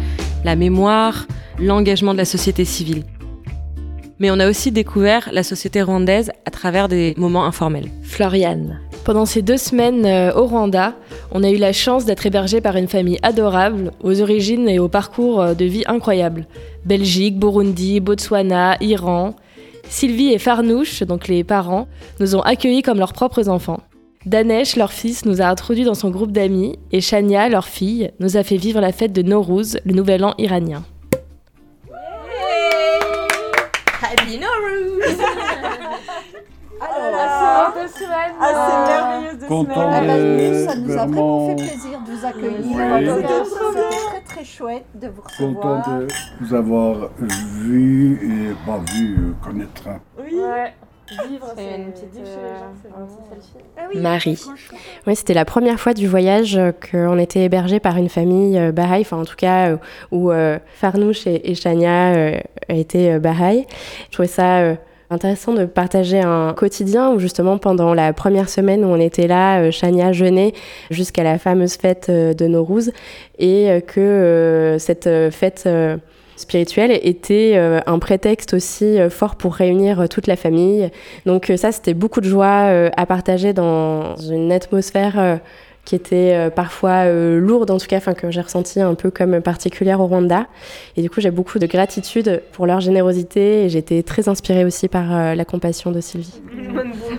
la 0.45 0.55
mémoire, 0.55 1.25
l'engagement 1.59 2.13
de 2.13 2.19
la 2.19 2.25
société 2.25 2.65
civile. 2.65 3.01
Mais 4.19 4.29
on 4.29 4.39
a 4.39 4.47
aussi 4.47 4.71
découvert 4.71 5.29
la 5.33 5.41
société 5.41 5.81
rwandaise 5.81 6.31
à 6.45 6.51
travers 6.51 6.87
des 6.87 7.15
moments 7.17 7.45
informels. 7.45 7.89
Floriane. 8.03 8.79
Pendant 9.03 9.25
ces 9.25 9.41
deux 9.41 9.57
semaines 9.57 10.05
euh, 10.05 10.31
au 10.35 10.45
Rwanda, 10.45 10.93
on 11.31 11.43
a 11.43 11.49
eu 11.49 11.57
la 11.57 11.73
chance 11.73 12.05
d'être 12.05 12.27
hébergé 12.27 12.61
par 12.61 12.75
une 12.75 12.87
famille 12.87 13.17
adorable, 13.23 13.91
aux 14.03 14.21
origines 14.21 14.69
et 14.69 14.77
au 14.77 14.87
parcours 14.87 15.41
euh, 15.41 15.53
de 15.55 15.65
vie 15.65 15.83
incroyables. 15.87 16.45
Belgique, 16.85 17.39
Burundi, 17.39 17.99
Botswana, 17.99 18.77
Iran, 18.81 19.35
Sylvie 19.91 20.31
et 20.31 20.39
Farnouche, 20.39 21.03
donc 21.03 21.27
les 21.27 21.43
parents, 21.43 21.87
nous 22.21 22.37
ont 22.37 22.41
accueillis 22.41 22.81
comme 22.81 22.97
leurs 22.97 23.11
propres 23.11 23.49
enfants. 23.49 23.81
Danesh, 24.25 24.77
leur 24.77 24.93
fils, 24.93 25.25
nous 25.25 25.41
a 25.41 25.45
introduits 25.45 25.83
dans 25.83 25.95
son 25.95 26.09
groupe 26.09 26.31
d'amis 26.31 26.79
et 26.93 27.01
Shania, 27.01 27.49
leur 27.49 27.65
fille, 27.65 28.09
nous 28.21 28.37
a 28.37 28.43
fait 28.43 28.55
vivre 28.55 28.79
la 28.79 28.93
fête 28.93 29.11
de 29.11 29.21
Nowruz, 29.21 29.77
le 29.83 29.93
nouvel 29.93 30.23
an 30.23 30.33
iranien. 30.37 30.83
Happy 34.01 34.39
Ah, 36.83 37.73
c'est 37.87 38.07
merveilleux 38.07 39.37
de 39.37 39.45
Content 39.45 39.71
Ah 39.77 40.01
bah, 40.01 40.17
de- 40.17 40.49
nous, 40.51 40.67
ça 40.67 40.75
nous 40.75 40.91
a 40.91 41.05
vraiment 41.05 41.47
fait 41.47 41.55
plaisir 41.55 41.99
de 42.05 42.11
vous 42.11 42.25
accueillir. 42.25 42.59
Oui. 42.63 43.45
C'était 43.45 43.89
très 43.89 44.21
très 44.35 44.43
chouette 44.45 44.85
de 44.95 45.07
vous 45.07 45.21
Content 45.37 45.77
recevoir. 45.77 45.99
de 45.99 46.07
vous 46.41 46.53
avoir 46.55 47.09
vu 47.19 48.19
et 48.23 48.65
pas 48.65 48.79
vu, 48.93 49.15
euh, 49.17 49.45
connaître. 49.45 49.83
Oui. 50.19 50.35
Ouais. 50.39 50.73
Vivre, 51.29 51.45
c'est 51.57 51.75
une 51.77 51.91
petite 51.91 52.13
les 52.15 52.21
gens, 52.25 52.71
c'est 52.81 52.89
vraiment 52.89 53.07
celle-ci. 53.29 53.99
Marie. 54.01 54.41
Oui, 55.05 55.15
c'était 55.17 55.33
la 55.33 55.43
première 55.43 55.77
fois 55.77 55.93
du 55.93 56.07
voyage 56.07 56.55
euh, 56.55 56.71
qu'on 56.71 57.17
était 57.19 57.41
hébergé 57.43 57.81
par 57.81 57.97
une 57.97 58.07
famille 58.07 58.57
euh, 58.57 58.71
Baha'i, 58.71 59.01
enfin 59.01 59.17
en 59.19 59.25
tout 59.25 59.35
cas 59.35 59.75
où 60.11 60.31
Farnouche 60.75 61.27
et, 61.27 61.51
et 61.51 61.55
Chania 61.55 62.39
étaient 62.69 63.19
Baha'i. 63.19 63.65
Je 64.07 64.13
trouvais 64.13 64.29
ça 64.29 64.75
intéressant 65.11 65.53
de 65.53 65.65
partager 65.65 66.21
un 66.21 66.53
quotidien 66.53 67.11
où 67.11 67.19
justement 67.19 67.57
pendant 67.57 67.93
la 67.93 68.13
première 68.13 68.49
semaine 68.49 68.83
où 68.85 68.87
on 68.87 68.99
était 68.99 69.27
là, 69.27 69.61
euh, 69.61 69.71
Chania 69.71 70.13
jeûnait 70.13 70.53
jusqu'à 70.89 71.23
la 71.23 71.37
fameuse 71.37 71.75
fête 71.75 72.07
euh, 72.09 72.33
de 72.33 72.47
Nowruz 72.47 72.91
et 73.37 73.69
euh, 73.69 73.79
que 73.81 73.99
euh, 73.99 74.79
cette 74.79 75.07
euh, 75.07 75.29
fête 75.29 75.63
euh, 75.65 75.97
spirituelle 76.37 76.97
était 77.03 77.53
euh, 77.55 77.81
un 77.85 77.99
prétexte 77.99 78.53
aussi 78.53 78.99
euh, 78.99 79.09
fort 79.09 79.35
pour 79.35 79.53
réunir 79.53 79.99
euh, 79.99 80.07
toute 80.07 80.27
la 80.27 80.37
famille. 80.37 80.89
Donc 81.25 81.49
euh, 81.49 81.57
ça, 81.57 81.71
c'était 81.73 81.93
beaucoup 81.93 82.21
de 82.21 82.29
joie 82.29 82.67
euh, 82.69 82.89
à 82.95 83.05
partager 83.05 83.51
dans 83.51 84.15
une 84.15 84.51
atmosphère 84.51 85.19
euh, 85.19 85.35
qui 85.85 85.95
était 85.95 86.33
euh, 86.33 86.49
parfois 86.49 87.05
euh, 87.05 87.39
lourde, 87.39 87.71
en 87.71 87.77
tout 87.77 87.87
cas, 87.87 87.97
enfin 87.97 88.13
que 88.13 88.31
j'ai 88.31 88.41
ressenti 88.41 88.79
un 88.79 88.93
peu 88.93 89.11
comme 89.11 89.41
particulière 89.41 89.99
au 89.99 90.07
Rwanda. 90.07 90.47
Et 90.95 91.01
du 91.01 91.09
coup, 91.09 91.21
j'ai 91.21 91.31
beaucoup 91.31 91.59
de 91.59 91.65
gratitude 91.65 92.41
pour 92.51 92.65
leur 92.65 92.81
générosité 92.81 93.65
et 93.65 93.69
j'ai 93.69 93.79
été 93.79 94.03
très 94.03 94.29
inspirée 94.29 94.65
aussi 94.65 94.87
par 94.87 95.15
euh, 95.15 95.35
la 95.35 95.45
compassion 95.45 95.91
de 95.91 96.01
Sylvie. 96.01 96.41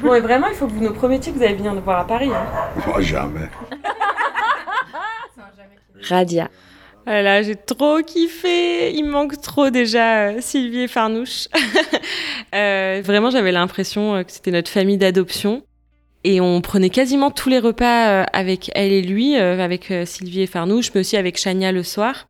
Bon, 0.02 0.14
et 0.14 0.20
vraiment, 0.20 0.48
il 0.48 0.54
faut 0.54 0.66
que 0.66 0.72
vous 0.72 0.84
nous 0.84 0.92
promettiez 0.92 1.32
que 1.32 1.38
vous 1.38 1.44
allez 1.44 1.54
venir 1.54 1.74
nous 1.74 1.82
voir 1.82 2.00
à 2.00 2.06
Paris. 2.06 2.30
Hein. 2.32 2.46
Oh, 2.88 3.00
jamais. 3.00 3.48
Radia. 6.08 6.48
Voilà, 7.04 7.42
j'ai 7.42 7.56
trop 7.56 8.00
kiffé. 8.02 8.94
Il 8.94 9.06
me 9.06 9.10
manque 9.10 9.40
trop 9.40 9.70
déjà 9.70 10.28
euh, 10.28 10.36
Sylvie 10.40 10.82
et 10.82 10.88
Farnouche. 10.88 11.48
Euh, 12.54 13.00
vraiment, 13.02 13.30
j'avais 13.30 13.50
l'impression 13.50 14.22
que 14.24 14.30
c'était 14.30 14.50
notre 14.50 14.70
famille 14.70 14.98
d'adoption. 14.98 15.62
Et 16.24 16.40
on 16.40 16.60
prenait 16.60 16.90
quasiment 16.90 17.30
tous 17.30 17.48
les 17.48 17.58
repas 17.58 18.08
euh, 18.08 18.24
avec 18.32 18.70
elle 18.74 18.92
et 18.92 19.02
lui, 19.02 19.36
euh, 19.36 19.58
avec 19.58 19.90
euh, 19.90 20.06
Sylvie 20.06 20.42
et 20.42 20.46
Farnouche, 20.46 20.90
mais 20.94 21.00
aussi 21.00 21.16
avec 21.16 21.36
Chania 21.36 21.72
le 21.72 21.82
soir. 21.82 22.28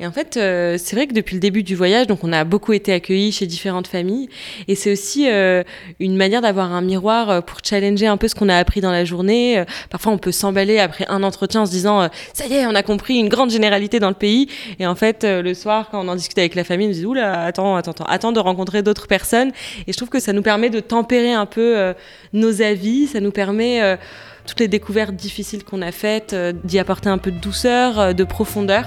Et 0.00 0.06
en 0.06 0.12
fait, 0.12 0.36
euh, 0.36 0.76
c'est 0.78 0.96
vrai 0.96 1.06
que 1.06 1.14
depuis 1.14 1.34
le 1.34 1.40
début 1.40 1.62
du 1.62 1.74
voyage, 1.74 2.06
donc 2.06 2.24
on 2.24 2.32
a 2.32 2.44
beaucoup 2.44 2.72
été 2.72 2.92
accueillis 2.92 3.32
chez 3.32 3.46
différentes 3.46 3.86
familles. 3.86 4.28
Et 4.68 4.74
c'est 4.74 4.92
aussi 4.92 5.28
euh, 5.28 5.62
une 6.00 6.16
manière 6.16 6.40
d'avoir 6.40 6.72
un 6.72 6.80
miroir 6.80 7.30
euh, 7.30 7.40
pour 7.40 7.58
challenger 7.62 8.06
un 8.06 8.16
peu 8.16 8.28
ce 8.28 8.34
qu'on 8.34 8.48
a 8.48 8.56
appris 8.56 8.80
dans 8.80 8.90
la 8.90 9.04
journée. 9.04 9.64
Parfois, 9.90 10.12
on 10.12 10.18
peut 10.18 10.32
s'emballer 10.32 10.78
après 10.78 11.06
un 11.08 11.22
entretien 11.22 11.62
en 11.62 11.66
se 11.66 11.70
disant 11.70 12.08
ça 12.32 12.46
y 12.46 12.54
est, 12.54 12.66
on 12.66 12.74
a 12.74 12.82
compris 12.82 13.18
une 13.18 13.28
grande 13.28 13.50
généralité 13.50 14.00
dans 14.00 14.08
le 14.08 14.14
pays. 14.14 14.48
Et 14.78 14.86
en 14.86 14.94
fait, 14.94 15.24
le 15.24 15.54
soir, 15.54 15.88
quand 15.90 16.04
on 16.04 16.08
en 16.08 16.16
discute 16.16 16.38
avec 16.38 16.54
la 16.54 16.64
famille, 16.64 16.88
on 16.88 16.92
se 16.92 16.98
dit 16.98 17.06
oula, 17.06 17.44
attends, 17.44 17.76
attends, 17.76 17.92
attends, 17.92 18.04
attends 18.04 18.32
de 18.32 18.40
rencontrer 18.40 18.82
d'autres 18.82 19.06
personnes. 19.06 19.52
Et 19.86 19.92
je 19.92 19.96
trouve 19.96 20.08
que 20.08 20.20
ça 20.20 20.32
nous 20.32 20.42
permet 20.42 20.70
de 20.70 20.80
tempérer 20.80 21.32
un 21.32 21.46
peu 21.46 21.94
nos 22.32 22.62
avis. 22.62 23.06
Ça 23.06 23.20
nous 23.20 23.32
permet 23.32 23.98
toutes 24.46 24.60
les 24.60 24.68
découvertes 24.68 25.14
difficiles 25.14 25.64
qu'on 25.64 25.82
a 25.82 25.92
faites, 25.92 26.34
d'y 26.64 26.78
apporter 26.78 27.08
un 27.08 27.18
peu 27.18 27.30
de 27.30 27.38
douceur, 27.38 28.14
de 28.14 28.24
profondeur. 28.24 28.84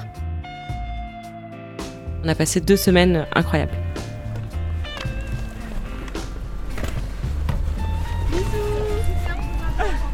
On 2.25 2.27
a 2.27 2.33
passé 2.33 2.59
deux 2.59 2.75
semaines 2.75 3.27
incroyables. 3.35 3.75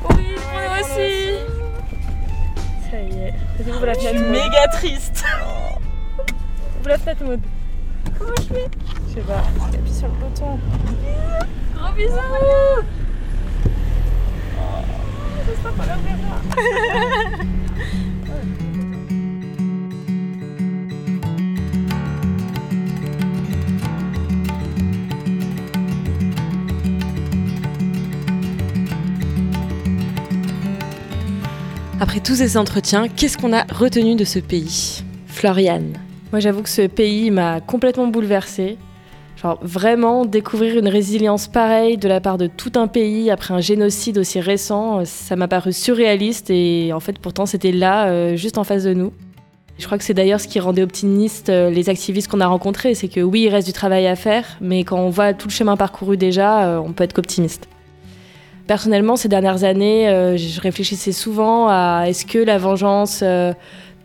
Oui, 0.09 0.35
moi 0.51 0.81
aussi. 0.81 1.37
Ça 2.91 2.99
y 2.99 3.17
est. 3.17 3.33
Vas-y, 3.57 3.71
ouvre 3.71 3.85
la 3.85 3.93
Je 3.93 3.99
suis 3.99 4.19
méga 4.19 4.67
triste. 4.73 5.23
Ouvre 6.81 6.89
la 6.89 6.97
fenêtre, 6.97 7.23
Maud. 7.23 7.39
Comment 8.19 8.31
je 8.35 8.53
fais? 8.55 8.67
Je 9.07 9.13
sais 9.13 9.21
pas. 9.21 9.43
Appuie 9.65 9.93
sur 9.93 10.07
le 10.09 10.13
bouton. 10.15 10.59
Gros 11.77 11.93
bisous. 11.93 12.83
J'espère 15.47 15.71
qu'on 15.71 15.83
la 15.83 15.95
verra. 15.95 16.41
Après 32.01 32.19
tous 32.19 32.33
ces 32.33 32.57
entretiens, 32.57 33.07
qu'est-ce 33.07 33.37
qu'on 33.37 33.53
a 33.53 33.61
retenu 33.71 34.15
de 34.15 34.23
ce 34.23 34.39
pays? 34.39 35.03
Floriane. 35.27 35.93
Moi, 36.31 36.39
j'avoue 36.39 36.63
que 36.63 36.69
ce 36.69 36.87
pays 36.87 37.29
m'a 37.29 37.61
complètement 37.61 38.07
bouleversée. 38.07 38.79
Genre, 39.39 39.59
vraiment, 39.61 40.25
découvrir 40.25 40.79
une 40.79 40.87
résilience 40.87 41.47
pareille 41.47 41.97
de 41.97 42.07
la 42.07 42.19
part 42.19 42.39
de 42.39 42.47
tout 42.47 42.71
un 42.73 42.87
pays 42.87 43.29
après 43.29 43.53
un 43.53 43.61
génocide 43.61 44.17
aussi 44.17 44.39
récent, 44.39 45.01
euh, 45.01 45.05
ça 45.05 45.35
m'a 45.35 45.47
paru 45.47 45.73
surréaliste 45.73 46.49
et 46.49 46.91
en 46.91 46.99
fait, 46.99 47.19
pourtant, 47.19 47.45
c'était 47.45 47.71
là, 47.71 48.07
euh, 48.07 48.35
juste 48.35 48.57
en 48.57 48.63
face 48.63 48.83
de 48.83 48.95
nous. 48.95 49.13
Je 49.77 49.85
crois 49.85 49.99
que 49.99 50.03
c'est 50.03 50.15
d'ailleurs 50.15 50.41
ce 50.41 50.47
qui 50.47 50.59
rendait 50.59 50.81
optimistes 50.81 51.49
euh, 51.49 51.69
les 51.69 51.87
activistes 51.87 52.29
qu'on 52.31 52.41
a 52.41 52.47
rencontrés, 52.47 52.95
c'est 52.95 53.09
que 53.09 53.21
oui, 53.21 53.41
il 53.41 53.49
reste 53.49 53.67
du 53.67 53.73
travail 53.73 54.07
à 54.07 54.15
faire, 54.15 54.57
mais 54.59 54.83
quand 54.83 54.97
on 54.97 55.11
voit 55.11 55.35
tout 55.35 55.49
le 55.49 55.53
chemin 55.53 55.77
parcouru 55.77 56.17
déjà, 56.17 56.81
on 56.83 56.93
peut 56.93 57.03
être 57.03 57.13
qu'optimiste. 57.13 57.67
Personnellement, 58.71 59.17
ces 59.17 59.27
dernières 59.27 59.65
années, 59.65 60.07
euh, 60.07 60.37
je 60.37 60.61
réfléchissais 60.61 61.11
souvent 61.11 61.67
à 61.67 62.05
est-ce 62.07 62.25
que 62.25 62.39
la 62.39 62.57
vengeance 62.57 63.19
euh, 63.21 63.51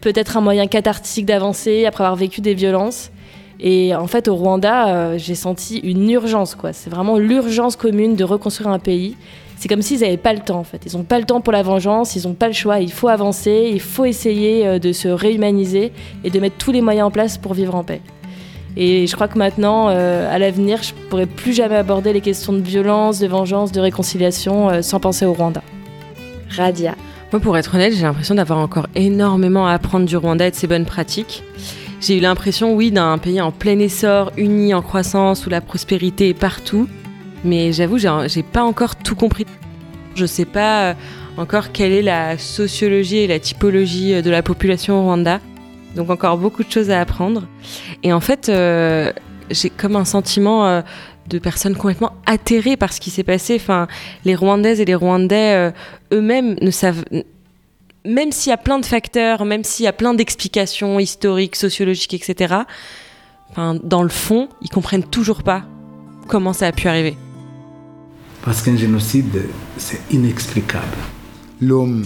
peut 0.00 0.12
être 0.16 0.36
un 0.36 0.40
moyen 0.40 0.66
cathartique 0.66 1.24
d'avancer 1.24 1.86
après 1.86 2.02
avoir 2.02 2.16
vécu 2.16 2.40
des 2.40 2.54
violences 2.54 3.12
et 3.60 3.94
en 3.94 4.08
fait, 4.08 4.26
au 4.26 4.34
Rwanda, 4.34 4.88
euh, 4.88 5.18
j'ai 5.18 5.36
senti 5.36 5.78
une 5.78 6.10
urgence, 6.10 6.56
quoi. 6.56 6.72
C'est 6.72 6.90
vraiment 6.90 7.16
l'urgence 7.16 7.76
commune 7.76 8.16
de 8.16 8.24
reconstruire 8.24 8.70
un 8.70 8.80
pays. 8.80 9.16
C'est 9.56 9.68
comme 9.68 9.82
s'ils 9.82 10.00
n'avaient 10.00 10.16
pas 10.16 10.32
le 10.32 10.40
temps, 10.40 10.58
en 10.58 10.64
fait. 10.64 10.80
Ils 10.84 10.96
n'ont 10.96 11.04
pas 11.04 11.20
le 11.20 11.26
temps 11.26 11.40
pour 11.40 11.52
la 11.52 11.62
vengeance, 11.62 12.16
ils 12.16 12.26
n'ont 12.26 12.34
pas 12.34 12.48
le 12.48 12.52
choix. 12.52 12.80
Il 12.80 12.90
faut 12.90 13.06
avancer, 13.06 13.70
il 13.72 13.80
faut 13.80 14.04
essayer 14.04 14.80
de 14.80 14.92
se 14.92 15.06
réhumaniser 15.06 15.92
et 16.24 16.30
de 16.30 16.40
mettre 16.40 16.56
tous 16.56 16.72
les 16.72 16.80
moyens 16.80 17.06
en 17.06 17.10
place 17.12 17.38
pour 17.38 17.54
vivre 17.54 17.76
en 17.76 17.84
paix. 17.84 18.00
Et 18.76 19.06
je 19.06 19.14
crois 19.14 19.26
que 19.28 19.38
maintenant, 19.38 19.88
euh, 19.88 20.32
à 20.32 20.38
l'avenir, 20.38 20.82
je 20.82 20.92
pourrais 21.08 21.26
plus 21.26 21.54
jamais 21.54 21.76
aborder 21.76 22.12
les 22.12 22.20
questions 22.20 22.52
de 22.52 22.60
violence, 22.60 23.18
de 23.18 23.26
vengeance, 23.26 23.72
de 23.72 23.80
réconciliation 23.80 24.68
euh, 24.68 24.82
sans 24.82 25.00
penser 25.00 25.24
au 25.24 25.32
Rwanda. 25.32 25.62
Radia. 26.50 26.94
Moi, 27.32 27.40
pour 27.40 27.56
être 27.56 27.74
honnête, 27.74 27.94
j'ai 27.94 28.02
l'impression 28.02 28.34
d'avoir 28.34 28.58
encore 28.58 28.86
énormément 28.94 29.66
à 29.66 29.72
apprendre 29.72 30.04
du 30.04 30.16
Rwanda 30.16 30.46
et 30.46 30.50
de 30.50 30.56
ses 30.56 30.66
bonnes 30.66 30.84
pratiques. 30.84 31.42
J'ai 32.02 32.18
eu 32.18 32.20
l'impression, 32.20 32.74
oui, 32.74 32.90
d'un 32.90 33.16
pays 33.16 33.40
en 33.40 33.50
plein 33.50 33.78
essor, 33.78 34.30
uni, 34.36 34.74
en 34.74 34.82
croissance, 34.82 35.46
où 35.46 35.50
la 35.50 35.62
prospérité 35.62 36.28
est 36.28 36.34
partout. 36.34 36.86
Mais 37.44 37.72
j'avoue, 37.72 37.98
j'ai 37.98 38.42
pas 38.42 38.62
encore 38.62 38.96
tout 38.96 39.16
compris. 39.16 39.46
Je 40.14 40.26
sais 40.26 40.44
pas 40.44 40.90
euh, 40.90 40.94
encore 41.38 41.72
quelle 41.72 41.92
est 41.92 42.02
la 42.02 42.36
sociologie 42.36 43.18
et 43.18 43.26
la 43.26 43.38
typologie 43.38 44.22
de 44.22 44.30
la 44.30 44.42
population 44.42 45.00
au 45.00 45.02
Rwanda. 45.02 45.40
Donc 45.96 46.10
encore 46.10 46.36
beaucoup 46.36 46.62
de 46.62 46.70
choses 46.70 46.90
à 46.90 47.00
apprendre. 47.00 47.48
Et 48.02 48.12
en 48.12 48.20
fait, 48.20 48.48
euh, 48.48 49.12
j'ai 49.50 49.70
comme 49.70 49.96
un 49.96 50.04
sentiment 50.04 50.66
euh, 50.66 50.82
de 51.28 51.38
personnes 51.38 51.74
complètement 51.74 52.12
atterrées 52.26 52.76
par 52.76 52.92
ce 52.92 53.00
qui 53.00 53.10
s'est 53.10 53.24
passé. 53.24 53.56
Enfin, 53.56 53.88
les 54.26 54.34
Rwandaises 54.34 54.80
et 54.80 54.84
les 54.84 54.94
Rwandais 54.94 55.54
euh, 55.54 55.70
eux-mêmes 56.12 56.56
ne 56.60 56.70
savent 56.70 57.02
même 58.04 58.30
s'il 58.30 58.50
y 58.50 58.52
a 58.52 58.58
plein 58.58 58.78
de 58.78 58.86
facteurs, 58.86 59.44
même 59.44 59.64
s'il 59.64 59.84
y 59.84 59.88
a 59.88 59.92
plein 59.92 60.14
d'explications 60.14 61.00
historiques, 61.00 61.56
sociologiques, 61.56 62.14
etc., 62.14 62.54
enfin, 63.50 63.76
dans 63.82 64.04
le 64.04 64.08
fond, 64.08 64.48
ils 64.62 64.68
comprennent 64.68 65.02
toujours 65.02 65.42
pas 65.42 65.64
comment 66.28 66.52
ça 66.52 66.68
a 66.68 66.72
pu 66.72 66.86
arriver. 66.86 67.16
Parce 68.42 68.62
qu'un 68.62 68.76
génocide, 68.76 69.42
c'est 69.76 70.00
inexplicable. 70.12 70.84
L'homme 71.60 72.04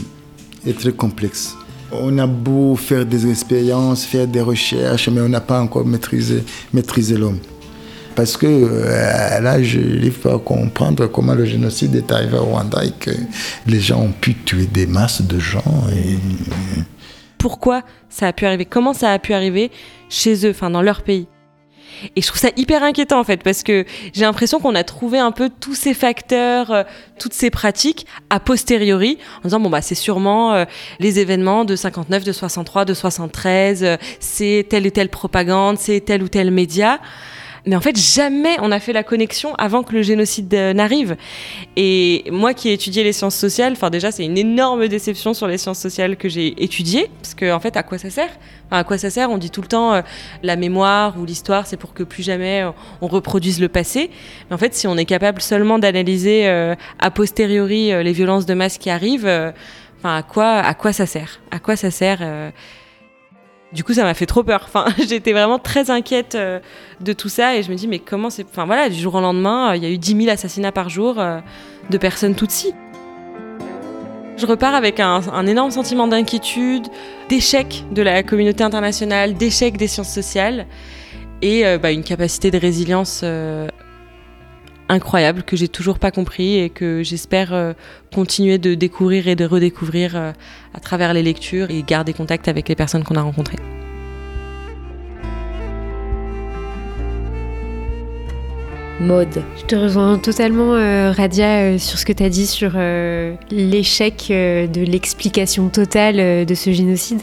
est 0.67 0.79
très 0.79 0.93
complexe. 0.93 1.55
On 1.93 2.19
a 2.19 2.27
beau 2.27 2.77
faire 2.77 3.05
des 3.05 3.29
expériences, 3.29 4.05
faire 4.05 4.27
des 4.27 4.41
recherches, 4.41 5.09
mais 5.09 5.21
on 5.21 5.29
n'a 5.29 5.41
pas 5.41 5.61
encore 5.61 5.85
maîtrisé, 5.85 6.45
l'homme. 7.17 7.39
Parce 8.15 8.37
que 8.37 8.47
euh, 8.47 9.41
là, 9.41 9.63
je 9.63 9.79
n'arrive 9.79 10.19
pas 10.19 10.35
à 10.35 10.39
comprendre 10.39 11.07
comment 11.07 11.35
le 11.35 11.45
génocide 11.45 11.95
est 11.95 12.13
arrivé 12.13 12.37
au 12.37 12.45
Rwanda 12.45 12.85
et 12.85 12.91
que 12.91 13.11
les 13.67 13.81
gens 13.81 14.03
ont 14.03 14.13
pu 14.13 14.35
tuer 14.35 14.67
des 14.67 14.87
masses 14.87 15.23
de 15.23 15.39
gens. 15.39 15.63
Pourquoi 17.39 17.83
ça 18.09 18.29
a 18.29 18.33
pu 18.33 18.45
arriver? 18.47 18.67
Comment 18.67 18.93
ça 18.93 19.13
a 19.13 19.19
pu 19.19 19.33
arriver 19.33 19.71
chez 20.09 20.47
eux, 20.47 20.51
enfin 20.51 20.71
dans 20.71 20.83
leur 20.83 21.03
pays? 21.03 21.27
Et 22.17 22.23
je 22.23 22.27
trouve 22.27 22.41
ça 22.41 22.51
hyper 22.57 22.83
inquiétant 22.83 23.21
en 23.21 23.25
fait 23.25 23.43
parce 23.43 23.63
que 23.63 23.85
j'ai 24.13 24.23
l'impression 24.23 24.61
qu'on 24.61 24.75
a 24.75 24.85
trouvé 24.85 25.19
un 25.19 25.33
peu 25.33 25.51
tous 25.61 25.75
ces 25.75 25.95
facteurs, 25.95 26.71
euh, 26.71 26.83
toutes 27.19 27.35
ces 27.35 27.51
pratiques 27.51 28.07
a 28.31 28.41
posteriori 28.41 29.19
en 29.39 29.49
disant 29.49 29.61
bon 29.61 29.71
bah 29.71 29.83
c'est 29.83 29.95
sûrement 29.95 30.55
euh, 30.55 30.65
les 30.99 31.19
événements 31.19 31.65
de 31.65 31.77
59, 31.77 32.25
de 32.25 32.33
63, 32.33 32.85
de 32.85 32.95
73, 32.95 33.85
euh, 33.85 33.97
c'est 34.19 34.67
telle 34.69 34.87
et 34.87 34.91
telle 34.91 35.09
propagande, 35.09 35.79
c'est 35.79 36.01
tel 36.01 36.23
ou 36.23 36.29
tel 36.29 36.51
média. 36.51 37.01
Mais 37.67 37.77
en 37.77 37.81
fait, 37.81 37.97
jamais 37.97 38.57
on 38.61 38.73
a 38.73 38.81
fait 38.81 38.93
la 38.93 39.03
connexion 39.03 39.55
avant 39.57 39.83
que 39.83 39.93
le 39.93 40.03
génocide 40.03 40.53
euh, 40.55 40.73
n'arrive. 40.73 41.17
Et 41.77 42.25
moi 42.31 42.55
qui 42.55 42.69
ai 42.69 42.73
étudié 42.73 43.05
les 43.05 43.13
sciences 43.13 43.37
sociales, 43.37 43.73
enfin 43.73 43.91
déjà 43.91 44.11
c'est 44.11 44.25
une 44.25 44.39
énorme 44.39 44.89
déception 44.89 45.35
sur 45.35 45.47
les 45.47 45.59
sciences 45.59 45.79
sociales 45.79 46.17
que 46.17 46.29
j'ai 46.29 46.63
étudiées, 46.63 47.11
parce 47.21 47.35
que 47.35 47.53
en 47.53 47.61
fait 47.61 47.77
à 47.77 47.83
quoi 47.83 47.99
ça 47.99 48.11
sert? 48.11 48.31
À 48.71 48.85
quoi 48.85 48.99
ça 48.99 49.11
sert? 49.11 49.31
On 49.31 49.39
dit 49.39 49.51
tout 49.51 49.63
le 49.63 49.69
temps 49.69 49.95
euh, 49.95 50.03
la 50.43 50.57
mémoire 50.57 51.19
ou 51.19 51.25
l'histoire, 51.25 51.67
c'est 51.67 51.77
pour 51.77 51.93
que 51.93 52.03
plus 52.03 52.23
jamais 52.23 52.63
euh, 52.63 52.71
on 53.01 53.07
reproduise 53.07 53.61
le 53.61 53.69
passé. 53.69 54.11
Mais 54.49 54.55
en 54.55 54.59
fait, 54.59 54.75
si 54.75 54.87
on 54.87 54.97
est 54.97 55.05
capable 55.05 55.41
seulement 55.43 55.79
d'analyser 55.79 56.49
a 56.99 57.11
posteriori 57.11 57.91
les 58.03 58.13
violences 58.13 58.47
de 58.47 58.55
masse 58.55 58.79
qui 58.79 58.91
arrivent, 58.91 59.29
enfin 59.99 60.17
à 60.17 60.23
quoi 60.23 60.59
à 60.59 60.75
quoi 60.75 60.93
ça 60.93 61.07
sert? 61.07 61.41
À 61.51 61.59
quoi 61.59 61.77
ça 61.77 61.91
sert 61.91 62.21
du 63.73 63.85
coup, 63.85 63.95
ça 63.95 64.03
m'a 64.03 64.15
fait 64.15 64.27
trop 64.27 64.43
peur. 64.43 64.63
Enfin, 64.65 64.87
j'étais 65.09 65.33
vraiment 65.33 65.59
très 65.59 65.91
inquiète 65.91 66.35
euh, 66.35 66.59
de 67.01 67.13
tout 67.13 67.29
ça 67.29 67.57
et 67.57 67.63
je 67.63 67.71
me 67.71 67.77
dis, 67.77 67.87
mais 67.87 67.99
comment 67.99 68.31
c'est. 68.31 68.45
Enfin, 68.45 68.67
voilà, 68.67 68.89
du 68.89 68.97
jour 68.97 69.15
au 69.15 69.21
lendemain, 69.21 69.73
euh, 69.73 69.77
il 69.77 69.83
y 69.83 69.87
a 69.87 69.91
eu 69.91 69.99
10 69.99 70.17
000 70.17 70.31
assassinats 70.31 70.73
par 70.73 70.89
jour 70.89 71.17
euh, 71.19 71.41
de 71.91 71.99
personnes 71.99 72.35
Tutsi. 72.35 72.75
Je 74.37 74.47
repars 74.47 74.75
avec 74.75 75.01
un, 75.01 75.47
énorme 75.47 75.71
sentiment 75.71 76.09
d'inquiétude, 76.09 76.87
d'échec 77.29 77.85
de 77.91 78.01
la 78.01 78.23
communauté 78.23 78.65
internationale, 78.65 79.35
d'échec 79.35 79.77
des 79.77 79.87
sciences 79.87 80.09
sociales 80.09 80.67
et 81.43 81.63
bah, 81.77 81.93
une 81.93 82.03
capacité 82.03 82.51
de 82.51 82.57
résilience 82.57 83.23
incroyable 84.91 85.43
que 85.45 85.57
j'ai 85.57 85.69
toujours 85.69 85.99
pas 85.99 86.11
compris 86.11 86.59
et 86.59 86.69
que 86.69 87.03
j'espère 87.03 87.55
euh, 87.55 87.73
continuer 88.13 88.59
de 88.59 88.75
découvrir 88.75 89.29
et 89.29 89.37
de 89.37 89.45
redécouvrir 89.45 90.17
euh, 90.17 90.33
à 90.75 90.81
travers 90.81 91.15
les 91.15 91.23
lectures 91.23 91.71
et 91.71 91.83
garder 91.83 92.13
contact 92.13 92.49
avec 92.49 92.69
les 92.69 92.75
personnes 92.75 93.05
qu'on 93.05 93.17
a 93.17 93.23
rencontrées. 93.23 93.59
Maude. 99.01 99.43
Je 99.57 99.65
te 99.65 99.77
rejoins 99.77 100.19
totalement, 100.19 100.75
euh, 100.75 101.11
Radia, 101.11 101.63
euh, 101.63 101.79
sur 101.79 101.99
ce 101.99 102.05
que 102.05 102.13
tu 102.13 102.23
as 102.23 102.29
dit 102.29 102.47
sur 102.47 102.73
euh, 102.75 103.35
l'échec 103.51 104.27
euh, 104.31 104.67
de 104.67 104.83
l'explication 104.83 105.71
totale 105.71 106.21
euh, 106.21 106.45
de 106.45 106.55
ce 106.55 106.71
génocide. 106.71 107.23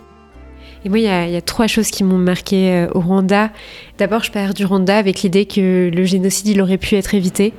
Et 0.88 0.90
moi, 0.90 1.00
il 1.00 1.04
y, 1.04 1.36
a- 1.36 1.42
trois 1.42 1.68
choses 1.68 1.90
qui 1.90 2.06
m'ont 2.06 2.18
marqué 2.18 2.72
euh, 2.72 2.88
au 2.96 3.02
Rwanda. 3.02 3.52
D'abord, 3.98 4.24
je 4.24 4.32
pars 4.32 4.54
du 4.54 4.64
Rwanda 4.64 4.98
avec 4.98 5.22
l'idée 5.22 5.46
que 5.46 5.92
le 5.94 6.06
génocide, 6.06 6.48
il 6.48 6.62
aurait 6.62 6.78
pu 6.78 6.96
être 6.96 7.14
évité. 7.14 7.52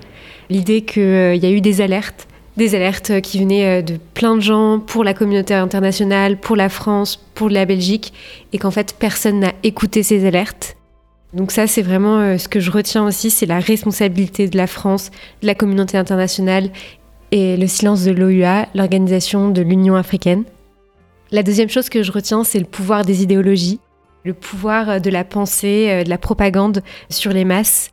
L'idée 0.48 0.80
qu'il 0.80 1.36
y 1.36 1.44
a 1.44 1.50
eu 1.50 1.60
des 1.60 1.82
alertes, 1.82 2.26
des 2.56 2.74
alertes 2.74 3.10
euh, 3.10 3.20
qui 3.20 3.38
venaient 3.38 3.80
euh, 3.80 3.82
de 3.82 3.98
plein 4.14 4.34
de 4.34 4.40
gens 4.40 4.78
pour 4.80 5.04
la 5.04 5.12
communauté 5.12 5.52
internationale, 5.52 6.38
pour 6.38 6.56
la 6.56 6.70
France, 6.70 7.22
pour 7.34 7.50
la 7.50 7.66
Belgique, 7.66 8.14
et 8.54 8.58
qu'en 8.58 8.70
fait, 8.70 8.96
personne 8.98 9.40
n'a 9.40 9.52
écouté 9.62 10.02
ces 10.02 10.26
alertes. 10.26 10.78
Donc 11.34 11.52
ça, 11.52 11.66
c'est 11.66 11.82
vraiment 11.82 12.20
euh, 12.20 12.38
ce 12.38 12.48
que 12.48 12.60
je 12.60 12.70
retiens 12.70 13.04
aussi, 13.06 13.30
c'est 13.30 13.44
la 13.44 13.60
responsabilité 13.60 14.48
de 14.48 14.56
la 14.56 14.66
France, 14.66 15.10
de 15.42 15.46
la 15.48 15.54
communauté 15.54 15.98
internationale 15.98 16.70
et 17.30 17.58
le 17.58 17.66
silence 17.66 18.04
de 18.04 18.10
l'OUA, 18.12 18.68
l'organisation 18.74 19.50
de 19.50 19.60
l'Union 19.60 19.96
africaine. 19.96 20.44
La 21.30 21.42
deuxième 21.42 21.68
chose 21.68 21.90
que 21.90 22.02
je 22.02 22.10
retiens, 22.10 22.42
c'est 22.42 22.58
le 22.58 22.64
pouvoir 22.64 23.04
des 23.04 23.22
idéologies, 23.22 23.80
le 24.24 24.32
pouvoir 24.32 24.88
euh, 24.88 24.98
de 24.98 25.10
la 25.10 25.24
pensée, 25.24 25.88
euh, 25.90 26.04
de 26.04 26.08
la 26.08 26.16
propagande 26.16 26.82
sur 27.10 27.32
les 27.32 27.44
masses. 27.44 27.90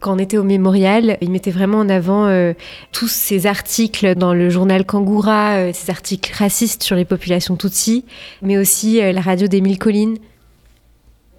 Quand 0.00 0.14
on 0.14 0.18
était 0.18 0.36
au 0.36 0.42
mémorial, 0.42 1.16
il 1.20 1.30
mettait 1.30 1.52
vraiment 1.52 1.78
en 1.78 1.88
avant 1.88 2.26
euh, 2.26 2.54
tous 2.90 3.06
ces 3.06 3.46
articles 3.46 4.16
dans 4.16 4.34
le 4.34 4.50
journal 4.50 4.84
Kangoura, 4.84 5.72
ces 5.72 5.90
articles 5.90 6.32
racistes 6.34 6.82
sur 6.82 6.96
les 6.96 7.04
populations 7.04 7.54
Tutsi, 7.54 8.04
mais 8.42 8.58
aussi 8.58 9.00
la 9.00 9.20
radio 9.20 9.46
des 9.46 9.60
Mille 9.60 9.78
Collines, 9.78 10.18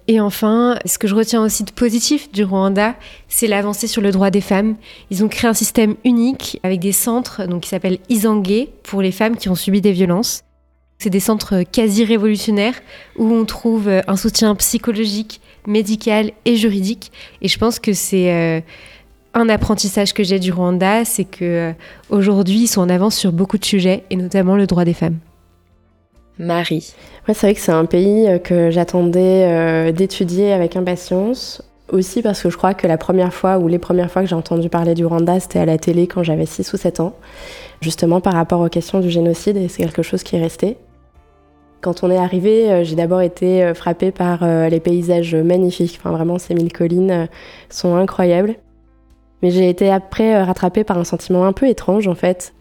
et 0.06 0.20
enfin, 0.20 0.78
ce 0.84 0.98
que 0.98 1.08
je 1.08 1.14
retiens 1.14 1.42
aussi 1.42 1.64
de 1.64 1.70
positif 1.70 2.30
du 2.30 2.44
Rwanda, 2.44 2.94
c'est 3.28 3.46
l'avancée 3.46 3.86
sur 3.86 4.02
le 4.02 4.10
droit 4.10 4.30
des 4.30 4.42
femmes. 4.42 4.76
Ils 5.10 5.24
ont 5.24 5.28
créé 5.28 5.48
un 5.48 5.54
système 5.54 5.96
unique 6.04 6.60
avec 6.62 6.80
des 6.80 6.92
centres 6.92 7.46
donc, 7.46 7.62
qui 7.62 7.70
s'appellent 7.70 7.98
Isangé 8.10 8.70
pour 8.82 9.00
les 9.00 9.12
femmes 9.12 9.36
qui 9.36 9.48
ont 9.48 9.54
subi 9.54 9.80
des 9.80 9.92
violences. 9.92 10.43
C'est 11.04 11.10
des 11.10 11.20
centres 11.20 11.64
quasi 11.70 12.02
révolutionnaires 12.02 12.80
où 13.18 13.30
on 13.30 13.44
trouve 13.44 13.88
euh, 13.88 14.00
un 14.06 14.16
soutien 14.16 14.54
psychologique, 14.54 15.42
médical 15.66 16.32
et 16.46 16.56
juridique. 16.56 17.12
Et 17.42 17.48
je 17.48 17.58
pense 17.58 17.78
que 17.78 17.92
c'est 17.92 18.32
euh, 18.32 18.60
un 19.34 19.50
apprentissage 19.50 20.14
que 20.14 20.24
j'ai 20.24 20.38
du 20.38 20.50
Rwanda, 20.50 21.04
c'est 21.04 21.26
que 21.26 21.44
euh, 21.44 21.72
aujourd'hui 22.08 22.60
ils 22.60 22.68
sont 22.68 22.80
en 22.80 22.88
avance 22.88 23.16
sur 23.16 23.32
beaucoup 23.32 23.58
de 23.58 23.66
sujets 23.66 24.04
et 24.08 24.16
notamment 24.16 24.56
le 24.56 24.66
droit 24.66 24.86
des 24.86 24.94
femmes. 24.94 25.18
Marie. 26.38 26.94
Ouais, 27.28 27.34
c'est 27.34 27.48
vrai 27.48 27.54
que 27.54 27.60
c'est 27.60 27.70
un 27.70 27.84
pays 27.84 28.40
que 28.42 28.70
j'attendais 28.70 29.44
euh, 29.44 29.92
d'étudier 29.92 30.54
avec 30.54 30.74
impatience. 30.74 31.60
Aussi 31.92 32.22
parce 32.22 32.42
que 32.42 32.48
je 32.48 32.56
crois 32.56 32.72
que 32.72 32.86
la 32.86 32.96
première 32.96 33.34
fois 33.34 33.58
ou 33.58 33.68
les 33.68 33.78
premières 33.78 34.10
fois 34.10 34.22
que 34.22 34.28
j'ai 34.28 34.34
entendu 34.34 34.70
parler 34.70 34.94
du 34.94 35.04
Rwanda, 35.04 35.38
c'était 35.38 35.58
à 35.58 35.66
la 35.66 35.76
télé 35.76 36.06
quand 36.06 36.22
j'avais 36.22 36.46
6 36.46 36.72
ou 36.72 36.78
7 36.78 37.00
ans, 37.00 37.12
justement 37.82 38.22
par 38.22 38.32
rapport 38.32 38.62
aux 38.62 38.70
questions 38.70 39.00
du 39.00 39.10
génocide, 39.10 39.58
et 39.58 39.68
c'est 39.68 39.82
quelque 39.82 40.02
chose 40.02 40.22
qui 40.22 40.36
est 40.36 40.40
resté. 40.40 40.78
Quand 41.84 42.02
on 42.02 42.10
est 42.10 42.16
arrivé, 42.16 42.72
euh, 42.72 42.82
j'ai 42.82 42.96
d'abord 42.96 43.20
été 43.20 43.62
euh, 43.62 43.74
frappée 43.74 44.10
par 44.10 44.42
euh, 44.42 44.70
les 44.70 44.80
paysages 44.80 45.34
magnifiques. 45.34 46.00
Enfin, 46.00 46.12
vraiment, 46.12 46.38
ces 46.38 46.54
mille 46.54 46.72
collines 46.72 47.28
sont 47.68 47.94
incroyables. 47.94 48.54
Mais 49.42 49.50
j'ai 49.50 49.68
été 49.68 49.90
après 49.90 50.42
rattrapée 50.42 50.82
par 50.82 50.96
un 50.96 51.04
sentiment 51.04 51.44
un 51.44 51.52
peu 51.52 51.68
étrange, 51.68 52.08
en 52.08 52.14
fait. 52.14 52.54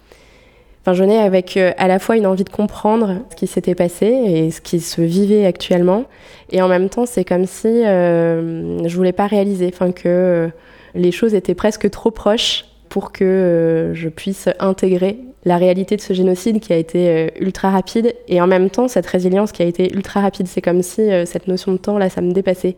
Enfin, 0.81 0.91
je 0.91 1.01
venais 1.01 1.19
avec 1.19 1.55
à 1.55 1.87
la 1.87 1.99
fois 1.99 2.17
une 2.17 2.27
envie 2.27 2.43
de 2.43 2.49
comprendre 2.49 3.19
ce 3.29 3.37
qui 3.37 3.47
s'était 3.47 3.75
passé 3.75 4.07
et 4.07 4.51
ce 4.51 4.59
qui 4.59 4.81
se 4.81 5.01
vivait 5.01 5.45
actuellement, 5.45 6.03
et 6.51 6.61
en 6.61 6.67
même 6.67 6.89
temps, 6.89 7.05
c'est 7.05 7.23
comme 7.23 7.45
si 7.45 7.69
euh, 7.69 8.85
je 8.85 8.93
voulais 8.97 9.13
pas 9.13 9.27
réaliser, 9.27 9.71
enfin 9.73 9.93
que 9.93 10.49
les 10.95 11.13
choses 11.13 11.33
étaient 11.33 11.55
presque 11.55 11.89
trop 11.89 12.11
proches 12.11 12.65
pour 12.89 13.13
que 13.13 13.93
je 13.95 14.09
puisse 14.09 14.49
intégrer 14.59 15.19
la 15.45 15.57
réalité 15.57 15.95
de 15.95 16.01
ce 16.01 16.13
génocide 16.13 16.59
qui 16.59 16.73
a 16.73 16.77
été 16.77 17.09
euh, 17.09 17.27
ultra 17.39 17.69
rapide, 17.69 18.13
et 18.27 18.41
en 18.41 18.47
même 18.47 18.69
temps 18.69 18.87
cette 18.87 19.05
résilience 19.05 19.51
qui 19.51 19.61
a 19.61 19.65
été 19.65 19.93
ultra 19.93 20.21
rapide. 20.21 20.47
C'est 20.47 20.61
comme 20.61 20.81
si 20.81 21.01
euh, 21.01 21.25
cette 21.25 21.47
notion 21.47 21.71
de 21.73 21.77
temps 21.77 21.97
là, 21.97 22.09
ça 22.09 22.21
me 22.21 22.31
dépassait. 22.31 22.77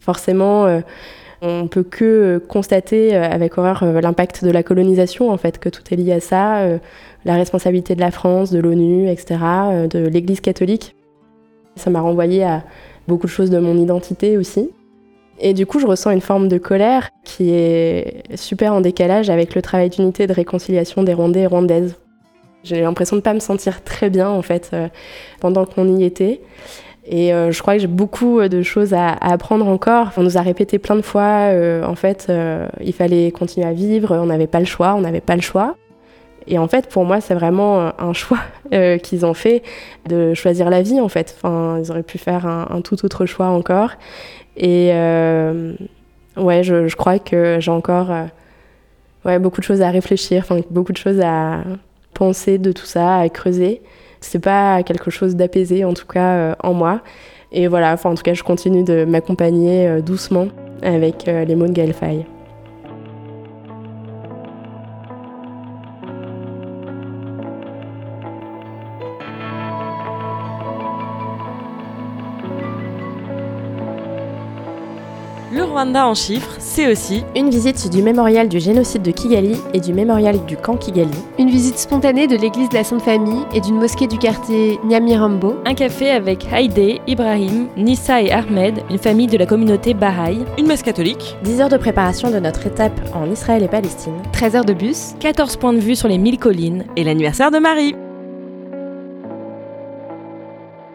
Forcément. 0.00 0.66
euh, 0.66 0.80
on 1.42 1.68
peut 1.68 1.82
que 1.82 2.38
constater 2.48 3.14
avec 3.14 3.58
horreur 3.58 3.84
l'impact 3.84 4.46
de 4.46 4.50
la 4.50 4.62
colonisation, 4.62 5.30
en 5.30 5.36
fait, 5.36 5.58
que 5.58 5.68
tout 5.68 5.82
est 5.90 5.96
lié 5.96 6.12
à 6.12 6.20
ça, 6.20 6.66
la 7.26 7.34
responsabilité 7.34 7.94
de 7.94 8.00
la 8.00 8.10
France, 8.10 8.50
de 8.50 8.58
l'ONU, 8.60 9.10
etc., 9.10 9.36
de 9.90 9.98
l'Église 10.06 10.40
catholique. 10.40 10.96
Ça 11.76 11.90
m'a 11.90 12.00
renvoyé 12.00 12.44
à 12.44 12.64
beaucoup 13.08 13.26
de 13.26 13.30
choses 13.32 13.50
de 13.50 13.58
mon 13.58 13.76
identité 13.76 14.38
aussi. 14.38 14.70
Et 15.40 15.52
du 15.52 15.66
coup, 15.66 15.80
je 15.80 15.86
ressens 15.86 16.10
une 16.10 16.20
forme 16.20 16.48
de 16.48 16.58
colère 16.58 17.10
qui 17.24 17.50
est 17.50 18.22
super 18.36 18.72
en 18.72 18.80
décalage 18.80 19.30
avec 19.30 19.54
le 19.54 19.62
travail 19.62 19.90
d'unité 19.90 20.26
de 20.26 20.32
réconciliation 20.32 21.02
des 21.02 21.14
Rwandais 21.14 21.42
et 21.42 21.46
Rwandaises. 21.46 21.96
J'ai 22.62 22.80
l'impression 22.80 23.16
de 23.16 23.20
pas 23.20 23.34
me 23.34 23.40
sentir 23.40 23.82
très 23.84 24.10
bien, 24.10 24.30
en 24.30 24.42
fait, 24.42 24.70
euh, 24.72 24.88
pendant 25.40 25.66
qu'on 25.66 25.96
y 25.96 26.04
était. 26.04 26.40
Et 27.06 27.34
euh, 27.34 27.52
je 27.52 27.60
crois 27.60 27.74
que 27.74 27.80
j'ai 27.80 27.86
beaucoup 27.86 28.40
de 28.48 28.62
choses 28.62 28.94
à, 28.94 29.12
apprendre 29.12 29.66
encore. 29.66 30.12
On 30.16 30.22
nous 30.22 30.38
a 30.38 30.40
répété 30.40 30.78
plein 30.78 30.96
de 30.96 31.02
fois, 31.02 31.50
euh, 31.52 31.84
en 31.84 31.94
fait, 31.94 32.26
euh, 32.28 32.66
il 32.80 32.94
fallait 32.94 33.30
continuer 33.30 33.66
à 33.66 33.72
vivre, 33.72 34.16
on 34.16 34.26
n'avait 34.26 34.46
pas 34.46 34.60
le 34.60 34.64
choix, 34.64 34.94
on 34.94 35.02
n'avait 35.02 35.20
pas 35.20 35.36
le 35.36 35.42
choix. 35.42 35.76
Et 36.46 36.58
en 36.58 36.68
fait, 36.68 36.88
pour 36.88 37.04
moi, 37.04 37.20
c'est 37.20 37.34
vraiment 37.34 37.92
un 37.98 38.12
choix 38.12 38.40
euh, 38.72 38.98
qu'ils 38.98 39.24
ont 39.24 39.34
fait 39.34 39.62
de 40.08 40.34
choisir 40.34 40.70
la 40.70 40.82
vie, 40.82 41.00
en 41.00 41.08
fait. 41.08 41.34
Enfin, 41.36 41.78
ils 41.82 41.90
auraient 41.90 42.02
pu 42.02 42.18
faire 42.18 42.46
un, 42.46 42.80
tout 42.82 43.04
autre 43.04 43.26
choix 43.26 43.46
encore. 43.46 43.90
Et 44.56 44.90
euh, 44.92 45.72
ouais, 46.36 46.62
je, 46.62 46.94
crois 46.94 47.18
que 47.18 47.58
j'ai 47.60 47.70
encore 47.70 48.10
euh, 48.10 48.24
ouais, 49.24 49.38
beaucoup 49.38 49.60
de 49.60 49.66
choses 49.66 49.82
à 49.82 49.90
réfléchir, 49.90 50.42
enfin, 50.44 50.60
beaucoup 50.70 50.92
de 50.92 50.98
choses 50.98 51.20
à 51.20 51.62
penser 52.12 52.58
de 52.58 52.72
tout 52.72 52.86
ça, 52.86 53.18
à 53.18 53.28
creuser. 53.28 53.82
C'est 54.20 54.38
pas 54.38 54.82
quelque 54.82 55.10
chose 55.10 55.36
d'apaisé, 55.36 55.84
en 55.84 55.92
tout 55.92 56.06
cas, 56.06 56.34
euh, 56.34 56.54
en 56.62 56.72
moi. 56.72 57.00
Et 57.52 57.68
voilà, 57.68 57.92
enfin, 57.92 58.10
en 58.10 58.14
tout 58.14 58.22
cas, 58.22 58.34
je 58.34 58.42
continue 58.42 58.84
de 58.84 59.04
m'accompagner 59.04 60.02
doucement 60.02 60.48
avec 60.82 61.26
les 61.26 61.54
mots 61.54 61.68
de 61.68 61.72
Gaël 61.72 61.92
Faye. 61.92 62.26
Rwanda 75.84 76.08
en 76.08 76.14
chiffres, 76.14 76.56
c'est 76.60 76.90
aussi 76.90 77.24
Une 77.36 77.50
visite 77.50 77.90
du 77.90 78.02
mémorial 78.02 78.48
du 78.48 78.58
génocide 78.58 79.02
de 79.02 79.10
Kigali 79.10 79.58
et 79.74 79.80
du 79.80 79.92
mémorial 79.92 80.42
du 80.46 80.56
camp 80.56 80.78
Kigali. 80.78 81.12
Une 81.38 81.50
visite 81.50 81.76
spontanée 81.76 82.26
de 82.26 82.36
l'église 82.36 82.70
de 82.70 82.74
la 82.76 82.84
Sainte 82.84 83.02
Famille 83.02 83.42
et 83.52 83.60
d'une 83.60 83.74
mosquée 83.74 84.06
du 84.06 84.16
quartier 84.16 84.80
Nyamirambo. 84.82 85.56
Un 85.66 85.74
café 85.74 86.10
avec 86.10 86.50
Haïdé, 86.50 87.02
Ibrahim, 87.06 87.66
Nissa 87.76 88.22
et 88.22 88.32
Ahmed, 88.32 88.82
une 88.88 88.96
famille 88.96 89.26
de 89.26 89.36
la 89.36 89.44
communauté 89.44 89.92
Baha'i. 89.92 90.38
une 90.56 90.68
messe 90.68 90.82
catholique. 90.82 91.36
10 91.42 91.60
heures 91.60 91.68
de 91.68 91.76
préparation 91.76 92.30
de 92.30 92.38
notre 92.38 92.66
étape 92.66 92.98
en 93.14 93.30
Israël 93.30 93.62
et 93.62 93.68
Palestine. 93.68 94.16
13 94.32 94.56
heures 94.56 94.64
de 94.64 94.72
bus. 94.72 95.14
14 95.20 95.56
points 95.58 95.74
de 95.74 95.80
vue 95.80 95.96
sur 95.96 96.08
les 96.08 96.16
mille 96.16 96.38
collines. 96.38 96.86
et 96.96 97.04
l'anniversaire 97.04 97.50
de 97.50 97.58
Marie. 97.58 97.94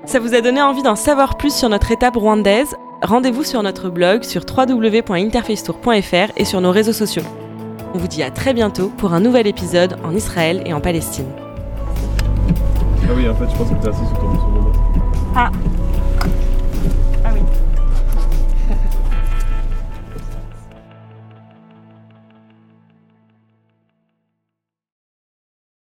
Ça 0.05 0.19
vous 0.19 0.33
a 0.33 0.41
donné 0.41 0.63
envie 0.63 0.81
d'en 0.81 0.95
savoir 0.95 1.37
plus 1.37 1.53
sur 1.53 1.69
notre 1.69 1.91
étape 1.91 2.15
rwandaise? 2.15 2.73
Rendez-vous 3.01 3.45
sur 3.45 3.63
notre 3.63 3.89
blog 3.89 4.23
sur 4.23 4.41
www.interfacetour.fr 4.45 6.33
et 6.35 6.43
sur 6.43 6.59
nos 6.59 6.71
réseaux 6.71 6.91
sociaux. 6.91 7.23
On 7.93 7.97
vous 7.97 8.09
dit 8.09 8.23
à 8.23 8.29
très 8.29 8.53
bientôt 8.53 8.89
pour 8.89 9.13
un 9.13 9.21
nouvel 9.21 9.47
épisode 9.47 9.95
en 10.03 10.13
Israël 10.13 10.61
et 10.65 10.73
en 10.73 10.81
Palestine. 10.81 11.27
Ah 13.03 13.13
oui, 13.15 13.29
en 13.29 13.35
fait, 13.35 13.49
je 13.49 13.55
pense 13.57 13.69
que 13.69 13.75
t'es 13.81 13.87
assis 13.87 14.05
sur 14.05 14.19
ton 14.19 14.35
sur 14.35 14.49
mon 14.49 14.63
bas. 14.63 14.71
Ah, 15.33 15.49